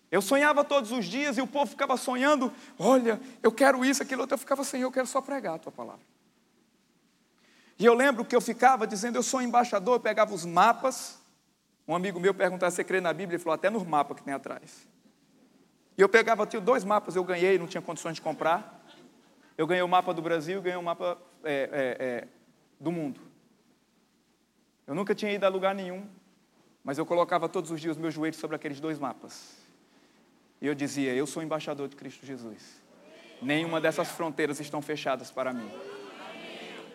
Eu 0.09 0.21
sonhava 0.21 0.63
todos 0.63 0.93
os 0.93 1.03
dias 1.03 1.37
e 1.37 1.41
o 1.41 1.47
povo 1.47 1.69
ficava 1.69 1.97
sonhando: 1.97 2.49
olha, 2.79 3.19
eu 3.43 3.51
quero 3.51 3.83
isso, 3.83 4.01
aquilo 4.01 4.21
outro. 4.21 4.35
Eu 4.35 4.39
ficava, 4.39 4.63
Senhor, 4.63 4.87
eu 4.87 4.91
quero 4.93 5.07
só 5.07 5.19
pregar 5.19 5.55
a 5.55 5.59
tua 5.59 5.73
palavra. 5.73 6.05
E 7.77 7.85
eu 7.85 7.93
lembro 7.93 8.23
que 8.23 8.33
eu 8.33 8.39
ficava 8.39 8.87
dizendo: 8.87 9.17
eu 9.17 9.23
sou 9.23 9.41
embaixador, 9.41 9.95
eu 9.95 9.99
pegava 9.99 10.33
os 10.33 10.45
mapas. 10.45 11.19
Um 11.85 11.93
amigo 11.93 12.17
meu 12.17 12.33
perguntava 12.33 12.71
se 12.71 12.81
crê 12.81 13.01
na 13.01 13.11
Bíblia, 13.11 13.35
ele 13.35 13.43
falou: 13.43 13.55
até 13.55 13.69
nos 13.69 13.83
mapas 13.83 14.15
que 14.15 14.23
tem 14.23 14.33
atrás. 14.33 14.87
E 15.97 16.01
eu 16.01 16.09
pegava, 16.09 16.45
tinha 16.45 16.61
dois 16.61 16.83
mapas, 16.83 17.15
eu 17.15 17.23
ganhei, 17.23 17.57
não 17.57 17.67
tinha 17.67 17.81
condições 17.81 18.15
de 18.15 18.21
comprar. 18.21 18.84
Eu 19.57 19.65
ganhei 19.65 19.81
o 19.81 19.87
mapa 19.87 20.13
do 20.13 20.21
Brasil, 20.21 20.61
ganhei 20.61 20.77
o 20.77 20.83
mapa 20.83 21.17
é, 21.43 21.69
é, 21.71 22.05
é, 22.05 22.27
do 22.79 22.91
mundo. 22.91 23.21
Eu 24.85 24.93
nunca 24.93 25.15
tinha 25.15 25.31
ido 25.31 25.45
a 25.45 25.49
lugar 25.49 25.73
nenhum, 25.73 26.07
mas 26.83 26.97
eu 26.97 27.05
colocava 27.05 27.47
todos 27.47 27.71
os 27.71 27.79
dias 27.79 27.95
os 27.95 28.01
meus 28.01 28.13
joelhos 28.13 28.37
sobre 28.37 28.55
aqueles 28.55 28.79
dois 28.79 28.99
mapas. 28.99 29.57
E 30.61 30.67
eu 30.67 30.75
dizia: 30.75 31.13
Eu 31.13 31.25
sou 31.25 31.41
embaixador 31.41 31.87
de 31.87 31.95
Cristo 31.95 32.25
Jesus. 32.25 32.83
Nenhuma 33.41 33.81
dessas 33.81 34.09
fronteiras 34.09 34.59
estão 34.59 34.81
fechadas 34.81 35.31
para 35.31 35.53
mim. 35.53 35.69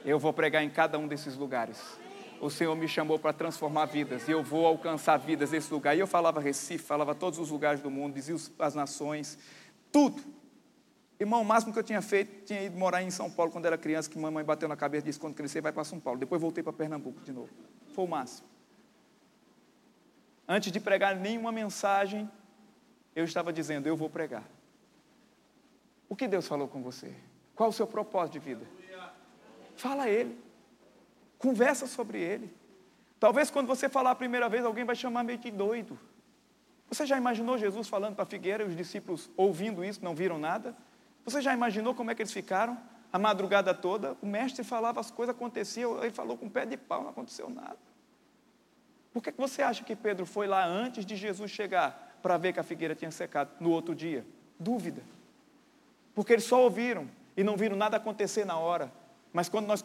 Eu 0.04 0.18
vou 0.18 0.32
pregar 0.32 0.62
em 0.62 0.70
cada 0.70 0.98
um 0.98 1.06
desses 1.06 1.36
lugares. 1.36 1.98
O 2.40 2.48
Senhor 2.48 2.74
me 2.74 2.88
chamou 2.88 3.18
para 3.18 3.34
transformar 3.34 3.84
vidas 3.84 4.26
e 4.26 4.30
eu 4.30 4.42
vou 4.42 4.66
alcançar 4.66 5.18
vidas 5.18 5.50
nesse 5.50 5.72
lugar. 5.72 5.94
E 5.94 6.00
eu 6.00 6.06
falava 6.06 6.40
Recife, 6.40 6.82
falava 6.82 7.14
todos 7.14 7.38
os 7.38 7.50
lugares 7.50 7.80
do 7.80 7.90
mundo, 7.90 8.14
dizia 8.14 8.34
as 8.58 8.74
nações, 8.74 9.38
tudo. 9.92 10.22
Irmão, 11.20 11.42
o 11.42 11.44
máximo 11.44 11.70
que 11.70 11.78
eu 11.78 11.82
tinha 11.82 12.00
feito, 12.00 12.46
tinha 12.46 12.62
ido 12.62 12.78
morar 12.78 13.02
em 13.02 13.10
São 13.10 13.30
Paulo 13.30 13.52
quando 13.52 13.66
era 13.66 13.76
criança, 13.76 14.08
que 14.08 14.18
mamãe 14.18 14.42
bateu 14.42 14.66
na 14.66 14.74
cabeça 14.74 15.04
e 15.04 15.08
disse: 15.10 15.20
quando 15.20 15.34
crescer, 15.34 15.60
vai 15.60 15.70
para 15.70 15.84
São 15.84 16.00
Paulo. 16.00 16.18
Depois 16.18 16.40
voltei 16.40 16.64
para 16.64 16.72
Pernambuco 16.72 17.20
de 17.20 17.30
novo. 17.30 17.50
Foi 17.94 18.06
o 18.06 18.08
máximo. 18.08 18.48
Antes 20.48 20.72
de 20.72 20.80
pregar 20.80 21.14
nenhuma 21.14 21.52
mensagem, 21.52 22.28
eu 23.14 23.22
estava 23.22 23.52
dizendo: 23.52 23.86
eu 23.86 23.98
vou 23.98 24.08
pregar. 24.08 24.48
O 26.08 26.16
que 26.16 26.26
Deus 26.26 26.48
falou 26.48 26.66
com 26.66 26.82
você? 26.82 27.14
Qual 27.54 27.68
o 27.68 27.72
seu 27.72 27.86
propósito 27.86 28.32
de 28.32 28.38
vida? 28.38 28.66
Fala 29.76 30.04
a 30.04 30.08
Ele. 30.08 30.38
Conversa 31.36 31.86
sobre 31.86 32.18
Ele. 32.18 32.50
Talvez 33.18 33.50
quando 33.50 33.66
você 33.66 33.90
falar 33.90 34.12
a 34.12 34.14
primeira 34.14 34.48
vez, 34.48 34.64
alguém 34.64 34.84
vai 34.84 34.96
chamar 34.96 35.22
meio 35.22 35.38
de 35.38 35.50
doido. 35.50 35.98
Você 36.88 37.04
já 37.04 37.18
imaginou 37.18 37.58
Jesus 37.58 37.88
falando 37.88 38.14
para 38.14 38.22
a 38.22 38.26
figueira 38.26 38.64
e 38.64 38.66
os 38.66 38.74
discípulos 38.74 39.30
ouvindo 39.36 39.84
isso, 39.84 40.02
não 40.02 40.14
viram 40.14 40.38
nada? 40.38 40.74
Você 41.30 41.40
já 41.40 41.54
imaginou 41.54 41.94
como 41.94 42.10
é 42.10 42.14
que 42.14 42.22
eles 42.22 42.32
ficaram? 42.32 42.76
A 43.12 43.18
madrugada 43.18 43.72
toda, 43.72 44.16
o 44.20 44.26
mestre 44.26 44.64
falava, 44.64 44.98
as 44.98 45.10
coisas 45.10 45.34
aconteciam, 45.34 46.02
ele 46.02 46.10
falou 46.12 46.36
com 46.36 46.46
o 46.46 46.50
pé 46.50 46.66
de 46.66 46.76
pau, 46.76 47.02
não 47.02 47.10
aconteceu 47.10 47.48
nada. 47.48 47.76
Por 49.12 49.22
que 49.22 49.32
você 49.36 49.62
acha 49.62 49.84
que 49.84 49.94
Pedro 49.94 50.26
foi 50.26 50.46
lá 50.46 50.64
antes 50.64 51.06
de 51.06 51.16
Jesus 51.16 51.50
chegar 51.50 52.18
para 52.20 52.36
ver 52.36 52.52
que 52.52 52.60
a 52.60 52.62
figueira 52.62 52.94
tinha 52.94 53.10
secado 53.10 53.50
no 53.60 53.70
outro 53.70 53.94
dia? 53.94 54.26
Dúvida. 54.58 55.02
Porque 56.14 56.32
eles 56.32 56.44
só 56.44 56.62
ouviram 56.62 57.08
e 57.36 57.44
não 57.44 57.56
viram 57.56 57.76
nada 57.76 57.96
acontecer 57.96 58.44
na 58.44 58.58
hora. 58.58 58.92
Mas 59.32 59.48
quando 59.48 59.66
nós 59.66 59.82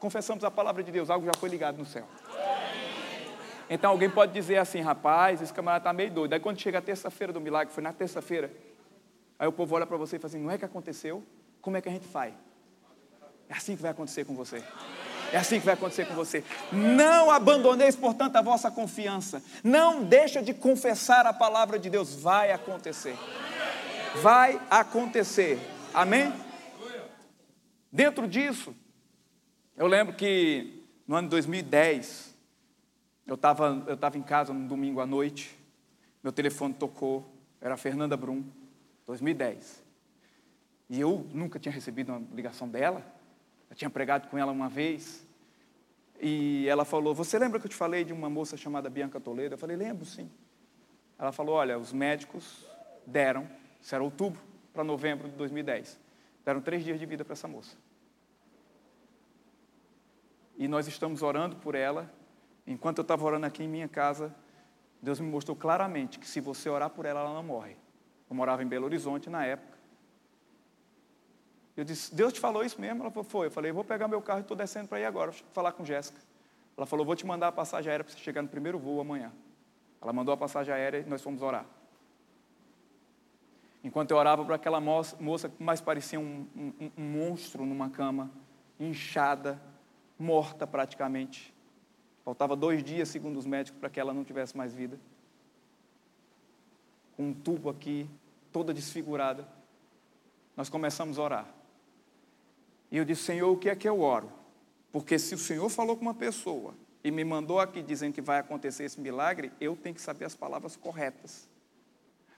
confessamos 0.00 0.42
a 0.42 0.50
palavra 0.50 0.82
de 0.82 0.90
Deus, 0.90 1.10
algo 1.10 1.26
já 1.26 1.32
foi 1.38 1.48
ligado 1.48 1.78
no 1.78 1.86
céu. 1.86 2.06
Então 3.70 3.90
alguém 3.90 4.10
pode 4.10 4.32
dizer 4.32 4.56
assim, 4.58 4.80
rapaz, 4.80 5.42
esse 5.42 5.52
camarada 5.52 5.82
está 5.82 5.92
meio 5.92 6.10
doido. 6.10 6.32
Aí 6.32 6.40
quando 6.40 6.60
chega 6.60 6.78
a 6.78 6.82
terça-feira 6.82 7.32
do 7.32 7.40
milagre, 7.40 7.72
foi 7.72 7.82
na 7.82 7.92
terça-feira, 7.92 8.50
Aí 9.38 9.46
o 9.46 9.52
povo 9.52 9.74
olha 9.74 9.86
para 9.86 9.96
você 9.96 10.16
e 10.16 10.18
fala 10.18 10.28
assim: 10.28 10.42
não 10.42 10.50
é 10.50 10.58
que 10.58 10.64
aconteceu? 10.64 11.22
Como 11.60 11.76
é 11.76 11.80
que 11.80 11.88
a 11.88 11.92
gente 11.92 12.06
faz? 12.06 12.34
É 13.48 13.54
assim 13.54 13.76
que 13.76 13.82
vai 13.82 13.92
acontecer 13.92 14.24
com 14.24 14.34
você. 14.34 14.62
É 15.32 15.36
assim 15.36 15.60
que 15.60 15.66
vai 15.66 15.74
acontecer 15.74 16.06
com 16.06 16.14
você. 16.14 16.42
Não 16.72 17.30
abandoneis, 17.30 17.94
portanto, 17.94 18.36
a 18.36 18.42
vossa 18.42 18.70
confiança. 18.70 19.42
Não 19.62 20.02
deixa 20.02 20.42
de 20.42 20.54
confessar 20.54 21.26
a 21.26 21.32
palavra 21.32 21.78
de 21.78 21.90
Deus. 21.90 22.14
Vai 22.14 22.50
acontecer. 22.50 23.16
Vai 24.22 24.60
acontecer. 24.70 25.58
Amém? 25.92 26.32
Dentro 27.92 28.26
disso, 28.26 28.74
eu 29.76 29.86
lembro 29.86 30.14
que 30.14 30.84
no 31.06 31.16
ano 31.16 31.28
de 31.28 31.30
2010, 31.30 32.34
eu 33.26 33.34
estava 33.34 33.84
eu 33.86 33.96
tava 33.96 34.18
em 34.18 34.22
casa 34.22 34.52
num 34.52 34.66
domingo 34.66 35.00
à 35.00 35.06
noite, 35.06 35.58
meu 36.22 36.32
telefone 36.32 36.74
tocou, 36.74 37.24
era 37.60 37.74
a 37.74 37.76
Fernanda 37.78 38.16
Brum. 38.16 38.44
2010. 39.08 39.82
E 40.90 41.00
eu 41.00 41.26
nunca 41.32 41.58
tinha 41.58 41.72
recebido 41.72 42.12
uma 42.12 42.22
ligação 42.32 42.68
dela. 42.68 43.02
Eu 43.70 43.74
tinha 43.74 43.88
pregado 43.90 44.28
com 44.28 44.36
ela 44.38 44.52
uma 44.52 44.68
vez. 44.68 45.26
E 46.20 46.68
ela 46.68 46.84
falou: 46.84 47.14
Você 47.14 47.38
lembra 47.38 47.58
que 47.58 47.66
eu 47.66 47.70
te 47.70 47.76
falei 47.76 48.04
de 48.04 48.12
uma 48.12 48.28
moça 48.28 48.56
chamada 48.56 48.90
Bianca 48.90 49.18
Toledo? 49.18 49.54
Eu 49.54 49.58
falei: 49.58 49.76
Lembro, 49.76 50.04
sim. 50.04 50.30
Ela 51.18 51.32
falou: 51.32 51.56
Olha, 51.56 51.78
os 51.78 51.92
médicos 51.92 52.66
deram, 53.06 53.48
isso 53.80 53.94
era 53.94 54.04
outubro 54.04 54.40
para 54.74 54.84
novembro 54.84 55.28
de 55.28 55.34
2010, 55.36 55.98
deram 56.44 56.60
três 56.60 56.84
dias 56.84 57.00
de 57.00 57.06
vida 57.06 57.24
para 57.24 57.32
essa 57.32 57.48
moça. 57.48 57.76
E 60.56 60.68
nós 60.68 60.86
estamos 60.86 61.22
orando 61.22 61.56
por 61.56 61.74
ela. 61.74 62.12
Enquanto 62.66 62.98
eu 62.98 63.02
estava 63.02 63.24
orando 63.24 63.46
aqui 63.46 63.62
em 63.62 63.68
minha 63.68 63.88
casa, 63.88 64.34
Deus 65.00 65.18
me 65.18 65.30
mostrou 65.30 65.56
claramente 65.56 66.18
que 66.18 66.28
se 66.28 66.40
você 66.40 66.68
orar 66.68 66.90
por 66.90 67.06
ela, 67.06 67.20
ela 67.20 67.32
não 67.32 67.42
morre. 67.42 67.76
Eu 68.28 68.36
morava 68.36 68.62
em 68.62 68.66
Belo 68.66 68.84
Horizonte 68.84 69.30
na 69.30 69.44
época. 69.44 69.78
Eu 71.76 71.84
disse, 71.84 72.14
Deus 72.14 72.32
te 72.32 72.40
falou 72.40 72.64
isso 72.64 72.80
mesmo? 72.80 73.02
Ela 73.02 73.10
falou, 73.10 73.24
foi. 73.24 73.46
Eu 73.46 73.50
falei, 73.50 73.72
vou 73.72 73.84
pegar 73.84 74.08
meu 74.08 74.20
carro 74.20 74.40
e 74.40 74.42
estou 74.42 74.56
descendo 74.56 74.88
para 74.88 75.00
ir 75.00 75.04
agora, 75.04 75.32
falar 75.52 75.72
com 75.72 75.84
Jéssica. 75.84 76.20
Ela 76.76 76.86
falou, 76.86 77.06
vou 77.06 77.16
te 77.16 77.24
mandar 77.24 77.48
a 77.48 77.52
passagem 77.52 77.90
aérea 77.90 78.04
para 78.04 78.12
você 78.12 78.18
chegar 78.18 78.42
no 78.42 78.48
primeiro 78.48 78.78
voo 78.78 79.00
amanhã. 79.00 79.32
Ela 80.02 80.12
mandou 80.12 80.34
a 80.34 80.36
passagem 80.36 80.74
aérea 80.74 80.98
e 80.98 81.08
nós 81.08 81.22
fomos 81.22 81.40
orar. 81.40 81.64
Enquanto 83.82 84.10
eu 84.10 84.16
orava 84.16 84.44
para 84.44 84.56
aquela 84.56 84.80
moça, 84.80 85.48
que 85.48 85.62
mais 85.62 85.80
parecia 85.80 86.18
um, 86.18 86.46
um, 86.56 86.90
um 86.98 87.02
monstro 87.02 87.64
numa 87.64 87.88
cama, 87.88 88.30
inchada, 88.78 89.60
morta 90.18 90.66
praticamente. 90.66 91.54
Faltava 92.24 92.56
dois 92.56 92.82
dias, 92.82 93.08
segundo 93.08 93.38
os 93.38 93.46
médicos, 93.46 93.80
para 93.80 93.88
que 93.88 93.98
ela 93.98 94.12
não 94.12 94.24
tivesse 94.24 94.56
mais 94.56 94.74
vida 94.74 94.98
um 97.18 97.34
tubo 97.34 97.68
aqui, 97.68 98.08
toda 98.52 98.72
desfigurada. 98.72 99.46
Nós 100.56 100.68
começamos 100.68 101.18
a 101.18 101.22
orar. 101.22 101.54
E 102.90 102.96
eu 102.96 103.04
disse, 103.04 103.24
Senhor, 103.24 103.50
o 103.50 103.56
que 103.56 103.68
é 103.68 103.76
que 103.76 103.88
eu 103.88 104.00
oro? 104.00 104.32
Porque 104.90 105.18
se 105.18 105.34
o 105.34 105.38
Senhor 105.38 105.68
falou 105.68 105.96
com 105.96 106.02
uma 106.02 106.14
pessoa 106.14 106.74
e 107.04 107.10
me 107.10 107.24
mandou 107.24 107.60
aqui 107.60 107.82
dizendo 107.82 108.14
que 108.14 108.22
vai 108.22 108.38
acontecer 108.38 108.84
esse 108.84 109.00
milagre, 109.00 109.52
eu 109.60 109.76
tenho 109.76 109.94
que 109.94 110.00
saber 110.00 110.24
as 110.24 110.34
palavras 110.34 110.76
corretas. 110.76 111.48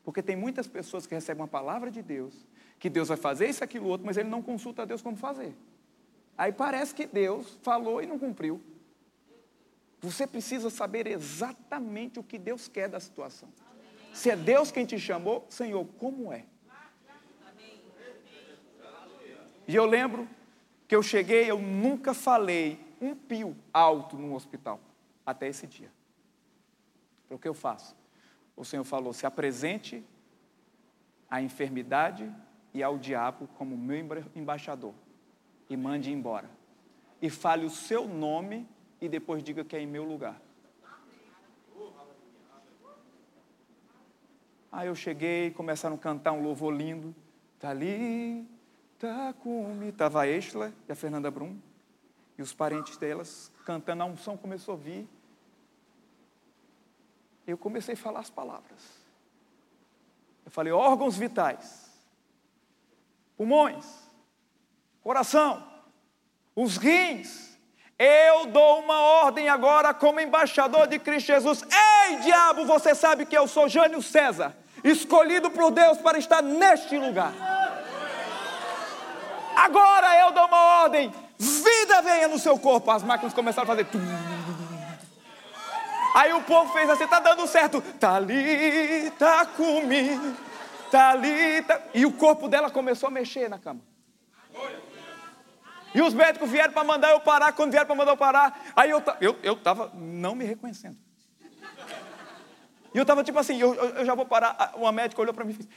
Porque 0.04 0.22
tem 0.22 0.34
muitas 0.34 0.66
pessoas 0.66 1.06
que 1.06 1.14
recebem 1.14 1.42
uma 1.42 1.48
palavra 1.48 1.90
de 1.90 2.02
Deus, 2.02 2.34
que 2.78 2.90
Deus 2.90 3.08
vai 3.08 3.16
fazer 3.16 3.48
isso, 3.48 3.62
aquilo, 3.62 3.86
outro, 3.86 4.06
mas 4.06 4.16
ele 4.16 4.28
não 4.28 4.42
consulta 4.42 4.82
a 4.82 4.84
Deus 4.84 5.02
como 5.02 5.16
fazer. 5.16 5.54
Aí 6.36 6.52
parece 6.52 6.94
que 6.94 7.06
Deus 7.06 7.58
falou 7.62 8.02
e 8.02 8.06
não 8.06 8.18
cumpriu. 8.18 8.60
Você 10.00 10.26
precisa 10.26 10.70
saber 10.70 11.06
exatamente 11.06 12.18
o 12.18 12.22
que 12.22 12.38
Deus 12.38 12.66
quer 12.66 12.88
da 12.88 12.98
situação. 12.98 13.48
Se 14.12 14.30
é 14.30 14.36
Deus 14.36 14.70
quem 14.70 14.84
te 14.84 14.98
chamou, 14.98 15.46
Senhor, 15.48 15.84
como 15.98 16.32
é? 16.32 16.44
E 19.66 19.74
eu 19.74 19.86
lembro 19.86 20.28
que 20.88 20.96
eu 20.96 21.02
cheguei, 21.02 21.48
eu 21.48 21.60
nunca 21.60 22.12
falei 22.12 22.80
um 23.00 23.14
pio 23.14 23.56
alto 23.72 24.16
no 24.16 24.34
hospital, 24.34 24.80
até 25.24 25.46
esse 25.46 25.66
dia. 25.66 25.92
O 27.30 27.38
que 27.38 27.46
eu 27.46 27.54
faço? 27.54 27.96
O 28.56 28.64
Senhor 28.64 28.82
falou: 28.82 29.12
se 29.12 29.24
apresente 29.24 30.04
à 31.30 31.40
enfermidade 31.40 32.30
e 32.74 32.82
ao 32.82 32.98
diabo 32.98 33.48
como 33.56 33.76
meu 33.76 33.96
embaixador 34.34 34.94
e 35.68 35.76
mande 35.76 36.10
embora. 36.10 36.50
E 37.22 37.30
fale 37.30 37.64
o 37.64 37.70
seu 37.70 38.08
nome 38.08 38.66
e 39.00 39.08
depois 39.08 39.42
diga 39.42 39.64
que 39.64 39.76
é 39.76 39.80
em 39.80 39.86
meu 39.86 40.04
lugar. 40.04 40.40
Aí 44.72 44.86
eu 44.86 44.94
cheguei, 44.94 45.50
começaram 45.50 45.96
a 45.96 45.98
cantar 45.98 46.32
um 46.32 46.42
louvor 46.42 46.72
lindo. 46.72 47.14
Ali, 47.62 48.48
tá 48.98 49.32
comigo. 49.34 49.90
Estava 49.90 50.22
a 50.22 50.28
Estela 50.28 50.72
e 50.88 50.92
a 50.92 50.94
Fernanda 50.94 51.30
Brum. 51.30 51.58
E 52.38 52.42
os 52.42 52.52
parentes 52.52 52.96
delas 52.96 53.52
cantando, 53.66 54.02
a 54.02 54.06
unção 54.06 54.36
começou 54.36 54.74
a 54.74 54.76
vir. 54.76 55.08
Eu 57.46 57.58
comecei 57.58 57.94
a 57.94 57.96
falar 57.96 58.20
as 58.20 58.30
palavras. 58.30 59.00
Eu 60.44 60.50
falei, 60.50 60.72
órgãos 60.72 61.16
vitais, 61.16 61.90
pulmões, 63.36 63.86
coração, 65.02 65.64
os 66.54 66.76
rins. 66.76 67.58
Eu 67.98 68.46
dou 68.46 68.80
uma 68.80 68.98
ordem 68.98 69.48
agora 69.48 69.92
como 69.92 70.20
embaixador 70.20 70.86
de 70.86 70.98
Cristo 70.98 71.26
Jesus. 71.26 71.62
Ei, 71.62 72.16
diabo, 72.20 72.64
você 72.64 72.94
sabe 72.94 73.26
que 73.26 73.36
eu 73.36 73.46
sou 73.46 73.68
Jânio 73.68 74.00
César, 74.00 74.56
escolhido 74.82 75.50
por 75.50 75.70
Deus 75.70 75.98
para 75.98 76.18
estar 76.18 76.42
neste 76.42 76.96
lugar. 76.96 77.32
Agora 79.56 80.18
eu 80.20 80.32
dou 80.32 80.46
uma 80.46 80.82
ordem, 80.82 81.12
vida 81.38 82.02
venha 82.02 82.28
no 82.28 82.38
seu 82.38 82.58
corpo. 82.58 82.90
As 82.90 83.02
máquinas 83.02 83.34
começaram 83.34 83.64
a 83.64 83.76
fazer. 83.76 83.86
Aí 86.14 86.32
o 86.32 86.42
povo 86.42 86.72
fez 86.72 86.88
assim, 86.90 87.06
tá 87.06 87.20
dando 87.20 87.46
certo. 87.46 87.82
Ali, 88.02 89.10
tá 89.18 89.46
comigo, 89.46 90.34
ali, 90.92 91.62
tá... 91.62 91.80
E 91.94 92.04
o 92.04 92.12
corpo 92.12 92.48
dela 92.48 92.70
começou 92.70 93.08
a 93.08 93.10
mexer 93.10 93.48
na 93.48 93.58
cama. 93.58 93.80
E 95.94 96.00
os 96.00 96.14
médicos 96.14 96.50
vieram 96.50 96.72
para 96.72 96.84
mandar 96.84 97.10
eu 97.10 97.20
parar, 97.20 97.52
quando 97.52 97.72
vieram 97.72 97.86
para 97.86 97.96
mandar 97.96 98.12
eu 98.12 98.16
parar, 98.16 98.60
aí 98.76 98.90
eu, 98.90 99.02
eu, 99.20 99.36
eu 99.42 99.56
tava 99.56 99.90
não 99.94 100.34
me 100.34 100.44
reconhecendo. 100.44 100.96
E 102.92 102.98
eu 102.98 103.02
estava 103.02 103.22
tipo 103.22 103.38
assim, 103.38 103.58
eu, 103.58 103.74
eu, 103.74 104.04
já 104.04 104.14
vou 104.14 104.26
parar. 104.26 104.72
Uma 104.74 104.90
médica 104.90 105.20
olhou 105.22 105.32
para 105.32 105.44
mim 105.44 105.52
e 105.52 105.54
fez: 105.54 105.68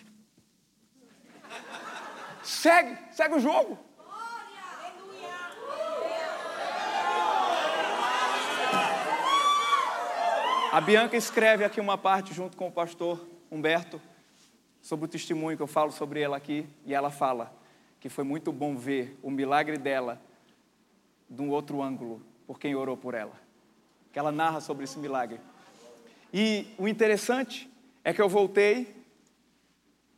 Segue, 2.43 2.97
segue 3.11 3.35
o 3.35 3.39
jogo. 3.39 3.77
A 10.71 10.81
Bianca 10.81 11.15
escreve 11.15 11.63
aqui 11.63 11.79
uma 11.79 11.99
parte 11.99 12.33
junto 12.33 12.57
com 12.57 12.67
o 12.67 12.71
pastor 12.71 13.23
Humberto 13.51 14.01
sobre 14.81 15.05
o 15.05 15.07
testemunho 15.07 15.55
que 15.55 15.61
eu 15.61 15.67
falo 15.67 15.91
sobre 15.91 16.19
ela 16.19 16.35
aqui, 16.35 16.67
e 16.83 16.95
ela 16.95 17.11
fala 17.11 17.53
que 17.99 18.09
foi 18.09 18.23
muito 18.23 18.51
bom 18.51 18.75
ver 18.75 19.17
o 19.21 19.29
milagre 19.29 19.77
dela 19.77 20.19
de 21.29 21.41
um 21.41 21.49
outro 21.51 21.81
ângulo, 21.81 22.21
por 22.45 22.59
quem 22.59 22.75
orou 22.75 22.97
por 22.97 23.13
ela. 23.13 23.31
Que 24.11 24.19
ela 24.19 24.31
narra 24.31 24.59
sobre 24.59 24.83
esse 24.83 24.99
milagre. 24.99 25.39
E 26.33 26.73
o 26.79 26.87
interessante 26.87 27.71
é 28.03 28.11
que 28.11 28.21
eu 28.21 28.27
voltei, 28.27 29.05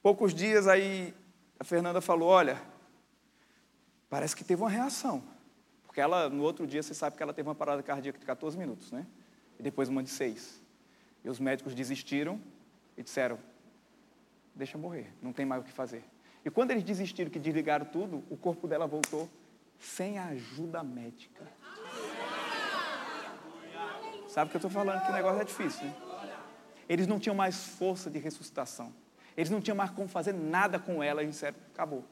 poucos 0.02 0.34
dias 0.34 0.68
aí 0.68 1.14
a 1.60 1.64
Fernanda 1.64 2.00
falou: 2.00 2.30
Olha, 2.30 2.62
parece 4.10 4.36
que 4.36 4.44
teve 4.44 4.62
uma 4.62 4.70
reação. 4.70 5.22
Porque 5.86 6.00
ela, 6.00 6.30
no 6.30 6.44
outro 6.44 6.66
dia, 6.66 6.82
você 6.82 6.94
sabe 6.94 7.18
que 7.18 7.24
ela 7.24 7.34
teve 7.34 7.48
uma 7.48 7.56
parada 7.56 7.84
cardíaca 7.84 8.18
de 8.18 8.26
14 8.26 8.58
minutos, 8.58 8.92
né? 8.92 9.06
e 9.60 9.64
depois 9.64 9.90
uma 9.90 10.04
de 10.04 10.10
seis. 10.10 10.62
E 11.24 11.30
os 11.30 11.40
médicos 11.40 11.74
desistiram 11.74 12.40
e 12.98 13.04
disseram: 13.04 13.40
deixa 14.54 14.78
morrer, 14.78 15.12
não 15.22 15.34
tem 15.34 15.46
mais 15.46 15.62
o 15.62 15.66
que 15.66 15.72
fazer. 15.72 16.04
E 16.44 16.50
quando 16.50 16.72
eles 16.72 16.84
desistiram, 16.84 17.32
que 17.32 17.40
desligaram 17.40 17.86
tudo, 17.86 18.24
o 18.30 18.38
corpo 18.38 18.68
dela 18.68 18.86
voltou 18.86 19.30
sem 19.80 20.20
ajuda 20.20 20.84
médica. 20.84 21.48
Sabe 24.36 24.50
o 24.50 24.52
que 24.52 24.58
eu 24.58 24.68
estou 24.68 24.70
falando? 24.70 25.02
Que 25.02 25.12
o 25.12 25.14
negócio 25.14 25.40
é 25.40 25.46
difícil. 25.46 25.86
Né? 25.86 25.96
Eles 26.90 27.08
não 27.08 27.18
tinham 27.18 27.34
mais 27.34 27.56
força 27.56 28.12
de 28.12 28.20
ressuscitação. 28.20 28.94
Eles 29.38 29.50
não 29.50 29.62
tinham 29.62 29.78
mais 29.78 29.92
como 29.92 30.10
fazer 30.10 30.34
nada 30.34 30.78
com 30.78 31.02
ela. 31.02 31.24
E 31.24 31.28
disseram: 31.28 31.56
acabou. 31.74 32.04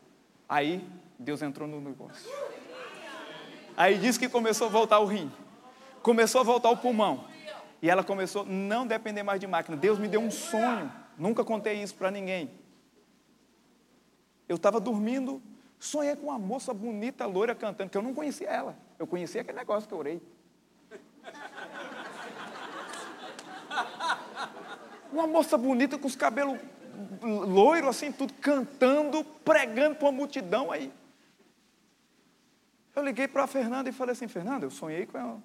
Aí 0.48 0.88
Deus 1.20 1.42
entrou 1.42 1.68
no 1.68 1.82
negócio. 1.82 2.32
Aí 3.76 3.98
disse 3.98 4.18
que 4.18 4.30
começou 4.30 4.68
a 4.68 4.70
voltar 4.70 5.00
o 5.00 5.06
rim. 5.06 5.30
Começou 6.02 6.40
a 6.40 6.46
voltar 6.46 6.70
o 6.70 6.78
pulmão. 6.78 7.26
E 7.82 7.90
ela 7.90 8.06
começou 8.06 8.44
a 8.44 8.46
não 8.46 8.88
depender 8.88 9.22
mais 9.22 9.42
de 9.42 9.46
máquina. 9.46 9.76
Deus 9.76 10.00
me 10.00 10.08
deu 10.08 10.22
um 10.22 10.32
sonho. 10.32 10.90
Nunca 11.18 11.44
contei 11.44 11.84
isso 11.84 11.94
para 11.94 12.10
ninguém. 12.10 12.50
Eu 14.48 14.56
estava 14.56 14.80
dormindo, 14.80 15.42
sonhei 15.78 16.16
com 16.16 16.28
uma 16.28 16.40
moça 16.40 16.74
bonita, 16.74 17.26
loira, 17.26 17.54
cantando, 17.54 17.90
que 17.90 17.98
eu 17.98 18.02
não 18.02 18.14
conhecia 18.14 18.48
ela. 18.48 18.78
Eu 18.98 19.06
conhecia 19.06 19.42
aquele 19.42 19.58
negócio 19.58 19.90
que 19.90 19.94
eu 19.94 19.98
orei. 19.98 20.22
Uma 25.14 25.28
moça 25.28 25.56
bonita 25.60 25.96
com 25.96 26.08
os 26.08 26.16
cabelos 26.16 26.60
loiros, 27.22 27.92
assim, 27.92 28.12
tudo, 28.12 28.34
cantando, 28.34 29.24
pregando 29.24 29.96
para 29.96 30.06
uma 30.08 30.12
multidão 30.12 30.72
aí. 30.72 30.92
Eu 32.96 33.04
liguei 33.04 33.28
para 33.28 33.44
a 33.44 33.48
Fernanda 33.48 33.88
e 33.88 33.94
falei 33.94 34.14
assim, 34.14 34.28
Fernanda, 34.28 34.66
eu 34.66 34.72
sonhei 34.72 35.06
com 35.06 35.18
ela. 35.18 35.40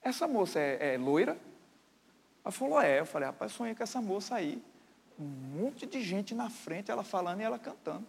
Essa 0.00 0.26
moça 0.26 0.58
é, 0.58 0.94
é 0.94 0.98
loira? 0.98 1.36
Ela 2.42 2.50
falou, 2.50 2.80
é. 2.80 3.00
Eu 3.00 3.06
falei, 3.06 3.26
rapaz, 3.26 3.52
sonhei 3.52 3.74
com 3.74 3.82
essa 3.82 4.00
moça 4.00 4.34
aí. 4.34 4.62
Um 5.18 5.24
monte 5.24 5.84
de 5.84 6.02
gente 6.02 6.34
na 6.34 6.48
frente, 6.48 6.90
ela 6.90 7.04
falando 7.04 7.40
e 7.40 7.44
ela 7.44 7.58
cantando. 7.58 8.06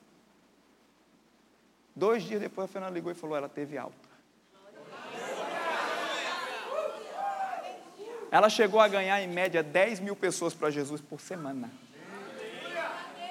Dois 1.94 2.24
dias 2.24 2.40
depois 2.40 2.70
a 2.70 2.72
Fernanda 2.72 2.94
ligou 2.94 3.12
e 3.12 3.16
falou, 3.16 3.36
ela 3.36 3.50
teve 3.50 3.78
alta. 3.78 4.07
Ela 8.30 8.50
chegou 8.50 8.80
a 8.80 8.88
ganhar 8.88 9.22
em 9.22 9.28
média 9.28 9.64
10 9.64 10.02
mil 10.02 10.16
pessoas 10.16 10.54
para 10.54 10.70
Jesus 10.70 11.02
por 11.02 11.22
semana. 11.22 11.70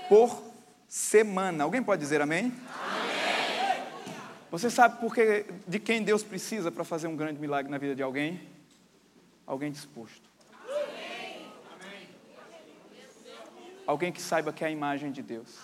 Por 0.09 0.43
semana. 0.89 1.65
Alguém 1.65 1.83
pode 1.83 2.01
dizer 2.01 2.21
amém? 2.21 2.53
amém. 2.81 3.83
Você 4.51 4.71
sabe 4.71 5.01
por 5.01 5.15
que, 5.15 5.45
de 5.67 5.79
quem 5.79 6.03
Deus 6.03 6.23
precisa 6.23 6.71
para 6.71 6.85
fazer 6.85 7.09
um 7.09 7.17
grande 7.17 7.41
milagre 7.41 7.71
na 7.71 7.79
vida 7.79 7.95
de 7.95 8.03
alguém? 8.03 8.41
Alguém 9.47 9.71
disposto. 9.71 10.31
Alguém 13.87 14.11
que 14.11 14.21
saiba 14.21 14.53
que 14.53 14.65
é 14.65 14.69
a 14.69 14.71
imagem 14.71 15.13
de 15.13 15.23
Deus. 15.23 15.59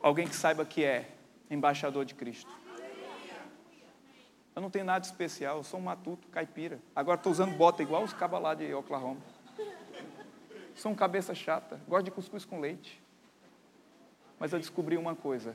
Alguém 0.00 0.28
que 0.28 0.36
saiba 0.36 0.64
que 0.64 0.84
é 0.84 1.10
embaixador 1.50 2.04
de 2.04 2.14
Cristo. 2.14 2.50
Eu 4.56 4.62
não 4.62 4.70
tenho 4.70 4.86
nada 4.86 5.04
especial, 5.04 5.58
eu 5.58 5.62
sou 5.62 5.78
um 5.78 5.82
matuto, 5.82 6.26
caipira. 6.28 6.80
Agora 6.94 7.18
estou 7.18 7.30
usando 7.30 7.54
bota 7.54 7.82
igual 7.82 8.02
os 8.02 8.14
cabas 8.14 8.42
lá 8.42 8.54
de 8.54 8.72
Oklahoma. 8.72 9.20
Sou 10.74 10.90
um 10.90 10.94
cabeça 10.94 11.34
chata, 11.34 11.78
gosto 11.86 12.06
de 12.06 12.10
cuscuz 12.10 12.44
com 12.44 12.58
leite. 12.58 13.00
Mas 14.38 14.54
eu 14.54 14.58
descobri 14.58 14.96
uma 14.96 15.14
coisa: 15.14 15.54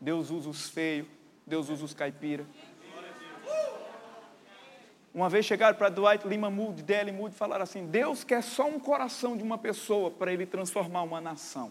Deus 0.00 0.30
usa 0.30 0.48
os 0.48 0.70
feios, 0.70 1.06
Deus 1.46 1.68
usa 1.68 1.84
os 1.84 1.92
caipira, 1.92 2.46
uma 5.14 5.28
vez 5.28 5.46
chegaram 5.46 5.78
para 5.78 5.88
Dwight 5.90 6.26
Lima 6.26 6.50
Moody, 6.50 6.82
D.L. 6.82 7.12
Moody, 7.12 7.34
e 7.36 7.38
falaram 7.38 7.62
assim: 7.62 7.86
Deus 7.86 8.24
quer 8.24 8.42
só 8.42 8.66
um 8.66 8.80
coração 8.80 9.36
de 9.36 9.44
uma 9.44 9.56
pessoa 9.56 10.10
para 10.10 10.32
ele 10.32 10.44
transformar 10.44 11.02
uma 11.02 11.20
nação. 11.20 11.70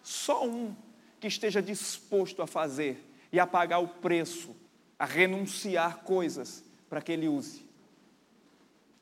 Só 0.00 0.46
um 0.46 0.76
que 1.18 1.26
esteja 1.26 1.60
disposto 1.60 2.40
a 2.40 2.46
fazer 2.46 3.04
e 3.32 3.40
a 3.40 3.46
pagar 3.46 3.80
o 3.80 3.88
preço, 3.88 4.54
a 5.04 5.06
renunciar 5.06 5.98
coisas 5.98 6.64
para 6.88 7.02
que 7.02 7.12
ele 7.12 7.28
use. 7.28 7.62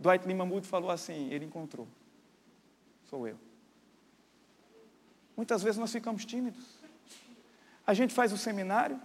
Dwight 0.00 0.26
Lima 0.26 0.44
Moody 0.44 0.66
falou 0.66 0.90
assim: 0.90 1.32
ele 1.32 1.44
encontrou. 1.44 1.86
Sou 3.09 3.28
eu. 3.28 3.38
Muitas 5.36 5.62
vezes 5.62 5.78
nós 5.78 5.92
ficamos 5.92 6.24
tímidos. 6.24 6.64
A 7.86 7.94
gente 7.94 8.12
faz 8.12 8.32
o 8.32 8.36
seminário, 8.36 8.96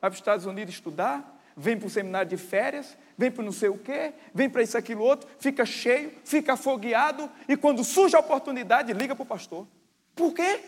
vai 0.00 0.10
para 0.10 0.10
os 0.10 0.18
Estados 0.18 0.44
Unidos 0.44 0.74
estudar, 0.74 1.42
vem 1.56 1.78
para 1.78 1.86
o 1.86 1.90
seminário 1.90 2.28
de 2.28 2.36
férias, 2.36 2.94
vem 3.16 3.30
para 3.30 3.42
não 3.42 3.52
sei 3.52 3.70
o 3.70 3.78
quê, 3.78 4.12
vem 4.34 4.50
para 4.50 4.62
isso, 4.62 4.76
aquilo, 4.76 5.02
outro, 5.02 5.26
fica 5.38 5.64
cheio, 5.64 6.12
fica 6.26 6.52
afogueado, 6.52 7.30
e 7.48 7.56
quando 7.56 7.82
surge 7.82 8.16
a 8.16 8.20
oportunidade, 8.20 8.92
liga 8.92 9.16
para 9.16 9.22
o 9.22 9.26
pastor. 9.26 9.66
Por 10.14 10.34
quê? 10.34 10.60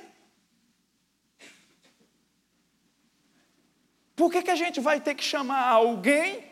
Por 4.16 4.32
que, 4.32 4.42
que 4.42 4.50
a 4.50 4.56
gente 4.56 4.80
vai 4.80 4.98
ter 4.98 5.14
que 5.14 5.22
chamar 5.22 5.62
alguém 5.68 6.42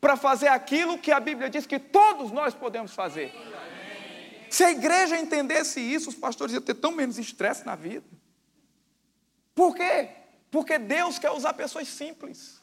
para 0.00 0.16
fazer 0.16 0.48
aquilo 0.48 0.98
que 0.98 1.12
a 1.12 1.20
Bíblia 1.20 1.48
diz 1.48 1.64
que 1.64 1.78
todos 1.78 2.32
nós 2.32 2.52
podemos 2.52 2.92
fazer? 2.92 3.32
Se 4.50 4.64
a 4.64 4.72
igreja 4.72 5.16
entendesse 5.16 5.80
isso, 5.80 6.10
os 6.10 6.16
pastores 6.16 6.52
iam 6.52 6.60
ter 6.60 6.74
tão 6.74 6.90
menos 6.90 7.18
estresse 7.18 7.64
na 7.64 7.76
vida. 7.76 8.04
Por 9.54 9.74
quê? 9.74 10.08
Porque 10.50 10.78
Deus 10.78 11.18
quer 11.18 11.30
usar 11.30 11.54
pessoas 11.54 11.86
simples. 11.86 12.60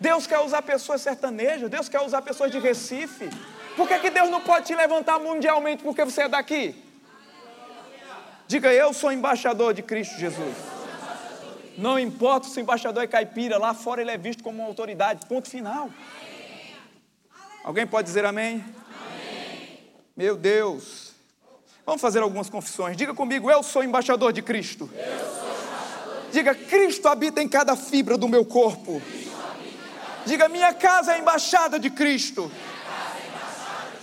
Deus 0.00 0.26
quer 0.26 0.40
usar 0.40 0.62
pessoas 0.62 1.02
sertanejas. 1.02 1.70
Deus 1.70 1.88
quer 1.88 2.00
usar 2.00 2.22
pessoas 2.22 2.50
de 2.50 2.58
Recife. 2.58 3.28
Por 3.76 3.86
que, 3.86 3.98
que 3.98 4.10
Deus 4.10 4.30
não 4.30 4.40
pode 4.40 4.66
te 4.66 4.74
levantar 4.74 5.20
mundialmente 5.20 5.82
porque 5.82 6.04
você 6.04 6.22
é 6.22 6.28
daqui? 6.28 6.74
Diga, 8.48 8.72
eu 8.72 8.92
sou 8.92 9.12
embaixador 9.12 9.72
de 9.72 9.82
Cristo 9.82 10.18
Jesus. 10.18 10.71
Não 11.76 11.98
importa 11.98 12.48
se 12.48 12.58
o 12.58 12.60
embaixador 12.60 13.02
é 13.02 13.06
caipira, 13.06 13.58
lá 13.58 13.74
fora 13.74 14.00
ele 14.00 14.10
é 14.10 14.18
visto 14.18 14.42
como 14.42 14.58
uma 14.58 14.68
autoridade. 14.68 15.26
Ponto 15.26 15.48
final. 15.48 15.90
Alguém 17.64 17.86
pode 17.86 18.06
dizer 18.06 18.24
amém? 18.24 18.54
amém? 18.54 19.78
Meu 20.16 20.36
Deus. 20.36 21.12
Vamos 21.86 22.00
fazer 22.00 22.20
algumas 22.20 22.50
confissões. 22.50 22.96
Diga 22.96 23.14
comigo, 23.14 23.50
eu 23.50 23.62
sou 23.62 23.82
embaixador 23.82 24.32
de 24.32 24.42
Cristo. 24.42 24.90
Embaixador 24.92 26.22
de 26.26 26.30
Diga, 26.32 26.54
Cristo 26.54 27.08
habita 27.08 27.42
em 27.42 27.48
cada 27.48 27.76
fibra 27.76 28.16
do 28.16 28.26
meu 28.26 28.44
corpo. 28.44 29.02
Diga, 30.24 30.48
minha 30.48 30.72
casa 30.72 31.14
é 31.14 31.18
embaixada 31.18 31.78
de 31.78 31.90
Cristo. 31.90 32.50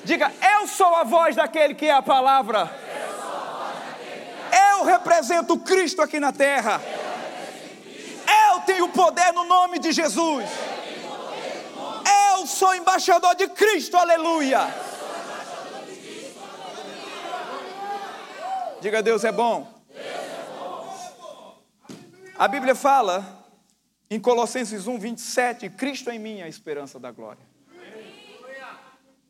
Diga, 0.03 0.32
eu 0.59 0.67
sou 0.67 0.95
a 0.95 1.03
voz 1.03 1.36
daquele 1.36 1.74
que 1.74 1.86
é 1.88 1.93
a 1.93 2.01
palavra. 2.01 2.70
Eu 4.72 4.86
represento 4.86 5.57
Cristo 5.57 6.01
aqui 6.01 6.20
na 6.20 6.32
terra. 6.32 6.82
Eu 6.93 6.98
tenho 8.70 8.88
poder 8.89 9.34
no 9.34 9.45
nome 9.45 9.80
de 9.80 9.91
Jesus. 9.91 10.45
Eu 12.32 12.45
sou 12.45 12.76
embaixador 12.76 13.34
de 13.34 13.47
Cristo, 13.47 13.97
aleluia. 13.97 14.59
Diga 18.80 19.01
Deus 19.01 19.24
é 19.24 19.32
bom. 19.32 19.67
A 22.38 22.47
Bíblia 22.47 22.76
fala 22.76 23.43
em 24.07 24.20
Colossenses 24.20 24.86
1, 24.86 24.99
27, 24.99 25.70
Cristo 25.72 26.11
em 26.11 26.20
mim 26.20 26.39
é 26.39 26.43
a 26.43 26.47
esperança 26.47 26.99
da 26.99 27.11
glória. 27.11 27.43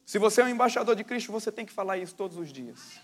Se 0.06 0.20
você 0.20 0.42
é 0.42 0.44
um 0.44 0.50
embaixador 0.50 0.98
de 0.98 1.04
Cristo, 1.06 1.32
você 1.32 1.50
tem 1.50 1.66
que 1.66 1.72
falar 1.72 1.98
isso 1.98 2.14
todos 2.14 2.36
os 2.38 2.52
dias. 2.52 3.00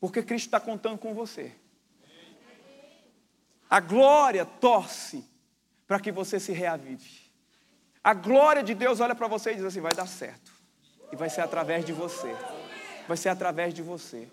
Porque 0.00 0.20
Cristo 0.20 0.46
está 0.46 0.58
contando 0.58 0.98
com 0.98 1.14
você. 1.14 1.54
A 3.68 3.80
glória 3.80 4.44
torce 4.44 5.24
para 5.86 6.00
que 6.00 6.12
você 6.12 6.38
se 6.38 6.52
reavive. 6.52 7.24
A 8.02 8.12
glória 8.12 8.62
de 8.62 8.74
Deus 8.74 9.00
olha 9.00 9.14
para 9.14 9.26
você 9.26 9.52
e 9.52 9.56
diz 9.56 9.64
assim: 9.64 9.80
vai 9.80 9.94
dar 9.94 10.06
certo. 10.06 10.52
E 11.10 11.16
vai 11.16 11.30
ser 11.30 11.40
através 11.40 11.84
de 11.84 11.92
você. 11.92 12.34
Vai 13.08 13.16
ser 13.16 13.28
através 13.28 13.72
de 13.72 13.82
você. 13.82 14.28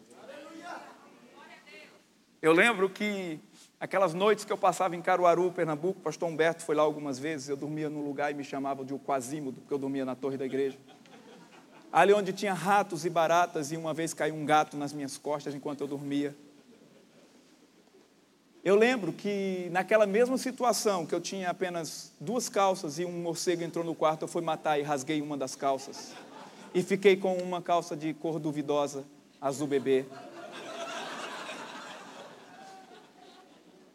Eu 2.42 2.54
lembro 2.54 2.90
que 2.90 3.40
aquelas 3.80 4.14
noites 4.14 4.44
que 4.44 4.52
eu 4.52 4.58
passava 4.58 4.96
em 4.96 5.02
Caruaru, 5.02 5.52
Pernambuco, 5.52 6.00
o 6.00 6.04
pastor 6.04 6.28
Humberto 6.28 6.64
foi 6.64 6.76
lá 6.76 6.82
algumas 6.82 7.20
vezes, 7.20 7.50
eu 7.50 7.56
dormia 7.56 7.90
num 7.90 8.04
lugar 8.04 8.32
e 8.32 8.34
me 8.34 8.44
chamavam 8.44 8.84
de 8.84 8.94
o 8.94 9.00
Quasímodo, 9.00 9.62
porque 9.62 9.74
eu 9.74 9.78
dormia 9.78 10.04
na 10.04 10.16
torre 10.16 10.38
da 10.38 10.46
igreja. 10.46 10.78
Ali 11.92 12.14
onde 12.14 12.34
tinha 12.34 12.54
ratos 12.54 13.06
e 13.06 13.10
baratas, 13.10 13.72
e 13.72 13.78
uma 13.78 13.94
vez 13.94 14.14
caiu 14.14 14.34
um 14.34 14.46
gato 14.46 14.76
nas 14.76 14.92
minhas 14.92 15.18
costas 15.18 15.54
enquanto 15.54 15.82
eu 15.82 15.88
dormia. 15.88 16.36
Eu 18.64 18.76
lembro 18.76 19.12
que 19.12 19.70
naquela 19.72 20.06
mesma 20.06 20.38
situação, 20.38 21.04
que 21.04 21.16
eu 21.16 21.20
tinha 21.20 21.50
apenas 21.50 22.14
duas 22.20 22.48
calças 22.48 23.00
e 23.00 23.06
um 23.06 23.12
morcego 23.12 23.64
entrou 23.64 23.84
no 23.84 23.96
quarto, 23.96 24.22
eu 24.22 24.28
fui 24.28 24.44
matar 24.44 24.78
e 24.78 24.84
rasguei 24.84 25.20
uma 25.20 25.36
das 25.36 25.56
calças. 25.56 26.14
E 26.72 26.84
fiquei 26.84 27.18
com 27.18 27.36
uma 27.38 27.60
calça 27.60 27.98
de 27.98 28.14
cor 28.14 28.38
duvidosa, 28.38 29.04
azul 29.42 29.66
bebê. 29.66 30.06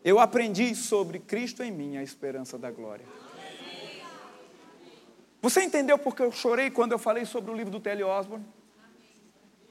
Eu 0.04 0.18
aprendi 0.18 0.74
sobre 0.74 1.20
Cristo 1.20 1.62
em 1.62 1.70
mim, 1.70 1.96
a 1.96 2.02
esperança 2.02 2.58
da 2.58 2.70
glória. 2.70 3.06
Você 5.40 5.62
entendeu 5.62 5.96
porque 5.96 6.22
eu 6.22 6.32
chorei 6.32 6.72
quando 6.72 6.90
eu 6.90 6.98
falei 6.98 7.24
sobre 7.24 7.52
o 7.52 7.54
livro 7.54 7.70
do 7.70 7.78
Telly 7.78 8.02
Osborne? 8.02 8.44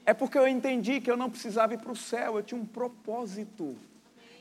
É 0.06 0.14
porque 0.14 0.38
eu 0.38 0.48
entendi 0.48 1.02
que 1.02 1.10
eu 1.10 1.18
não 1.18 1.28
precisava 1.28 1.74
ir 1.74 1.78
para 1.78 1.92
o 1.92 1.96
céu, 1.96 2.36
eu 2.36 2.42
tinha 2.42 2.58
um 2.58 2.64
propósito. 2.64 3.76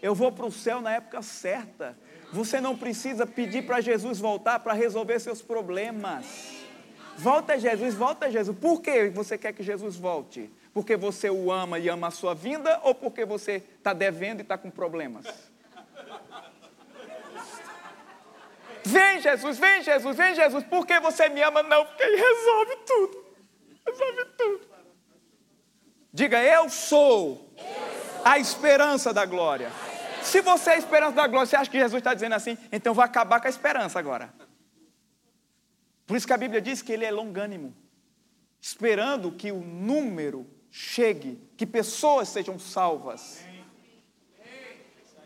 Eu 0.05 0.13
vou 0.13 0.31
para 0.31 0.45
o 0.45 0.51
céu 0.51 0.81
na 0.81 0.91
época 0.91 1.19
certa. 1.23 1.97
Você 2.31 2.61
não 2.61 2.77
precisa 2.77 3.25
pedir 3.25 3.65
para 3.65 3.81
Jesus 3.81 4.19
voltar 4.19 4.59
para 4.59 4.71
resolver 4.71 5.19
seus 5.19 5.41
problemas. 5.41 6.27
Volta 7.17 7.57
Jesus, 7.57 7.95
volta 7.95 8.29
Jesus. 8.29 8.55
Por 8.55 8.83
que 8.83 9.09
você 9.09 9.35
quer 9.35 9.51
que 9.51 9.63
Jesus 9.63 9.95
volte? 9.95 10.51
Porque 10.71 10.95
você 10.95 11.27
o 11.27 11.51
ama 11.51 11.79
e 11.79 11.89
ama 11.89 12.09
a 12.09 12.11
sua 12.11 12.35
vinda 12.35 12.79
ou 12.83 12.93
porque 12.93 13.25
você 13.25 13.63
está 13.79 13.93
devendo 13.93 14.41
e 14.41 14.43
está 14.43 14.59
com 14.59 14.69
problemas? 14.69 15.25
Vem 18.83 19.19
Jesus, 19.21 19.57
vem 19.57 19.81
Jesus, 19.81 20.15
vem 20.15 20.35
Jesus. 20.35 20.63
Por 20.65 20.85
que 20.85 20.99
você 20.99 21.29
me 21.29 21.41
ama? 21.41 21.63
Não, 21.63 21.83
porque 21.83 22.03
ele 22.03 22.17
resolve 22.17 22.75
tudo. 22.85 23.25
Resolve 23.87 24.25
tudo. 24.37 24.67
Diga, 26.13 26.43
eu 26.43 26.69
sou 26.69 27.51
a 28.23 28.37
esperança 28.37 29.11
da 29.11 29.25
glória. 29.25 29.71
Se 30.25 30.41
você 30.41 30.71
é 30.71 30.73
a 30.73 30.77
esperança 30.77 31.13
da 31.13 31.27
glória, 31.27 31.45
você 31.45 31.55
acha 31.55 31.69
que 31.69 31.77
Jesus 31.77 31.99
está 31.99 32.13
dizendo 32.13 32.33
assim? 32.33 32.57
Então 32.71 32.93
vai 32.93 33.05
acabar 33.05 33.39
com 33.39 33.47
a 33.47 33.49
esperança 33.49 33.99
agora. 33.99 34.33
Por 36.05 36.17
isso 36.17 36.27
que 36.27 36.33
a 36.33 36.37
Bíblia 36.37 36.61
diz 36.61 36.81
que 36.81 36.91
ele 36.91 37.05
é 37.05 37.11
longânimo, 37.11 37.75
esperando 38.59 39.31
que 39.31 39.51
o 39.51 39.61
número 39.61 40.47
chegue, 40.69 41.39
que 41.55 41.65
pessoas 41.65 42.27
sejam 42.27 42.59
salvas. 42.59 43.43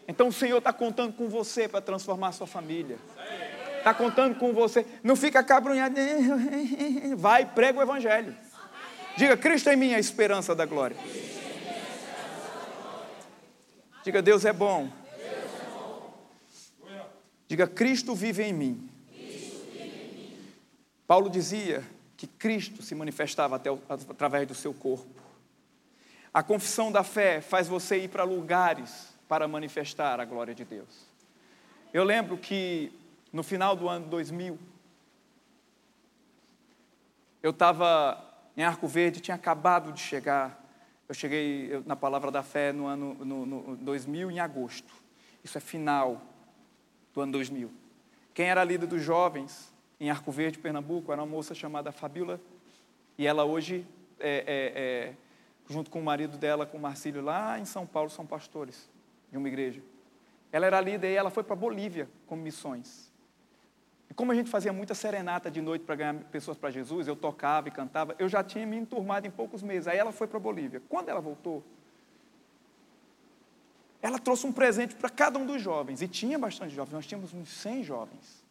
Então 0.08 0.28
o 0.28 0.34
Senhor 0.34 0.58
está 0.58 0.74
contando 0.74 1.14
com 1.14 1.30
você 1.30 1.68
para 1.68 1.82
transformar 1.82 2.30
a 2.30 2.32
sua 2.34 2.47
família. 2.47 2.97
Está 3.78 3.93
contando 3.93 4.36
com 4.36 4.52
você. 4.54 4.86
Não 5.02 5.16
fica 5.16 5.43
cabrunhado. 5.43 5.95
Vai, 7.16 7.45
prega 7.45 7.80
o 7.80 7.82
Evangelho. 7.82 8.36
Diga, 9.16 9.38
Cristo 9.38 9.70
é 9.70 9.74
a 9.74 10.00
esperança 10.00 10.54
da 10.54 10.66
glória. 10.66 10.97
Diga, 14.10 14.24
Deus 14.24 14.43
é 14.43 14.51
bom. 14.51 14.89
Diga, 17.47 17.68
Cristo 17.68 18.16
vive 18.16 18.41
em 18.41 18.51
mim. 18.51 18.89
Paulo 21.05 21.30
dizia 21.30 21.88
que 22.18 22.26
Cristo 22.26 22.82
se 22.82 22.95
manifestava 22.95 23.57
até, 23.57 23.70
através 23.88 24.47
do 24.47 24.55
seu 24.55 24.74
corpo. 24.74 25.22
A 26.34 26.41
confissão 26.41 26.91
da 26.91 27.03
fé 27.03 27.39
faz 27.39 27.68
você 27.68 27.99
ir 27.99 28.07
para 28.07 28.24
lugares 28.24 29.16
para 29.28 29.47
manifestar 29.47 30.20
a 30.20 30.26
glória 30.26 30.55
de 30.55 30.66
Deus. 30.66 31.05
Eu 31.93 32.03
lembro 32.03 32.36
que 32.36 32.91
no 33.32 33.43
final 33.43 33.76
do 33.76 33.88
ano 33.88 34.07
2000, 34.07 34.57
eu 37.43 37.51
estava 37.51 38.20
em 38.57 38.64
Arco 38.64 38.88
Verde, 38.88 39.20
tinha 39.20 39.36
acabado 39.36 39.93
de 39.93 39.99
chegar 39.99 40.59
eu 41.10 41.16
cheguei 41.16 41.82
na 41.88 41.95
Palavra 41.95 42.30
da 42.30 42.43
Fé 42.43 42.72
no 42.72 42.86
ano 42.86 43.16
no, 43.26 43.43
no 43.43 43.76
2000, 43.78 44.30
em 44.30 44.39
agosto. 44.39 44.93
Isso 45.43 45.57
é 45.57 45.62
final 45.62 46.22
do 47.12 47.22
ano 47.22 47.32
2000. 47.32 47.72
Quem 48.32 48.47
era 48.47 48.64
líder 48.64 48.86
dos 48.86 49.01
jovens 49.01 49.74
em 49.99 50.12
Arco 50.12 50.32
Verde, 50.32 50.60
Pernambuco, 50.60 51.12
era 51.12 51.20
uma 51.20 51.28
moça 51.28 51.55
chamada 51.55 51.91
Fabíola. 51.91 52.39
E 53.18 53.26
ela 53.26 53.43
hoje, 53.43 53.88
é, 54.20 54.30
é, 54.30 54.82
é, 54.82 55.14
junto 55.68 55.89
com 55.89 55.99
o 55.99 56.03
marido 56.03 56.38
dela, 56.38 56.64
com 56.68 56.78
o 56.78 56.82
Marcílio, 56.82 57.24
lá 57.24 57.57
em 57.57 57.66
São 57.66 57.88
Paulo, 57.88 58.12
são 58.12 58.24
pastores 58.24 58.88
de 59.32 59.38
uma 59.38 59.47
igreja. 59.47 59.82
Ela 60.51 60.68
era 60.68 60.80
líder 60.80 61.12
e 61.12 61.16
ela 61.16 61.32
foi 61.32 61.43
para 61.43 61.55
Bolívia 61.55 62.07
com 62.28 62.36
missões. 62.36 63.09
E 64.10 64.14
como 64.14 64.32
a 64.32 64.36
gente 64.36 64.49
fazia 64.49 64.74
muita 64.74 64.95
serenata 64.95 65.51
de 65.51 65.62
noite 65.62 65.86
para 65.86 65.95
ganhar 65.95 66.16
pessoas 66.32 66.57
para 66.57 66.72
Jesus, 66.72 67.07
eu 67.07 67.16
tocava 67.16 67.68
e 67.68 67.72
cantava, 67.72 68.16
eu 68.18 68.28
já 68.28 68.43
tinha 68.43 68.66
me 68.66 68.78
enturmado 68.78 69.28
em 69.28 69.32
poucos 69.32 69.62
meses. 69.62 69.88
Aí 69.88 69.97
ela 69.97 70.12
foi 70.12 70.28
para 70.28 70.38
a 70.38 70.41
Bolívia. 70.41 70.82
Quando 70.89 71.10
ela 71.10 71.22
voltou, 71.22 71.64
ela 74.01 74.18
trouxe 74.18 74.47
um 74.47 74.51
presente 74.51 74.95
para 74.95 75.10
cada 75.10 75.38
um 75.38 75.45
dos 75.45 75.62
jovens. 75.62 76.01
E 76.01 76.07
tinha 76.07 76.39
bastante 76.39 76.74
jovens, 76.74 76.93
nós 76.93 77.05
tínhamos 77.05 77.34
uns 77.34 77.49
100 77.49 77.84
jovens. 77.84 78.43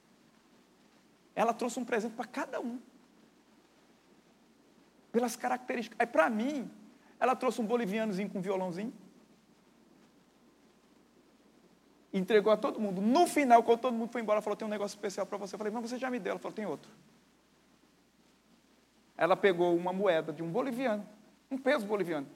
Ela 1.34 1.52
trouxe 1.52 1.78
um 1.78 1.84
presente 1.84 2.14
para 2.14 2.26
cada 2.26 2.60
um. 2.60 2.78
Pelas 5.10 5.36
características. 5.36 5.98
Aí 5.98 6.06
para 6.06 6.28
mim, 6.28 6.70
ela 7.18 7.34
trouxe 7.34 7.60
um 7.60 7.66
bolivianozinho 7.66 8.28
com 8.28 8.40
violãozinho. 8.40 8.92
Entregou 12.12 12.52
a 12.52 12.56
todo 12.56 12.80
mundo. 12.80 13.00
No 13.00 13.26
final, 13.26 13.62
quando 13.62 13.80
todo 13.80 13.94
mundo 13.94 14.10
foi 14.10 14.20
embora, 14.20 14.40
falou: 14.40 14.56
tem 14.56 14.66
um 14.66 14.70
negócio 14.70 14.96
especial 14.96 15.26
para 15.26 15.38
você. 15.38 15.54
Eu 15.54 15.58
falei, 15.58 15.72
mas 15.72 15.88
você 15.88 15.98
já 15.98 16.10
me 16.10 16.18
deu. 16.18 16.32
Ela 16.32 16.38
falou, 16.38 16.54
tem 16.54 16.66
outro. 16.66 16.90
Ela 19.16 19.36
pegou 19.36 19.76
uma 19.76 19.92
moeda 19.92 20.32
de 20.32 20.42
um 20.42 20.50
boliviano, 20.50 21.06
um 21.50 21.58
peso 21.58 21.84
boliviano, 21.84 22.26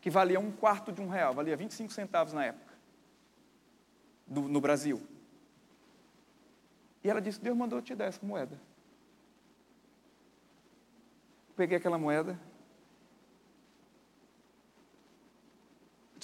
que 0.00 0.10
valia 0.10 0.40
um 0.40 0.50
quarto 0.50 0.90
de 0.90 1.00
um 1.00 1.08
real, 1.08 1.32
valia 1.32 1.56
25 1.56 1.92
centavos 1.92 2.32
na 2.32 2.46
época, 2.46 2.74
do, 4.26 4.42
no 4.42 4.60
Brasil. 4.60 5.00
E 7.02 7.08
ela 7.08 7.20
disse: 7.20 7.40
Deus 7.40 7.56
mandou 7.56 7.78
eu 7.78 7.82
te 7.82 7.94
dar 7.94 8.06
essa 8.06 8.24
moeda. 8.24 8.60
Peguei 11.56 11.76
aquela 11.76 11.98
moeda. 11.98 12.38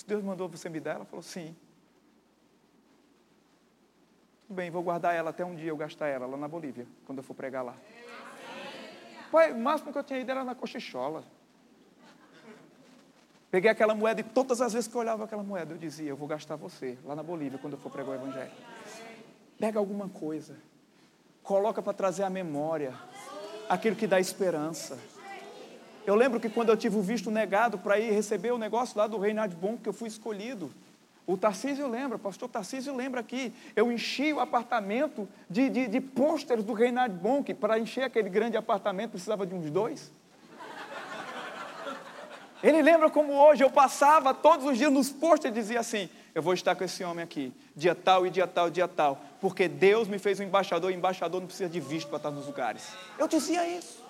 Deus 0.07 0.23
mandou 0.23 0.49
você 0.49 0.71
me 0.71 0.81
dar? 0.81 0.95
Ela 0.95 1.05
falou: 1.05 1.23
Sim. 1.23 1.55
Tudo 4.49 4.57
bem, 4.57 4.71
vou 4.71 4.83
guardar 4.83 5.15
ela 5.15 5.29
até 5.29 5.45
um 5.45 5.55
dia 5.55 5.69
eu 5.69 5.77
gastar 5.77 6.09
ela 6.09 6.27
lá 6.27 6.35
na 6.35 6.49
Bolívia, 6.49 6.87
quando 7.05 7.19
eu 7.19 7.23
for 7.23 7.35
pregar 7.35 7.63
lá. 7.63 7.77
Pai, 9.31 9.53
o 9.53 9.59
máximo 9.59 9.93
que 9.93 9.99
eu 9.99 10.03
tinha 10.03 10.19
ido 10.19 10.31
era 10.31 10.43
na 10.43 10.55
cochichola. 10.55 11.23
Peguei 13.51 13.71
aquela 13.71 13.95
moeda 13.95 14.23
e 14.23 14.25
todas 14.25 14.63
as 14.63 14.73
vezes 14.73 14.89
que 14.89 14.97
eu 14.97 15.03
olhava 15.03 15.25
aquela 15.25 15.43
moeda, 15.43 15.75
eu 15.75 15.79
dizia: 15.79 16.09
Eu 16.09 16.17
vou 16.17 16.27
gastar 16.27 16.57
você 16.57 16.97
lá 17.05 17.15
na 17.15 17.23
Bolívia 17.23 17.59
quando 17.59 17.75
eu 17.75 17.79
for 17.79 17.93
pregar 17.93 18.13
o 18.13 18.15
Evangelho. 18.15 18.51
Pega 19.59 19.79
alguma 19.79 20.09
coisa, 20.09 20.57
coloca 21.43 21.83
para 21.83 21.93
trazer 21.93 22.23
a 22.23 22.31
memória 22.31 22.95
aquilo 23.69 23.97
que 23.97 24.07
dá 24.07 24.19
esperança. 24.19 24.99
Eu 26.07 26.15
lembro 26.15 26.41
que 26.41 26.49
quando 26.49 26.71
eu 26.71 26.77
tive 26.77 26.97
o 26.97 27.03
visto 27.03 27.31
negado 27.31 27.79
para 27.79 27.99
ir 27.99 28.13
receber 28.13 28.51
o 28.53 28.57
negócio 28.57 28.97
lá 28.97 29.07
do 29.07 29.19
Reinhard 29.19 29.55
Bom, 29.55 29.77
que 29.77 29.91
eu 29.91 29.93
fui 29.93 30.09
escolhido, 30.09 30.73
o 31.29 31.37
Tarcísio 31.37 31.87
lembra, 31.87 32.17
o 32.17 32.19
pastor 32.19 32.49
Tarcísio 32.49 32.97
lembra 32.97 33.21
aqui, 33.21 33.53
eu 33.77 33.93
enchi 33.93 34.33
o 34.33 34.41
apartamento 34.41 35.29
de, 35.49 35.69
de, 35.69 35.87
de 35.87 36.01
pôsteres 36.01 36.65
do 36.65 36.73
Reinhard 36.73 37.15
Bonk, 37.15 37.53
para 37.53 37.79
encher 37.79 38.05
aquele 38.05 38.31
grande 38.31 38.57
apartamento 38.57 39.11
precisava 39.11 39.47
de 39.47 39.55
uns 39.55 39.71
dois. 39.71 40.11
Ele 42.63 42.81
lembra 42.81 43.11
como 43.11 43.35
hoje 43.35 43.63
eu 43.63 43.71
passava 43.71 44.33
todos 44.33 44.65
os 44.65 44.79
dias 44.79 44.91
nos 44.91 45.11
pôsteres 45.11 45.55
e 45.55 45.61
dizia 45.61 45.81
assim: 45.81 46.09
Eu 46.35 46.41
vou 46.41 46.55
estar 46.55 46.75
com 46.75 46.83
esse 46.83 47.05
homem 47.05 47.23
aqui, 47.23 47.53
dia 47.77 47.95
tal 47.95 48.27
e 48.27 48.31
dia 48.31 48.47
tal, 48.47 48.71
dia 48.71 48.89
tal, 48.89 49.21
porque 49.39 49.69
Deus 49.69 50.09
me 50.09 50.19
fez 50.19 50.41
um 50.41 50.45
embaixador 50.45 50.91
e 50.91 50.95
embaixador 50.95 51.41
não 51.41 51.47
precisa 51.47 51.69
de 51.69 51.79
visto 51.79 52.09
para 52.09 52.17
estar 52.17 52.31
nos 52.31 52.47
lugares. 52.47 52.91
Eu 53.19 53.29
dizia 53.29 53.69
isso. 53.69 54.03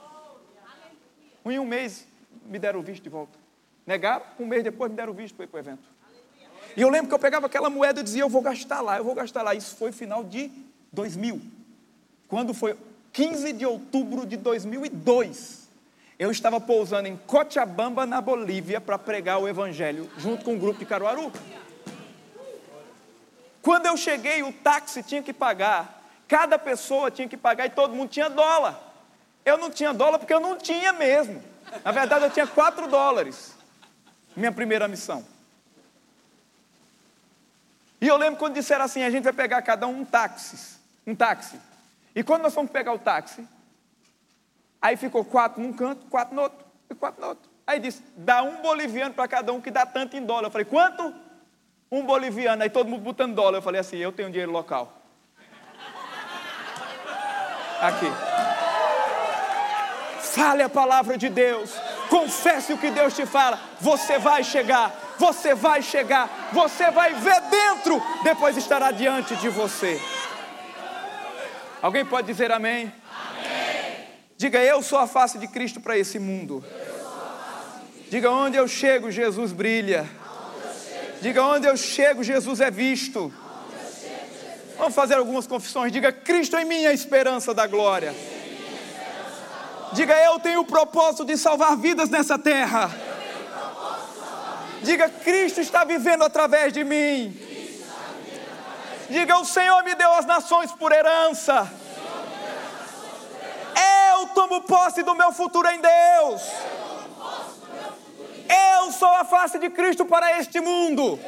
Em 1.44 1.58
um 1.58 1.66
mês 1.66 2.06
me 2.46 2.60
deram 2.60 2.78
o 2.78 2.82
visto 2.82 3.02
de 3.02 3.08
volta. 3.08 3.36
Negaram, 3.84 4.24
um 4.38 4.46
mês 4.46 4.62
depois 4.62 4.88
me 4.88 4.96
deram 4.96 5.12
o 5.12 5.16
visto 5.16 5.34
para 5.34 5.44
ir 5.44 5.48
para 5.48 5.56
o 5.56 5.60
evento. 5.60 5.97
E 6.78 6.80
eu 6.80 6.88
lembro 6.88 7.08
que 7.08 7.14
eu 7.14 7.18
pegava 7.18 7.46
aquela 7.46 7.68
moeda 7.68 7.98
e 7.98 8.04
dizia, 8.04 8.22
eu 8.22 8.28
vou 8.28 8.40
gastar 8.40 8.80
lá, 8.80 8.98
eu 8.98 9.02
vou 9.02 9.12
gastar 9.12 9.42
lá. 9.42 9.52
Isso 9.52 9.74
foi 9.74 9.90
final 9.90 10.22
de 10.22 10.48
2000. 10.92 11.42
Quando 12.28 12.54
foi 12.54 12.78
15 13.12 13.52
de 13.52 13.66
outubro 13.66 14.24
de 14.24 14.36
2002. 14.36 15.68
Eu 16.16 16.30
estava 16.30 16.60
pousando 16.60 17.08
em 17.08 17.16
Cochabamba, 17.16 18.06
na 18.06 18.20
Bolívia, 18.20 18.80
para 18.80 18.96
pregar 18.96 19.40
o 19.40 19.48
evangelho, 19.48 20.08
junto 20.18 20.44
com 20.44 20.52
um 20.52 20.58
grupo 20.58 20.78
de 20.78 20.86
Caruaru. 20.86 21.32
Quando 23.60 23.86
eu 23.86 23.96
cheguei, 23.96 24.44
o 24.44 24.52
táxi 24.52 25.02
tinha 25.02 25.20
que 25.20 25.32
pagar. 25.32 26.00
Cada 26.28 26.60
pessoa 26.60 27.10
tinha 27.10 27.26
que 27.26 27.36
pagar 27.36 27.66
e 27.66 27.70
todo 27.70 27.92
mundo 27.92 28.10
tinha 28.10 28.30
dólar. 28.30 28.80
Eu 29.44 29.58
não 29.58 29.68
tinha 29.68 29.92
dólar 29.92 30.20
porque 30.20 30.32
eu 30.32 30.38
não 30.38 30.56
tinha 30.56 30.92
mesmo. 30.92 31.42
Na 31.84 31.90
verdade, 31.90 32.26
eu 32.26 32.30
tinha 32.30 32.46
4 32.46 32.86
dólares. 32.86 33.52
Minha 34.36 34.52
primeira 34.52 34.86
missão. 34.86 35.24
E 38.00 38.06
eu 38.06 38.16
lembro 38.16 38.38
quando 38.38 38.54
disseram 38.54 38.84
assim: 38.84 39.02
a 39.02 39.10
gente 39.10 39.24
vai 39.24 39.32
pegar 39.32 39.62
cada 39.62 39.86
um 39.86 40.00
um 40.00 40.04
táxi. 40.04 40.78
Um 41.06 41.14
táxi. 41.14 41.60
E 42.14 42.22
quando 42.22 42.42
nós 42.42 42.54
fomos 42.54 42.70
pegar 42.70 42.92
o 42.92 42.98
táxi, 42.98 43.46
aí 44.80 44.96
ficou 44.96 45.24
quatro 45.24 45.60
num 45.60 45.72
canto, 45.72 46.06
quatro 46.06 46.34
no 46.34 46.42
outro, 46.42 46.64
e 46.90 46.94
quatro 46.94 47.20
no 47.20 47.28
outro. 47.28 47.50
Aí 47.66 47.80
disse: 47.80 48.02
dá 48.16 48.42
um 48.42 48.62
boliviano 48.62 49.14
para 49.14 49.28
cada 49.28 49.52
um 49.52 49.60
que 49.60 49.70
dá 49.70 49.84
tanto 49.84 50.16
em 50.16 50.24
dólar. 50.24 50.46
Eu 50.46 50.50
falei: 50.50 50.64
quanto? 50.64 51.14
Um 51.90 52.04
boliviano. 52.04 52.62
Aí 52.62 52.70
todo 52.70 52.88
mundo 52.88 53.02
botando 53.02 53.34
dólar. 53.34 53.58
Eu 53.58 53.62
falei 53.62 53.80
assim: 53.80 53.96
eu 53.96 54.12
tenho 54.12 54.30
dinheiro 54.30 54.52
local. 54.52 54.94
Aqui. 57.80 58.06
Fale 60.20 60.62
a 60.62 60.68
palavra 60.68 61.16
de 61.16 61.28
Deus. 61.28 61.74
Confesse 62.08 62.72
o 62.72 62.78
que 62.78 62.90
Deus 62.90 63.14
te 63.14 63.26
fala. 63.26 63.58
Você 63.80 64.18
vai 64.18 64.44
chegar 64.44 64.92
você 65.18 65.54
vai 65.54 65.82
chegar, 65.82 66.30
você 66.52 66.90
vai 66.90 67.14
ver 67.14 67.40
dentro, 67.42 68.02
depois 68.22 68.56
estará 68.56 68.90
diante 68.90 69.36
de 69.36 69.48
você. 69.48 70.00
Alguém 71.80 72.04
pode 72.04 72.26
dizer 72.26 72.50
amém? 72.50 72.92
Diga, 74.36 74.58
eu 74.58 74.82
sou 74.82 74.98
a 74.98 75.06
face 75.06 75.38
de 75.38 75.48
Cristo 75.48 75.80
para 75.80 75.98
esse 75.98 76.18
mundo. 76.18 76.64
Diga, 78.10 78.30
onde 78.30 78.56
eu 78.56 78.66
chego, 78.66 79.10
Jesus 79.10 79.52
brilha. 79.52 80.08
Diga, 81.20 81.42
onde 81.42 81.66
eu 81.66 81.76
chego, 81.76 82.22
Jesus 82.22 82.60
é 82.60 82.70
visto. 82.70 83.32
Vamos 84.76 84.94
fazer 84.94 85.14
algumas 85.14 85.46
confissões. 85.46 85.90
Diga, 85.90 86.12
Cristo 86.12 86.56
em 86.56 86.64
mim 86.64 86.84
é 86.84 86.88
a 86.88 86.92
esperança 86.92 87.52
da 87.52 87.66
glória. 87.66 88.14
Diga, 89.92 90.14
eu 90.14 90.38
tenho 90.38 90.60
o 90.60 90.64
propósito 90.66 91.24
de 91.24 91.36
salvar 91.36 91.76
vidas 91.76 92.08
nessa 92.08 92.38
terra. 92.38 93.07
Diga: 94.82 95.08
Cristo 95.08 95.60
está 95.60 95.84
vivendo 95.84 96.22
através 96.22 96.72
de 96.72 96.84
mim. 96.84 97.36
Diga: 99.08 99.38
O 99.38 99.44
Senhor 99.44 99.82
me 99.84 99.94
deu 99.94 100.12
as 100.12 100.26
nações 100.26 100.72
por 100.72 100.92
herança. 100.92 101.70
Eu 104.10 104.26
tomo 104.28 104.62
posse 104.62 105.02
do 105.02 105.14
meu 105.14 105.32
futuro 105.32 105.68
em 105.68 105.80
Deus. 105.80 106.42
Eu 108.48 108.92
sou 108.92 109.12
a 109.14 109.24
face 109.24 109.58
de 109.58 109.70
Cristo 109.70 110.04
para 110.04 110.38
este 110.38 110.60
mundo. 110.60 111.18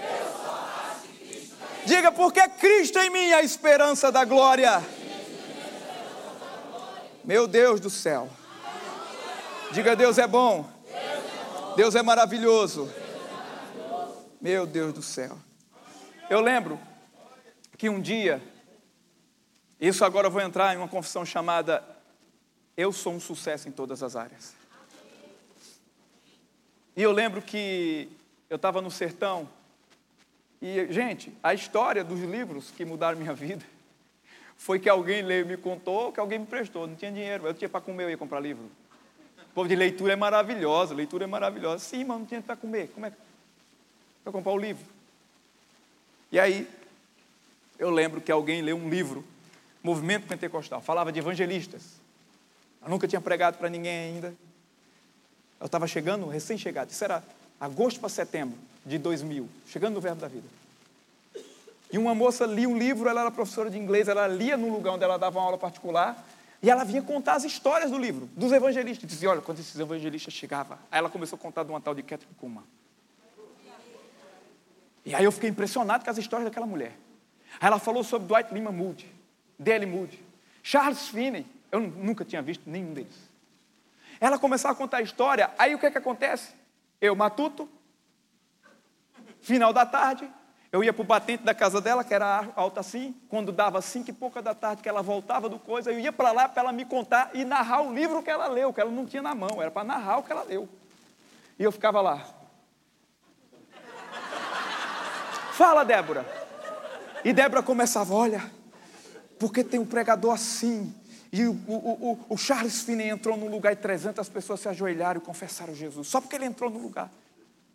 Diga, 1.85 2.13
porque 2.13 2.47
Cristo 2.49 2.99
em 2.99 3.11
mim 3.11 3.31
é 3.31 3.35
a 3.35 3.43
esperança 3.43 4.13
da 4.13 4.25
glória. 4.25 4.83
Meu 7.25 7.47
Deus 7.47 7.81
do 7.81 7.91
céu. 7.91 8.29
Diga, 9.73 9.95
Deus 9.95 10.19
é 10.19 10.27
bom. 10.27 10.69
Deus 11.77 11.95
é 11.95 12.03
maravilhoso. 12.03 12.93
Meu 14.41 14.67
Deus 14.67 14.95
do 14.95 15.03
céu. 15.03 15.37
Eu 16.31 16.41
lembro 16.41 16.81
que 17.77 17.91
um 17.91 18.01
dia, 18.01 18.43
isso 19.79 20.03
agora 20.03 20.29
eu 20.29 20.31
vou 20.31 20.41
entrar 20.41 20.73
em 20.75 20.79
uma 20.79 20.89
confissão 20.89 21.27
chamada 21.27 21.85
Eu 22.75 22.91
sou 22.91 23.13
um 23.13 23.21
sucesso 23.21 23.69
em 23.69 23.73
todas 23.73 24.03
as 24.03 24.17
áreas. 24.17 24.55
E 26.97 27.03
eu 27.03 27.13
lembro 27.13 27.43
que 27.43 28.09
eu 28.49 28.57
estava 28.57 28.81
no 28.81 28.91
sertão, 28.91 29.47
e, 30.63 30.91
gente, 30.91 31.37
a 31.43 31.53
história 31.53 32.03
dos 32.03 32.21
livros 32.21 32.71
que 32.71 32.83
mudaram 32.83 33.19
minha 33.19 33.35
vida 33.35 33.65
foi 34.57 34.79
que 34.79 34.89
alguém 34.89 35.21
leu, 35.21 35.45
me 35.45 35.59
contou, 35.59 36.13
que 36.13 36.21
alguém 36.21 36.39
me 36.39 36.47
prestou. 36.47 36.87
Não 36.87 36.97
tinha 36.97 37.13
dinheiro, 37.13 37.47
eu 37.47 37.53
tinha 37.53 37.69
para 37.69 37.83
comer, 37.83 38.05
eu 38.05 38.11
ia 38.11 38.17
comprar 38.17 38.41
livro. 38.41 38.71
O 39.51 39.53
povo 39.55 39.69
de 39.69 39.77
leitura 39.77 40.15
é 40.15 40.17
maravilhosa, 40.17 40.95
leitura 40.95 41.25
é 41.25 41.27
maravilhosa. 41.27 41.85
Sim, 41.85 42.05
mas 42.05 42.19
não 42.19 42.25
tinha 42.25 42.41
para 42.41 42.57
comer. 42.57 42.89
Como 42.89 43.05
é 43.05 43.11
que 43.11 43.30
para 44.23 44.33
comprar 44.33 44.53
o 44.53 44.59
livro. 44.59 44.85
E 46.33 46.39
aí, 46.39 46.69
eu 47.79 47.91
lembro 47.91 48.21
que 48.21 48.31
alguém 48.31 48.63
leu 48.63 48.77
um 48.77 48.89
livro, 48.89 49.25
Movimento 49.83 50.27
Pentecostal, 50.27 50.81
falava 50.81 51.11
de 51.11 51.19
evangelistas. 51.19 51.83
Eu 52.83 52.89
nunca 52.89 53.09
tinha 53.09 53.21
pregado 53.21 53.59
para 53.59 53.69
ninguém 53.69 54.15
ainda. 54.15 54.35
Eu 55.59 55.67
estava 55.67 55.87
chegando, 55.87 56.27
recém-chegado, 56.27 56.91
isso 56.91 57.05
era 57.05 57.23
agosto 57.61 58.01
para 58.01 58.09
setembro 58.09 58.57
de 58.85 58.99
2000, 58.99 59.49
chegando 59.67 59.95
no 59.95 60.01
Verbo 60.01 60.21
da 60.21 60.29
Vida. 60.29 60.49
E 61.93 61.99
uma 61.99 62.15
moça 62.15 62.47
lia 62.47 62.69
um 62.69 62.79
livro, 62.79 63.09
ela 63.09 63.23
era 63.23 63.31
professora 63.31 63.69
de 63.69 63.77
inglês, 63.77 64.09
ela 64.09 64.27
lia 64.29 64.57
num 64.57 64.73
lugar 64.73 64.93
onde 64.93 65.05
ela 65.05 65.19
dava 65.19 65.39
uma 65.39 65.45
aula 65.45 65.59
particular, 65.59 66.25
e 66.63 66.71
ela 66.71 66.85
vinha 66.85 67.03
contar 67.03 67.35
as 67.35 67.45
histórias 67.45 67.91
do 67.91 67.99
livro, 67.99 68.29
dos 68.37 68.53
evangelistas. 68.53 69.09
Dizia, 69.09 69.31
olha, 69.31 69.41
quando 69.41 69.59
esses 69.59 69.79
evangelistas 69.79 70.33
chegavam, 70.33 70.79
aí 70.91 70.99
ela 70.99 71.11
começou 71.11 71.37
a 71.37 71.41
contar 71.41 71.65
de 71.65 71.71
uma 71.71 71.81
tal 71.81 71.95
de 71.95 72.03
Catherine 72.03 72.35
Kuhlman. 72.39 72.63
E 75.05 75.15
aí 75.15 75.25
eu 75.25 75.33
fiquei 75.33 75.51
impressionado 75.51 76.05
com 76.05 76.11
as 76.11 76.19
histórias 76.19 76.49
daquela 76.49 76.67
mulher. 76.67 76.97
Aí 77.61 77.67
ela 77.67 77.79
falou 77.79 78.05
sobre 78.05 78.29
Dwight 78.29 78.53
Lima 78.53 78.71
Moody, 78.71 79.13
Dale 79.59 79.87
Moody, 79.87 80.23
Charles 80.63 81.09
Finney. 81.09 81.47
Eu 81.73 81.81
nunca 81.81 82.25
tinha 82.25 82.43
visto 82.43 82.69
nenhum 82.69 82.93
deles. 82.93 83.31
Ela 84.21 84.39
começou 84.39 84.71
a 84.71 84.75
contar 84.75 84.99
a 84.99 85.03
história, 85.03 85.51
aí 85.59 85.75
o 85.75 85.79
que 85.79 85.87
é 85.87 85.91
que 85.91 85.99
acontece? 85.99 86.53
Eu 87.01 87.17
matuto, 87.17 87.69
final 89.41 89.73
da 89.73 89.87
tarde, 89.87 90.31
eu 90.71 90.85
ia 90.85 90.93
para 90.93 91.03
o 91.03 91.07
batente 91.07 91.43
da 91.43 91.55
casa 91.55 91.81
dela, 91.81 92.05
que 92.05 92.13
era 92.13 92.49
alta 92.55 92.81
assim, 92.81 93.15
quando 93.29 93.51
dava 93.51 93.81
cinco 93.81 94.11
e 94.11 94.13
pouca 94.13 94.43
da 94.43 94.55
tarde, 94.55 94.83
que 94.83 94.89
ela 94.89 95.03
voltava 95.03 95.49
do 95.49 95.59
coisa, 95.59 95.91
eu 95.91 95.99
ia 95.99 96.13
para 96.13 96.31
lá 96.33 96.49
para 96.49 96.63
ela 96.63 96.73
me 96.73 96.85
contar 96.85 97.31
e 97.35 97.45
narrar 97.45 97.83
o 97.83 97.93
livro 97.93 98.23
que 98.23 98.31
ela 98.31 98.47
leu, 98.47 98.73
que 98.73 98.81
ela 98.81 98.91
não 98.91 99.07
tinha 99.07 99.23
na 99.23 99.35
mão, 99.35 99.61
era 99.61 99.71
para 99.71 99.85
narrar 99.85 100.19
o 100.19 100.23
que 100.23 100.31
ela 100.31 100.43
leu. 100.43 100.69
E 101.59 101.65
eu 101.65 101.73
ficava 101.73 102.01
lá, 102.01 102.25
Fala, 105.61 105.85
Débora. 105.85 106.25
E 107.23 107.35
Débora 107.35 107.63
começava, 107.63 108.15
olha, 108.15 108.51
porque 109.39 109.63
tem 109.63 109.79
um 109.79 109.85
pregador 109.85 110.33
assim. 110.33 110.91
E 111.31 111.45
o, 111.45 111.53
o, 111.69 111.75
o, 112.13 112.27
o 112.31 112.37
Charles 112.39 112.81
Finney 112.81 113.11
entrou 113.11 113.37
num 113.37 113.51
lugar 113.51 113.75
e 113.75 113.77
300 113.77 114.27
pessoas 114.31 114.61
se 114.61 114.71
ajoelharam 114.71 115.21
e 115.21 115.23
confessaram 115.23 115.75
Jesus, 115.75 116.09
só 116.09 116.19
porque 116.19 116.35
ele 116.35 116.47
entrou 116.47 116.71
no 116.71 116.79
lugar. 116.79 117.13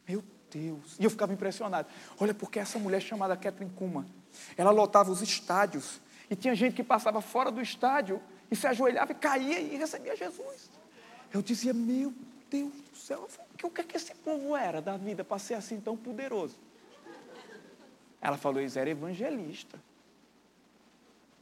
Meu 0.08 0.24
Deus. 0.50 0.96
E 1.00 1.04
eu 1.04 1.12
ficava 1.12 1.32
impressionado. 1.32 1.88
Olha, 2.20 2.34
porque 2.34 2.58
essa 2.58 2.80
mulher 2.80 3.04
chamada 3.04 3.38
Catherine 3.38 3.72
Kuma, 3.76 4.08
ela 4.58 4.72
lotava 4.72 5.12
os 5.12 5.22
estádios. 5.22 6.02
E 6.28 6.36
tinha 6.36 6.56
gente 6.56 6.74
que 6.74 6.84
passava 6.84 7.22
fora 7.22 7.52
do 7.52 7.62
estádio 7.62 8.20
e 8.50 8.56
se 8.56 8.66
ajoelhava 8.66 9.12
e 9.12 9.16
caía 9.16 9.60
e 9.60 9.78
recebia 9.78 10.16
Jesus. 10.16 10.72
Eu 11.32 11.44
dizia, 11.44 11.72
meu 11.72 12.12
Deus 12.50 12.74
do 12.74 12.98
céu, 12.98 13.28
o 13.62 13.70
que 13.70 13.82
é 13.82 13.84
que 13.84 13.96
esse 13.96 14.16
povo 14.16 14.56
era 14.58 14.82
da 14.82 14.98
vida 14.98 15.24
para 15.24 15.38
ser 15.38 15.54
assim 15.54 15.80
tão 15.80 15.96
poderoso? 15.96 16.56
Ela 18.26 18.38
falou, 18.38 18.60
eles 18.60 18.76
eram 18.76 18.90
evangelistas. 18.90 19.80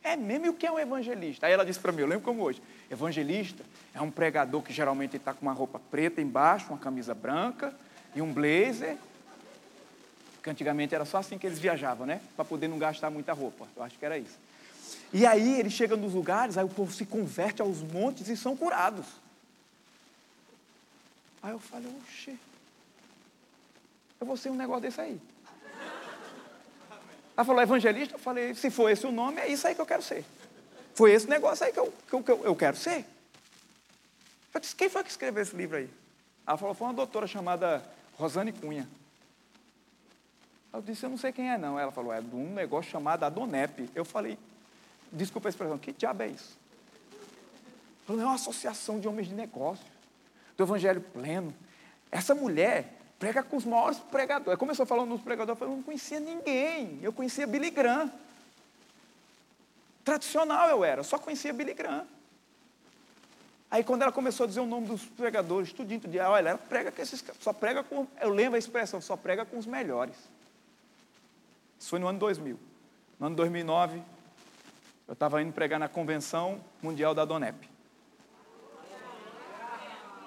É 0.04 0.18
mesmo? 0.18 0.48
E 0.48 0.50
o 0.50 0.54
que 0.54 0.68
é 0.68 0.72
um 0.72 0.78
evangelista? 0.78 1.48
Aí 1.48 1.54
ela 1.54 1.66
disse 1.66 1.80
para 1.80 1.94
mim, 1.94 2.02
eu 2.02 2.08
lembro 2.08 2.26
como 2.26 2.44
hoje. 2.44 2.62
Evangelista 2.92 3.64
é 3.94 4.02
um 4.02 4.12
pregador 4.12 4.62
que 4.62 4.74
geralmente 4.74 5.16
está 5.16 5.34
com 5.34 5.44
uma 5.44 5.54
roupa 5.54 5.80
preta 5.80 6.22
embaixo, 6.22 6.68
uma 6.72 6.78
camisa 6.78 7.16
branca 7.16 7.74
e 8.14 8.22
um 8.22 8.34
blazer. 8.34 8.98
Que 10.44 10.50
antigamente 10.50 10.94
era 10.94 11.06
só 11.06 11.20
assim 11.20 11.38
que 11.38 11.48
eles 11.48 11.58
viajavam, 11.58 12.06
né? 12.06 12.20
Para 12.36 12.44
poder 12.44 12.68
não 12.68 12.78
gastar 12.78 13.10
muita 13.10 13.32
roupa. 13.32 13.66
Eu 13.78 13.84
acho 13.84 13.98
que 13.98 14.06
era 14.06 14.18
isso. 14.18 14.38
E 15.14 15.26
aí 15.26 15.62
ele 15.62 15.70
chega 15.70 15.96
nos 15.96 16.14
lugares, 16.14 16.58
aí 16.58 16.66
o 16.66 16.70
povo 16.70 16.92
se 16.92 17.06
converte 17.06 17.62
aos 17.62 17.82
montes 17.82 18.28
e 18.28 18.36
são 18.36 18.58
curados. 18.58 19.06
Aí 21.42 21.52
eu 21.54 21.60
falei, 21.60 21.90
oxe, 22.04 22.38
eu 24.20 24.28
vou 24.28 24.36
ser 24.36 24.50
um 24.50 24.56
negócio 24.56 24.82
desse 24.82 25.00
aí. 25.00 25.18
Ela 27.36 27.46
falou, 27.46 27.62
evangelista? 27.62 28.16
Eu 28.16 28.20
falei, 28.20 28.54
se 28.54 28.70
for 28.70 28.90
esse 28.90 29.06
o 29.06 29.12
nome, 29.12 29.42
é 29.42 29.48
isso 29.48 29.68
aí 29.68 29.74
que 29.74 29.82
eu 29.82 29.86
quero 29.86 30.04
ser. 30.04 30.24
Foi 30.94 31.12
esse 31.12 31.28
negócio 31.28 31.66
aí 31.66 31.74
que 31.74 31.80
eu, 31.80 31.94
que 32.08 32.16
eu, 32.16 32.24
que 32.24 32.32
eu 32.32 32.56
quero 32.56 32.78
ser. 32.78 33.06
Eu 34.54 34.60
disse, 34.60 34.76
quem 34.76 34.88
foi 34.90 35.04
que 35.04 35.10
escreveu 35.10 35.42
esse 35.42 35.56
livro 35.56 35.78
aí? 35.78 35.90
Ela 36.46 36.58
falou, 36.58 36.76
foi 36.76 36.88
uma 36.88 36.94
doutora 36.94 37.26
chamada 37.26 37.84
Rosane 38.18 38.52
Cunha. 38.52 38.88
Eu 40.72 40.82
disse, 40.82 41.06
eu 41.06 41.10
não 41.10 41.18
sei 41.18 41.32
quem 41.32 41.50
é 41.50 41.58
não. 41.58 41.80
Ela 41.80 41.92
falou, 41.92 42.14
é 42.14 42.22
de 42.22 42.36
um 42.36 42.54
negócio 42.54 42.92
chamado 42.92 43.24
Adonep. 43.24 43.90
Eu 43.96 44.06
falei, 44.06 44.38
desculpa 45.12 45.48
a 45.48 45.52
expressão, 45.52 45.78
que 45.78 45.92
diabo 45.92 46.24
é 46.24 46.28
isso? 46.28 46.58
Ela 47.12 48.06
falou, 48.06 48.22
é 48.22 48.26
uma 48.26 48.36
associação 48.36 49.00
de 49.00 49.08
homens 49.08 49.28
de 49.28 49.34
negócio 49.34 49.86
do 50.56 50.64
Evangelho 50.64 51.02
pleno. 51.02 51.54
Essa 52.12 52.36
mulher 52.36 53.00
prega 53.24 53.42
com 53.42 53.56
os 53.56 53.64
maiores 53.64 53.98
pregadores. 54.00 54.60
Começou 54.60 54.86
falando 54.86 55.08
nos 55.08 55.22
pregadores, 55.22 55.62
eu 55.62 55.70
não 55.70 55.82
conhecia 55.82 56.20
ninguém. 56.20 57.00
Eu 57.02 57.14
conhecia 57.14 57.48
Billy 57.48 57.70
Graham. 57.70 58.12
Tradicional 60.04 60.68
eu 60.68 60.84
era, 60.84 61.04
só 61.04 61.18
conhecia 61.18 61.54
Billy 61.54 61.74
Graham. 61.74 62.06
Aí 63.72 63.82
quando 63.82 64.02
ela 64.02 64.12
começou 64.12 64.44
a 64.44 64.48
dizer 64.48 64.60
o 64.60 64.66
nome 64.66 64.88
dos 64.88 65.06
pregadores, 65.06 65.72
tudinho, 65.72 66.02
tudinho, 66.02 66.22
olha, 66.26 66.50
ela 66.50 66.58
prega 66.58 66.92
com 66.92 67.02
esses, 67.02 67.24
só 67.40 67.54
prega 67.54 67.82
com, 67.82 68.06
eu 68.20 68.28
lembro 68.28 68.56
a 68.56 68.60
expressão, 68.60 69.00
só 69.00 69.16
prega 69.16 69.46
com 69.46 69.58
os 69.58 69.66
melhores. 69.66 70.16
Isso 71.80 71.90
foi 71.90 72.00
no 72.00 72.08
ano 72.10 72.20
2000. 72.20 72.60
No 73.22 73.28
ano 73.28 73.38
2009, 73.38 74.02
eu 75.08 75.14
estava 75.14 75.42
indo 75.42 75.54
pregar 75.54 75.80
na 75.80 75.88
Convenção 75.88 76.60
Mundial 76.82 77.16
da 77.16 77.24
Donep. 77.24 77.70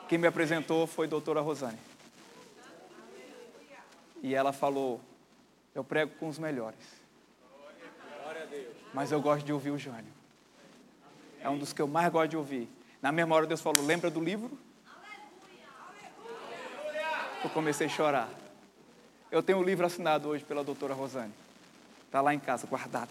Quem 0.09 0.16
me 0.16 0.26
apresentou 0.26 0.86
foi 0.86 1.07
a 1.07 1.11
doutora 1.11 1.42
Rosane. 1.42 1.95
E 4.23 4.35
ela 4.35 4.53
falou: 4.53 5.01
Eu 5.75 5.85
prego 5.85 6.12
com 6.19 6.29
os 6.29 6.39
melhores. 6.39 6.79
Mas 8.93 9.12
eu 9.12 9.21
gosto 9.21 9.45
de 9.45 9.53
ouvir 9.53 9.71
o 9.71 9.79
Jânio. 9.79 10.12
É 11.41 11.49
um 11.49 11.59
dos 11.59 11.73
que 11.73 11.83
eu 11.83 11.87
mais 11.87 12.11
gosto 12.11 12.31
de 12.31 12.37
ouvir. 12.37 12.69
Na 13.01 13.12
mesma 13.12 13.35
hora 13.35 13.47
Deus 13.47 13.61
falou: 13.61 13.85
Lembra 13.85 14.11
do 14.11 14.21
livro? 14.21 14.59
Eu 17.45 17.51
comecei 17.51 17.87
a 17.87 17.91
chorar. 17.91 18.29
Eu 19.31 19.43
tenho 19.43 19.59
um 19.59 19.62
livro 19.62 19.85
assinado 19.85 20.29
hoje 20.29 20.45
pela 20.45 20.64
doutora 20.64 20.95
Rosane. 20.95 21.33
Está 22.07 22.21
lá 22.21 22.33
em 22.33 22.39
casa, 22.39 22.67
guardado. 22.67 23.11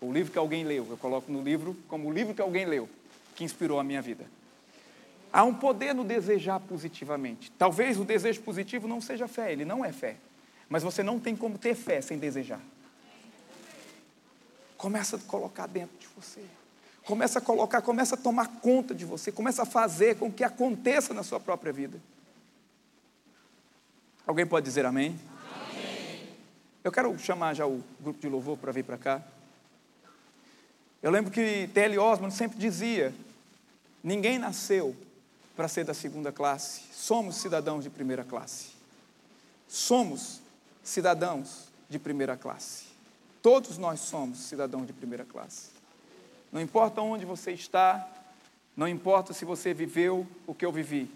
O 0.00 0.12
livro 0.12 0.32
que 0.32 0.38
alguém 0.38 0.64
leu. 0.64 0.86
Eu 0.88 0.96
coloco 0.96 1.30
no 1.30 1.42
livro 1.42 1.76
como 1.88 2.08
o 2.08 2.12
livro 2.12 2.34
que 2.34 2.40
alguém 2.40 2.64
leu, 2.64 2.88
que 3.34 3.44
inspirou 3.44 3.80
a 3.80 3.84
minha 3.84 4.00
vida. 4.00 4.24
Há 5.34 5.42
um 5.42 5.52
poder 5.52 5.92
no 5.92 6.04
desejar 6.04 6.60
positivamente. 6.60 7.50
Talvez 7.58 7.98
o 7.98 8.04
desejo 8.04 8.40
positivo 8.42 8.86
não 8.86 9.00
seja 9.00 9.26
fé, 9.26 9.50
ele 9.50 9.64
não 9.64 9.84
é 9.84 9.90
fé. 9.90 10.14
Mas 10.68 10.84
você 10.84 11.02
não 11.02 11.18
tem 11.18 11.34
como 11.34 11.58
ter 11.58 11.74
fé 11.74 12.00
sem 12.00 12.16
desejar. 12.16 12.60
Começa 14.78 15.16
a 15.16 15.18
colocar 15.18 15.66
dentro 15.66 15.98
de 15.98 16.06
você. 16.14 16.40
Começa 17.04 17.40
a 17.40 17.42
colocar, 17.42 17.82
começa 17.82 18.14
a 18.14 18.18
tomar 18.18 18.46
conta 18.60 18.94
de 18.94 19.04
você, 19.04 19.32
começa 19.32 19.64
a 19.64 19.66
fazer 19.66 20.16
com 20.18 20.30
que 20.30 20.44
aconteça 20.44 21.12
na 21.12 21.24
sua 21.24 21.40
própria 21.40 21.72
vida. 21.72 22.00
Alguém 24.24 24.46
pode 24.46 24.64
dizer 24.64 24.86
amém? 24.86 25.18
amém. 25.52 26.28
Eu 26.84 26.92
quero 26.92 27.18
chamar 27.18 27.54
já 27.54 27.66
o 27.66 27.82
grupo 28.00 28.20
de 28.20 28.28
louvor 28.28 28.56
para 28.56 28.70
vir 28.70 28.84
para 28.84 28.96
cá. 28.96 29.20
Eu 31.02 31.10
lembro 31.10 31.32
que 31.32 31.68
T.L. 31.74 31.98
Osmond 31.98 32.32
sempre 32.32 32.56
dizia: 32.56 33.12
ninguém 34.00 34.38
nasceu 34.38 34.94
para 35.56 35.68
ser 35.68 35.84
da 35.84 35.94
segunda 35.94 36.32
classe. 36.32 36.82
Somos 36.92 37.36
cidadãos 37.36 37.84
de 37.84 37.90
primeira 37.90 38.24
classe. 38.24 38.70
Somos 39.68 40.40
cidadãos 40.82 41.68
de 41.88 41.98
primeira 41.98 42.36
classe. 42.36 42.84
Todos 43.42 43.78
nós 43.78 44.00
somos 44.00 44.38
cidadãos 44.38 44.86
de 44.86 44.92
primeira 44.92 45.24
classe. 45.24 45.70
Não 46.50 46.60
importa 46.60 47.00
onde 47.00 47.24
você 47.24 47.52
está, 47.52 48.08
não 48.76 48.88
importa 48.88 49.32
se 49.32 49.44
você 49.44 49.74
viveu 49.74 50.26
o 50.46 50.54
que 50.54 50.64
eu 50.64 50.72
vivi. 50.72 51.10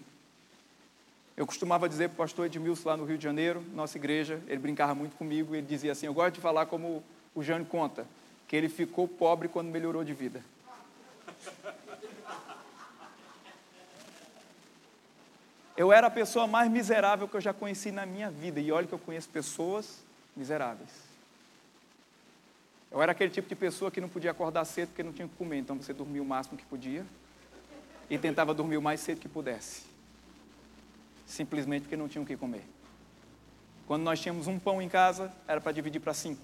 Eu 1.35 1.47
costumava 1.47 1.87
dizer 1.87 2.09
para 2.09 2.15
o 2.15 2.17
pastor 2.17 2.45
Edmilson 2.45 2.89
lá 2.89 2.97
no 2.97 3.05
Rio 3.05 3.17
de 3.17 3.23
Janeiro, 3.23 3.63
nossa 3.73 3.97
igreja, 3.97 4.41
ele 4.47 4.59
brincava 4.59 4.93
muito 4.93 5.15
comigo, 5.15 5.55
ele 5.55 5.65
dizia 5.65 5.93
assim: 5.93 6.05
Eu 6.05 6.13
gosto 6.13 6.35
de 6.35 6.41
falar 6.41 6.65
como 6.65 7.01
o 7.33 7.41
Jânio 7.41 7.65
conta, 7.65 8.05
que 8.47 8.55
ele 8.55 8.67
ficou 8.67 9.07
pobre 9.07 9.47
quando 9.47 9.69
melhorou 9.69 10.03
de 10.03 10.13
vida. 10.13 10.43
Eu 15.79 15.93
era 15.93 16.07
a 16.07 16.11
pessoa 16.11 16.45
mais 16.45 16.69
miserável 16.69 17.25
que 17.25 17.37
eu 17.37 17.39
já 17.39 17.53
conheci 17.53 17.89
na 17.89 18.05
minha 18.05 18.29
vida. 18.29 18.59
E 18.59 18.69
olha 18.69 18.85
que 18.85 18.91
eu 18.91 18.99
conheço 18.99 19.29
pessoas 19.29 20.03
miseráveis. 20.35 20.89
Eu 22.91 23.01
era 23.01 23.13
aquele 23.13 23.31
tipo 23.31 23.47
de 23.47 23.55
pessoa 23.55 23.89
que 23.89 24.01
não 24.01 24.09
podia 24.09 24.31
acordar 24.31 24.65
cedo 24.65 24.89
porque 24.89 25.01
não 25.01 25.13
tinha 25.13 25.25
o 25.25 25.29
que 25.29 25.37
comer. 25.37 25.59
Então 25.59 25.77
você 25.77 25.93
dormia 25.93 26.21
o 26.21 26.25
máximo 26.25 26.57
que 26.57 26.65
podia 26.65 27.05
e 28.09 28.17
tentava 28.17 28.53
dormir 28.53 28.75
o 28.75 28.81
mais 28.81 28.99
cedo 28.99 29.21
que 29.21 29.29
pudesse. 29.29 29.83
Simplesmente 31.25 31.83
porque 31.83 31.95
não 31.95 32.09
tinha 32.09 32.21
o 32.21 32.25
que 32.25 32.35
comer. 32.35 32.65
Quando 33.87 34.03
nós 34.03 34.19
tínhamos 34.19 34.47
um 34.47 34.59
pão 34.59 34.81
em 34.81 34.89
casa, 34.89 35.31
era 35.47 35.61
para 35.61 35.71
dividir 35.71 36.01
para 36.01 36.13
cinco. 36.13 36.41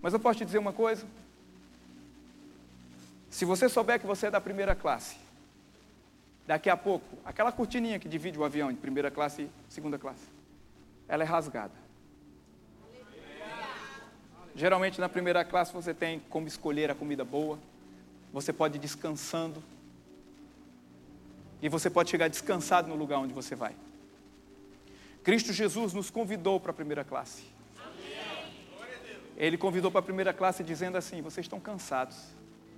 Mas 0.00 0.12
eu 0.12 0.20
posso 0.20 0.38
te 0.38 0.44
dizer 0.44 0.58
uma 0.58 0.72
coisa? 0.72 1.04
Se 3.28 3.44
você 3.44 3.68
souber 3.68 3.98
que 3.98 4.06
você 4.06 4.28
é 4.28 4.30
da 4.30 4.40
primeira 4.40 4.76
classe, 4.76 5.16
Daqui 6.48 6.70
a 6.70 6.78
pouco, 6.78 7.04
aquela 7.26 7.52
cortininha 7.52 7.98
que 7.98 8.08
divide 8.08 8.38
o 8.38 8.42
avião 8.42 8.72
de 8.72 8.78
primeira 8.78 9.10
classe 9.10 9.42
e 9.42 9.50
segunda 9.68 9.98
classe, 9.98 10.24
ela 11.06 11.22
é 11.22 11.26
rasgada. 11.26 11.74
Geralmente 14.54 14.98
na 14.98 15.10
primeira 15.10 15.44
classe 15.44 15.74
você 15.74 15.92
tem 15.92 16.22
como 16.30 16.48
escolher 16.48 16.90
a 16.90 16.94
comida 16.94 17.22
boa, 17.22 17.58
você 18.32 18.50
pode 18.50 18.78
ir 18.78 18.80
descansando, 18.80 19.62
e 21.60 21.68
você 21.68 21.90
pode 21.90 22.08
chegar 22.08 22.28
descansado 22.28 22.88
no 22.88 22.94
lugar 22.94 23.18
onde 23.18 23.34
você 23.34 23.54
vai. 23.54 23.76
Cristo 25.22 25.52
Jesus 25.52 25.92
nos 25.92 26.08
convidou 26.08 26.58
para 26.58 26.70
a 26.70 26.74
primeira 26.74 27.04
classe. 27.04 27.42
Ele 29.36 29.58
convidou 29.58 29.90
para 29.90 30.00
a 30.00 30.02
primeira 30.02 30.32
classe 30.32 30.64
dizendo 30.64 30.96
assim: 30.96 31.20
Vocês 31.20 31.44
estão 31.44 31.60
cansados. 31.60 32.16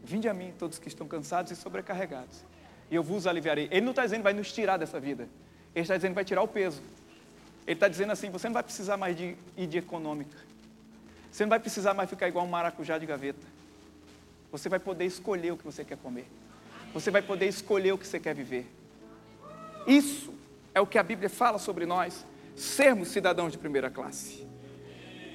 Vinde 0.02 0.28
a 0.28 0.34
mim, 0.34 0.52
todos 0.58 0.80
que 0.80 0.88
estão 0.88 1.06
cansados 1.06 1.52
e 1.52 1.56
sobrecarregados 1.56 2.42
e 2.90 2.94
eu 2.94 3.02
vos 3.02 3.26
aliviarei. 3.26 3.68
Ele 3.70 3.82
não 3.82 3.90
está 3.90 4.04
dizendo 4.04 4.22
vai 4.22 4.32
nos 4.32 4.52
tirar 4.52 4.76
dessa 4.76 4.98
vida. 4.98 5.28
Ele 5.74 5.82
está 5.82 5.96
dizendo 5.96 6.14
vai 6.14 6.24
tirar 6.24 6.42
o 6.42 6.48
peso. 6.48 6.82
Ele 7.66 7.74
está 7.74 7.88
dizendo 7.88 8.12
assim: 8.12 8.30
você 8.30 8.48
não 8.48 8.54
vai 8.54 8.62
precisar 8.62 8.96
mais 8.96 9.16
de 9.16 9.36
ir 9.56 9.66
de 9.66 9.78
econômica. 9.78 10.36
Você 11.30 11.44
não 11.44 11.50
vai 11.50 11.60
precisar 11.60 11.94
mais 11.94 12.10
ficar 12.10 12.28
igual 12.28 12.44
um 12.44 12.48
maracujá 12.48 12.98
de 12.98 13.06
gaveta. 13.06 13.46
Você 14.50 14.68
vai 14.68 14.80
poder 14.80 15.04
escolher 15.04 15.52
o 15.52 15.56
que 15.56 15.64
você 15.64 15.84
quer 15.84 15.96
comer. 15.96 16.26
Você 16.92 17.10
vai 17.10 17.22
poder 17.22 17.46
escolher 17.46 17.92
o 17.92 17.98
que 17.98 18.06
você 18.06 18.18
quer 18.18 18.34
viver. 18.34 18.66
Isso 19.86 20.34
é 20.74 20.80
o 20.80 20.86
que 20.86 20.98
a 20.98 21.02
Bíblia 21.02 21.30
fala 21.30 21.58
sobre 21.58 21.86
nós, 21.86 22.26
sermos 22.56 23.08
cidadãos 23.08 23.52
de 23.52 23.58
primeira 23.58 23.88
classe. 23.88 24.46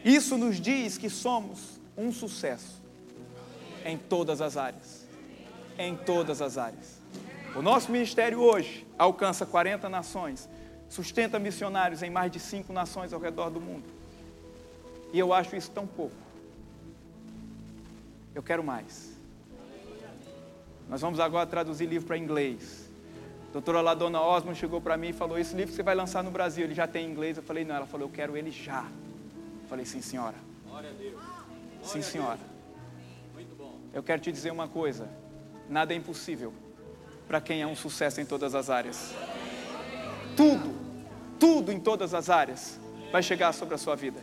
Isso 0.04 0.38
nos 0.38 0.60
diz 0.60 0.98
que 0.98 1.10
somos 1.10 1.80
um 1.98 2.12
sucesso 2.12 2.82
em 3.86 3.98
todas 3.98 4.42
as 4.42 4.58
áreas. 4.58 5.06
Em 5.80 5.96
todas 5.96 6.42
as 6.42 6.58
áreas. 6.58 7.00
O 7.56 7.62
nosso 7.62 7.90
ministério 7.90 8.42
hoje 8.42 8.86
alcança 9.00 9.46
40 9.46 9.88
nações, 9.88 10.50
sustenta 10.90 11.40
missionários 11.40 12.04
em 12.04 12.10
mais 12.10 12.30
de 12.30 12.38
cinco 12.38 12.74
nações 12.74 13.14
ao 13.14 13.20
redor 13.20 13.50
do 13.50 13.62
mundo. 13.62 13.86
E 15.14 15.18
eu 15.18 15.32
acho 15.32 15.56
isso 15.56 15.72
tão 15.72 15.88
pouco. 15.88 16.16
Eu 18.34 18.44
quero 18.44 18.62
mais. 18.62 19.16
Nós 20.90 21.00
vamos 21.00 21.18
agora 21.18 21.48
traduzir 21.48 21.86
livro 21.86 22.06
para 22.06 22.18
inglês. 22.18 22.90
A 23.50 23.54
doutora 23.54 23.80
Ladona 23.80 24.20
Osmond 24.20 24.60
chegou 24.60 24.82
para 24.82 24.98
mim 24.98 25.10
e 25.10 25.14
falou: 25.14 25.40
Esse 25.40 25.56
livro 25.56 25.70
que 25.70 25.78
você 25.78 25.84
vai 25.84 25.96
lançar 25.96 26.22
no 26.22 26.32
Brasil, 26.32 26.66
ele 26.66 26.76
já 26.76 26.86
tem 26.86 27.08
em 27.08 27.12
inglês? 27.12 27.38
Eu 27.38 27.44
falei: 27.44 27.64
Não. 27.64 27.76
Ela 27.76 27.88
falou: 27.88 28.08
Eu 28.10 28.12
quero 28.12 28.36
ele 28.36 28.52
já. 28.52 28.82
Eu 28.82 29.70
falei: 29.70 29.86
Sim, 29.86 30.02
senhora. 30.02 30.36
Glória 30.68 30.90
a 30.90 30.94
Deus. 30.94 31.22
Sim, 31.84 32.02
senhora. 32.02 32.40
Muito 33.34 33.56
bom. 33.56 33.80
Eu 33.94 34.04
quero 34.04 34.22
te 34.22 34.30
dizer 34.30 34.52
uma 34.52 34.68
coisa: 34.68 35.08
nada 35.70 35.94
é 35.94 35.96
impossível 35.96 36.54
para 37.28 37.42
quem 37.42 37.62
é 37.62 37.68
um 37.68 37.76
sucesso 37.76 38.22
em 38.22 38.26
todas 38.26 38.56
as 38.56 38.70
áreas. 38.70 39.14
Tudo, 40.36 40.76
tudo 41.40 41.72
em 41.72 41.80
todas 41.80 42.14
as 42.14 42.30
áreas 42.30 42.80
vai 43.12 43.24
chegar 43.24 43.54
sobre 43.54 43.76
a 43.76 43.78
sua 43.78 43.96
vida. 43.96 44.20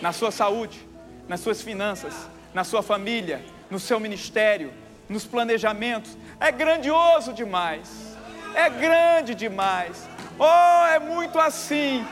Na 0.00 0.12
sua 0.12 0.30
saúde, 0.30 0.86
nas 1.28 1.40
suas 1.40 1.62
finanças, 1.62 2.28
na 2.52 2.64
sua 2.64 2.82
família, 2.82 3.44
no 3.70 3.78
seu 3.80 3.98
ministério, 3.98 4.72
nos 5.08 5.24
planejamentos. 5.24 6.16
É 6.38 6.50
grandioso 6.50 7.32
demais. 7.32 8.16
É 8.54 8.68
grande 8.68 9.34
demais. 9.34 10.08
Oh, 10.38 10.86
é 10.86 10.98
muito 10.98 11.38
assim. 11.38 12.06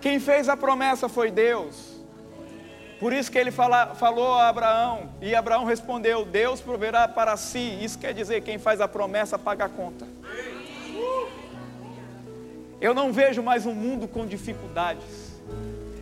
Quem 0.00 0.18
fez 0.18 0.48
a 0.48 0.56
promessa 0.56 1.08
foi 1.08 1.30
Deus. 1.30 1.89
Por 3.00 3.14
isso 3.14 3.32
que 3.32 3.38
ele 3.38 3.50
fala, 3.50 3.94
falou 3.94 4.34
a 4.34 4.48
Abraão, 4.48 5.08
e 5.22 5.34
Abraão 5.34 5.64
respondeu: 5.64 6.22
Deus 6.26 6.60
proverá 6.60 7.08
para 7.08 7.34
si. 7.38 7.78
Isso 7.82 7.98
quer 7.98 8.12
dizer: 8.12 8.42
quem 8.42 8.58
faz 8.58 8.78
a 8.78 8.86
promessa 8.86 9.38
paga 9.38 9.64
a 9.64 9.68
conta. 9.70 10.06
Eu 12.78 12.92
não 12.92 13.10
vejo 13.10 13.42
mais 13.42 13.64
um 13.64 13.74
mundo 13.74 14.06
com 14.06 14.26
dificuldades. 14.26 15.40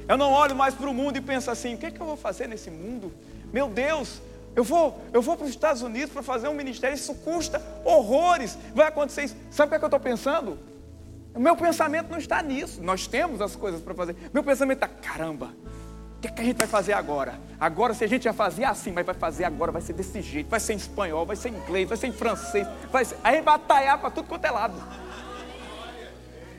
Eu 0.08 0.16
não 0.16 0.32
olho 0.32 0.56
mais 0.56 0.74
para 0.74 0.90
o 0.90 0.94
mundo 0.94 1.16
e 1.16 1.20
penso 1.20 1.52
assim: 1.52 1.74
o 1.74 1.78
que, 1.78 1.86
é 1.86 1.90
que 1.92 2.00
eu 2.00 2.06
vou 2.06 2.16
fazer 2.16 2.48
nesse 2.48 2.68
mundo? 2.68 3.12
Meu 3.52 3.68
Deus, 3.68 4.20
eu 4.56 4.64
vou, 4.64 5.00
eu 5.12 5.22
vou 5.22 5.36
para 5.36 5.44
os 5.44 5.50
Estados 5.50 5.82
Unidos 5.82 6.12
para 6.12 6.22
fazer 6.22 6.48
um 6.48 6.54
ministério, 6.54 6.96
isso 6.96 7.14
custa 7.14 7.62
horrores, 7.84 8.58
vai 8.74 8.88
acontecer 8.88 9.22
isso. 9.22 9.36
Sabe 9.52 9.68
o 9.68 9.70
que, 9.70 9.76
é 9.76 9.78
que 9.78 9.84
eu 9.84 9.88
estou 9.88 10.00
pensando? 10.00 10.58
O 11.32 11.38
meu 11.38 11.54
pensamento 11.54 12.10
não 12.10 12.18
está 12.18 12.42
nisso. 12.42 12.82
Nós 12.82 13.06
temos 13.06 13.40
as 13.40 13.54
coisas 13.54 13.80
para 13.80 13.94
fazer. 13.94 14.16
Meu 14.34 14.42
pensamento 14.42 14.82
está: 14.82 14.88
caramba, 14.88 15.54
o 16.18 16.20
que, 16.20 16.32
que 16.32 16.42
a 16.42 16.44
gente 16.44 16.56
vai 16.56 16.66
fazer 16.66 16.94
agora? 16.94 17.38
Agora, 17.60 17.94
se 17.94 18.02
a 18.02 18.08
gente 18.08 18.24
já 18.24 18.32
fazia 18.32 18.68
assim, 18.68 18.90
mas 18.90 19.06
vai 19.06 19.14
fazer 19.14 19.44
agora, 19.44 19.70
vai 19.70 19.80
ser 19.80 19.92
desse 19.92 20.20
jeito, 20.20 20.50
vai 20.50 20.58
ser 20.58 20.72
em 20.72 20.76
espanhol, 20.76 21.24
vai 21.24 21.36
ser 21.36 21.50
em 21.50 21.54
inglês, 21.54 21.88
vai 21.88 21.96
ser 21.96 22.08
em 22.08 22.12
francês, 22.12 22.66
vai 22.90 23.04
ser... 23.04 23.16
aí 23.22 23.40
batalhar 23.40 23.98
para 23.98 24.10
tudo 24.10 24.26
quanto 24.26 24.44
é 24.44 24.50
lado. 24.50 24.74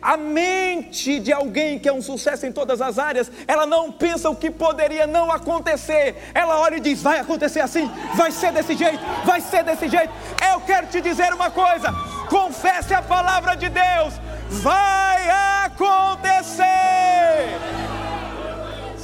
A 0.01 0.15
mente 0.15 1.19
de 1.19 1.33
alguém 1.33 1.77
que 1.77 1.89
é 1.89 1.93
um 1.93 2.01
sucesso 2.01 2.45
em 2.45 2.53
todas 2.53 2.79
as 2.81 2.97
áreas, 2.97 3.29
ela 3.45 3.65
não 3.65 3.91
pensa 3.91 4.29
o 4.29 4.35
que 4.35 4.49
poderia 4.49 5.05
não 5.05 5.29
acontecer. 5.29 6.15
Ela 6.33 6.57
olha 6.57 6.77
e 6.77 6.79
diz: 6.79 7.03
vai 7.03 7.19
acontecer 7.19 7.59
assim, 7.59 7.91
vai 8.15 8.31
ser 8.31 8.53
desse 8.53 8.77
jeito, 8.77 9.03
vai 9.25 9.41
ser 9.41 9.61
desse 9.61 9.89
jeito. 9.89 10.13
Eu 10.53 10.61
quero 10.61 10.87
te 10.87 11.01
dizer 11.01 11.33
uma 11.33 11.51
coisa: 11.51 11.93
confesse 12.29 12.93
a 12.93 13.01
palavra 13.01 13.57
de 13.57 13.67
Deus, 13.67 14.13
vai 14.49 15.29
acontecer. 15.65 16.59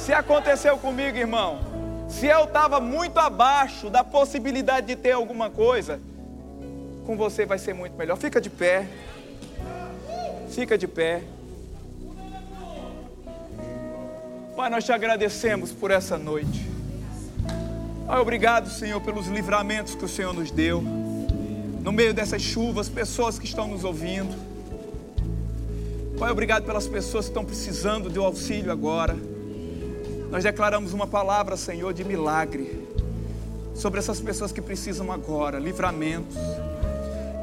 Se 0.06 0.14
aconteceu 0.14 0.78
comigo, 0.78 1.18
irmão, 1.18 1.58
se 2.08 2.26
eu 2.26 2.44
estava 2.44 2.78
muito 2.78 3.18
abaixo 3.18 3.90
da 3.90 4.04
possibilidade 4.04 4.86
de 4.86 4.94
ter 4.94 5.10
alguma 5.10 5.50
coisa, 5.50 5.98
com 7.04 7.16
você 7.16 7.44
vai 7.44 7.58
ser 7.58 7.74
muito 7.74 7.96
melhor. 7.96 8.16
Fica 8.16 8.40
de 8.40 8.48
pé. 8.48 8.86
Fica 10.48 10.78
de 10.78 10.86
pé. 10.86 11.24
Pai, 14.54 14.70
nós 14.70 14.84
te 14.84 14.92
agradecemos 14.92 15.72
por 15.72 15.90
essa 15.90 16.16
noite. 16.16 16.70
Pai, 18.06 18.20
obrigado, 18.20 18.70
Senhor, 18.70 19.00
pelos 19.00 19.26
livramentos 19.26 19.96
que 19.96 20.04
o 20.04 20.08
Senhor 20.08 20.32
nos 20.32 20.52
deu. 20.52 20.80
No 20.80 21.90
meio 21.90 22.14
dessas 22.14 22.42
chuvas, 22.42 22.88
pessoas 22.88 23.40
que 23.40 23.44
estão 23.44 23.66
nos 23.66 23.82
ouvindo. 23.82 24.36
Pai, 26.16 26.30
obrigado 26.30 26.64
pelas 26.64 26.86
pessoas 26.86 27.24
que 27.24 27.32
estão 27.32 27.44
precisando 27.44 28.08
do 28.08 28.22
auxílio 28.22 28.70
agora. 28.70 29.16
Nós 30.30 30.42
declaramos 30.42 30.92
uma 30.92 31.06
palavra, 31.06 31.56
Senhor, 31.56 31.94
de 31.94 32.02
milagre 32.04 32.88
sobre 33.74 33.98
essas 34.00 34.20
pessoas 34.20 34.50
que 34.50 34.60
precisam 34.60 35.12
agora, 35.12 35.58
livramentos. 35.58 36.36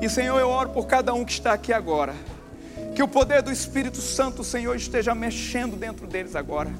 E, 0.01 0.09
Senhor, 0.09 0.37
eu 0.39 0.49
oro 0.49 0.69
por 0.69 0.85
cada 0.85 1.13
um 1.13 1.23
que 1.23 1.31
está 1.31 1.53
aqui 1.53 1.71
agora. 1.71 2.13
Que 2.93 3.01
o 3.01 3.07
poder 3.07 3.41
do 3.41 3.51
Espírito 3.51 4.01
Santo, 4.01 4.43
Senhor, 4.43 4.75
esteja 4.75 5.15
mexendo 5.15 5.77
dentro 5.77 6.05
deles 6.05 6.35
agora. 6.35 6.71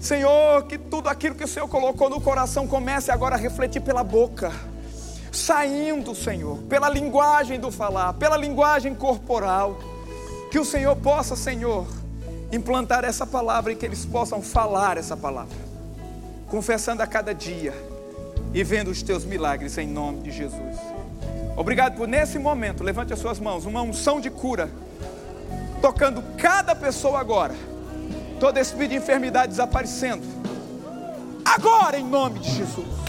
Senhor, 0.00 0.64
que 0.64 0.78
tudo 0.78 1.08
aquilo 1.08 1.34
que 1.34 1.44
o 1.44 1.48
Senhor 1.48 1.68
colocou 1.68 2.08
no 2.08 2.20
coração 2.20 2.66
comece 2.66 3.10
agora 3.10 3.34
a 3.34 3.38
refletir 3.38 3.82
pela 3.82 4.02
boca, 4.02 4.52
saindo, 5.32 6.14
Senhor, 6.14 6.56
pela 6.62 6.88
linguagem 6.88 7.58
do 7.60 7.70
falar, 7.70 8.14
pela 8.14 8.36
linguagem 8.36 8.94
corporal. 8.94 9.78
Que 10.50 10.58
o 10.58 10.64
Senhor 10.64 10.96
possa, 10.96 11.36
Senhor, 11.36 11.86
implantar 12.52 13.04
essa 13.04 13.26
palavra 13.26 13.72
e 13.72 13.76
que 13.76 13.86
eles 13.86 14.04
possam 14.04 14.42
falar 14.42 14.96
essa 14.96 15.16
palavra, 15.16 15.56
confessando 16.48 17.02
a 17.02 17.06
cada 17.06 17.34
dia 17.34 17.72
e 18.52 18.64
vendo 18.64 18.90
os 18.90 19.02
teus 19.02 19.24
milagres 19.24 19.78
em 19.78 19.86
nome 19.86 20.22
de 20.22 20.30
Jesus. 20.30 20.76
Obrigado 21.56 21.96
por 21.96 22.08
nesse 22.08 22.38
momento, 22.38 22.82
levante 22.82 23.12
as 23.12 23.18
suas 23.18 23.38
mãos, 23.38 23.66
uma 23.66 23.82
unção 23.82 24.20
de 24.20 24.30
cura, 24.30 24.70
tocando 25.80 26.22
cada 26.36 26.74
pessoa 26.74 27.20
agora, 27.20 27.54
todo 28.38 28.56
esse 28.56 28.70
espírito 28.70 28.90
de 28.90 28.96
enfermidade 28.96 29.50
desaparecendo, 29.50 30.26
agora 31.44 31.98
em 31.98 32.04
nome 32.04 32.40
de 32.40 32.50
Jesus. 32.50 33.00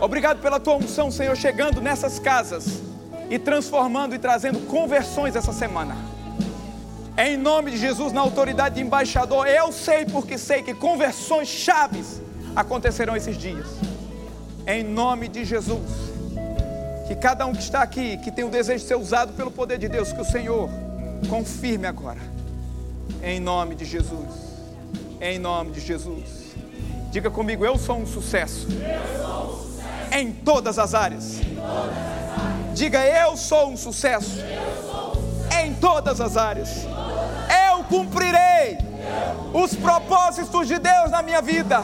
Obrigado 0.00 0.40
pela 0.40 0.60
tua 0.60 0.76
unção, 0.76 1.10
Senhor, 1.10 1.36
chegando 1.36 1.80
nessas 1.80 2.18
casas 2.18 2.82
e 3.30 3.38
transformando 3.38 4.14
e 4.14 4.18
trazendo 4.18 4.60
conversões 4.66 5.34
essa 5.34 5.52
semana. 5.52 6.15
Em 7.18 7.34
nome 7.34 7.70
de 7.70 7.78
Jesus, 7.78 8.12
na 8.12 8.20
autoridade 8.20 8.74
de 8.74 8.82
embaixador, 8.82 9.46
eu 9.46 9.72
sei 9.72 10.04
porque 10.04 10.36
sei 10.36 10.62
que 10.62 10.74
conversões 10.74 11.48
chaves 11.48 12.20
acontecerão 12.54 13.16
esses 13.16 13.38
dias. 13.38 13.66
Em 14.66 14.84
nome 14.84 15.26
de 15.26 15.42
Jesus. 15.42 15.80
Que 17.08 17.14
cada 17.14 17.46
um 17.46 17.54
que 17.54 17.62
está 17.62 17.80
aqui, 17.80 18.18
que 18.18 18.30
tem 18.30 18.44
o 18.44 18.50
desejo 18.50 18.80
de 18.80 18.88
ser 18.88 18.96
usado 18.96 19.32
pelo 19.32 19.50
poder 19.50 19.78
de 19.78 19.88
Deus, 19.88 20.12
que 20.12 20.20
o 20.20 20.24
Senhor 20.26 20.68
confirme 21.30 21.86
agora. 21.86 22.20
Em 23.22 23.40
nome 23.40 23.74
de 23.74 23.86
Jesus. 23.86 24.28
Em 25.18 25.38
nome 25.38 25.70
de 25.70 25.80
Jesus. 25.80 26.54
Diga 27.10 27.30
comigo, 27.30 27.64
eu 27.64 27.78
sou 27.78 27.96
um 27.96 28.06
sucesso. 28.06 28.66
Sou 28.68 28.74
um 28.74 29.56
sucesso. 29.56 30.12
Em, 30.12 30.32
todas 30.32 30.78
as 30.78 30.92
áreas. 30.92 31.40
em 31.40 31.54
todas 31.54 31.64
as 31.64 32.40
áreas. 32.40 32.74
Diga, 32.74 33.06
eu 33.06 33.36
sou 33.38 33.70
um 33.70 33.76
sucesso. 33.76 34.36
Sou 34.36 34.44
um 34.44 35.14
sucesso. 35.14 35.64
Em 35.64 35.72
todas 35.74 36.20
as 36.20 36.36
áreas 36.36 36.86
cumprirei 37.88 38.78
os 39.52 39.74
propósitos 39.74 40.66
de 40.66 40.78
Deus 40.78 41.10
na 41.10 41.22
minha 41.22 41.40
vida. 41.40 41.82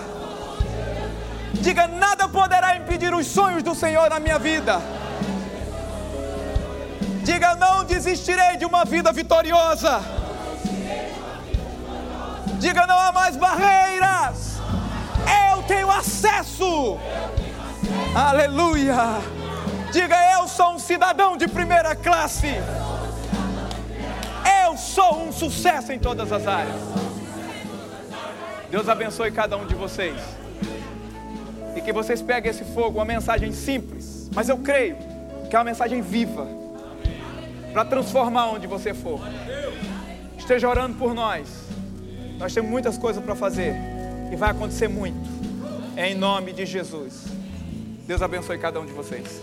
Diga: 1.54 1.86
nada 1.86 2.28
poderá 2.28 2.76
impedir 2.76 3.14
os 3.14 3.26
sonhos 3.26 3.62
do 3.62 3.74
Senhor 3.74 4.10
na 4.10 4.18
minha 4.18 4.38
vida. 4.38 4.80
Diga: 7.22 7.54
não 7.54 7.84
desistirei 7.84 8.56
de 8.56 8.64
uma 8.64 8.84
vida 8.84 9.12
vitoriosa. 9.12 10.02
Diga: 12.58 12.86
não 12.86 12.98
há 12.98 13.12
mais 13.12 13.36
barreiras. 13.36 14.60
Eu 15.50 15.62
tenho 15.64 15.90
acesso. 15.90 16.98
Aleluia. 18.14 19.20
Diga: 19.92 20.16
eu 20.32 20.48
sou 20.48 20.74
um 20.74 20.78
cidadão 20.78 21.36
de 21.36 21.46
primeira 21.46 21.94
classe. 21.94 22.60
Sou 24.82 25.22
um 25.22 25.32
sucesso 25.32 25.92
em 25.92 25.98
todas 25.98 26.32
as 26.32 26.46
áreas. 26.46 26.76
Deus 28.68 28.88
abençoe 28.88 29.30
cada 29.30 29.56
um 29.56 29.64
de 29.64 29.74
vocês. 29.74 30.20
E 31.76 31.80
que 31.80 31.92
vocês 31.92 32.20
peguem 32.20 32.50
esse 32.50 32.64
fogo, 32.64 32.98
uma 32.98 33.04
mensagem 33.04 33.52
simples, 33.52 34.28
mas 34.34 34.48
eu 34.48 34.58
creio 34.58 34.96
que 35.48 35.54
é 35.54 35.58
uma 35.58 35.64
mensagem 35.64 36.02
viva 36.02 36.46
para 37.72 37.84
transformar 37.84 38.50
onde 38.50 38.66
você 38.66 38.92
for. 38.92 39.20
Esteja 40.36 40.68
orando 40.68 40.98
por 40.98 41.14
nós. 41.14 41.48
Nós 42.38 42.52
temos 42.52 42.70
muitas 42.70 42.98
coisas 42.98 43.22
para 43.22 43.36
fazer 43.36 43.74
e 44.32 44.36
vai 44.36 44.50
acontecer 44.50 44.88
muito. 44.88 45.30
É 45.96 46.10
em 46.10 46.14
nome 46.14 46.52
de 46.52 46.66
Jesus. 46.66 47.24
Deus 48.06 48.20
abençoe 48.20 48.58
cada 48.58 48.80
um 48.80 48.84
de 48.84 48.92
vocês. 48.92 49.42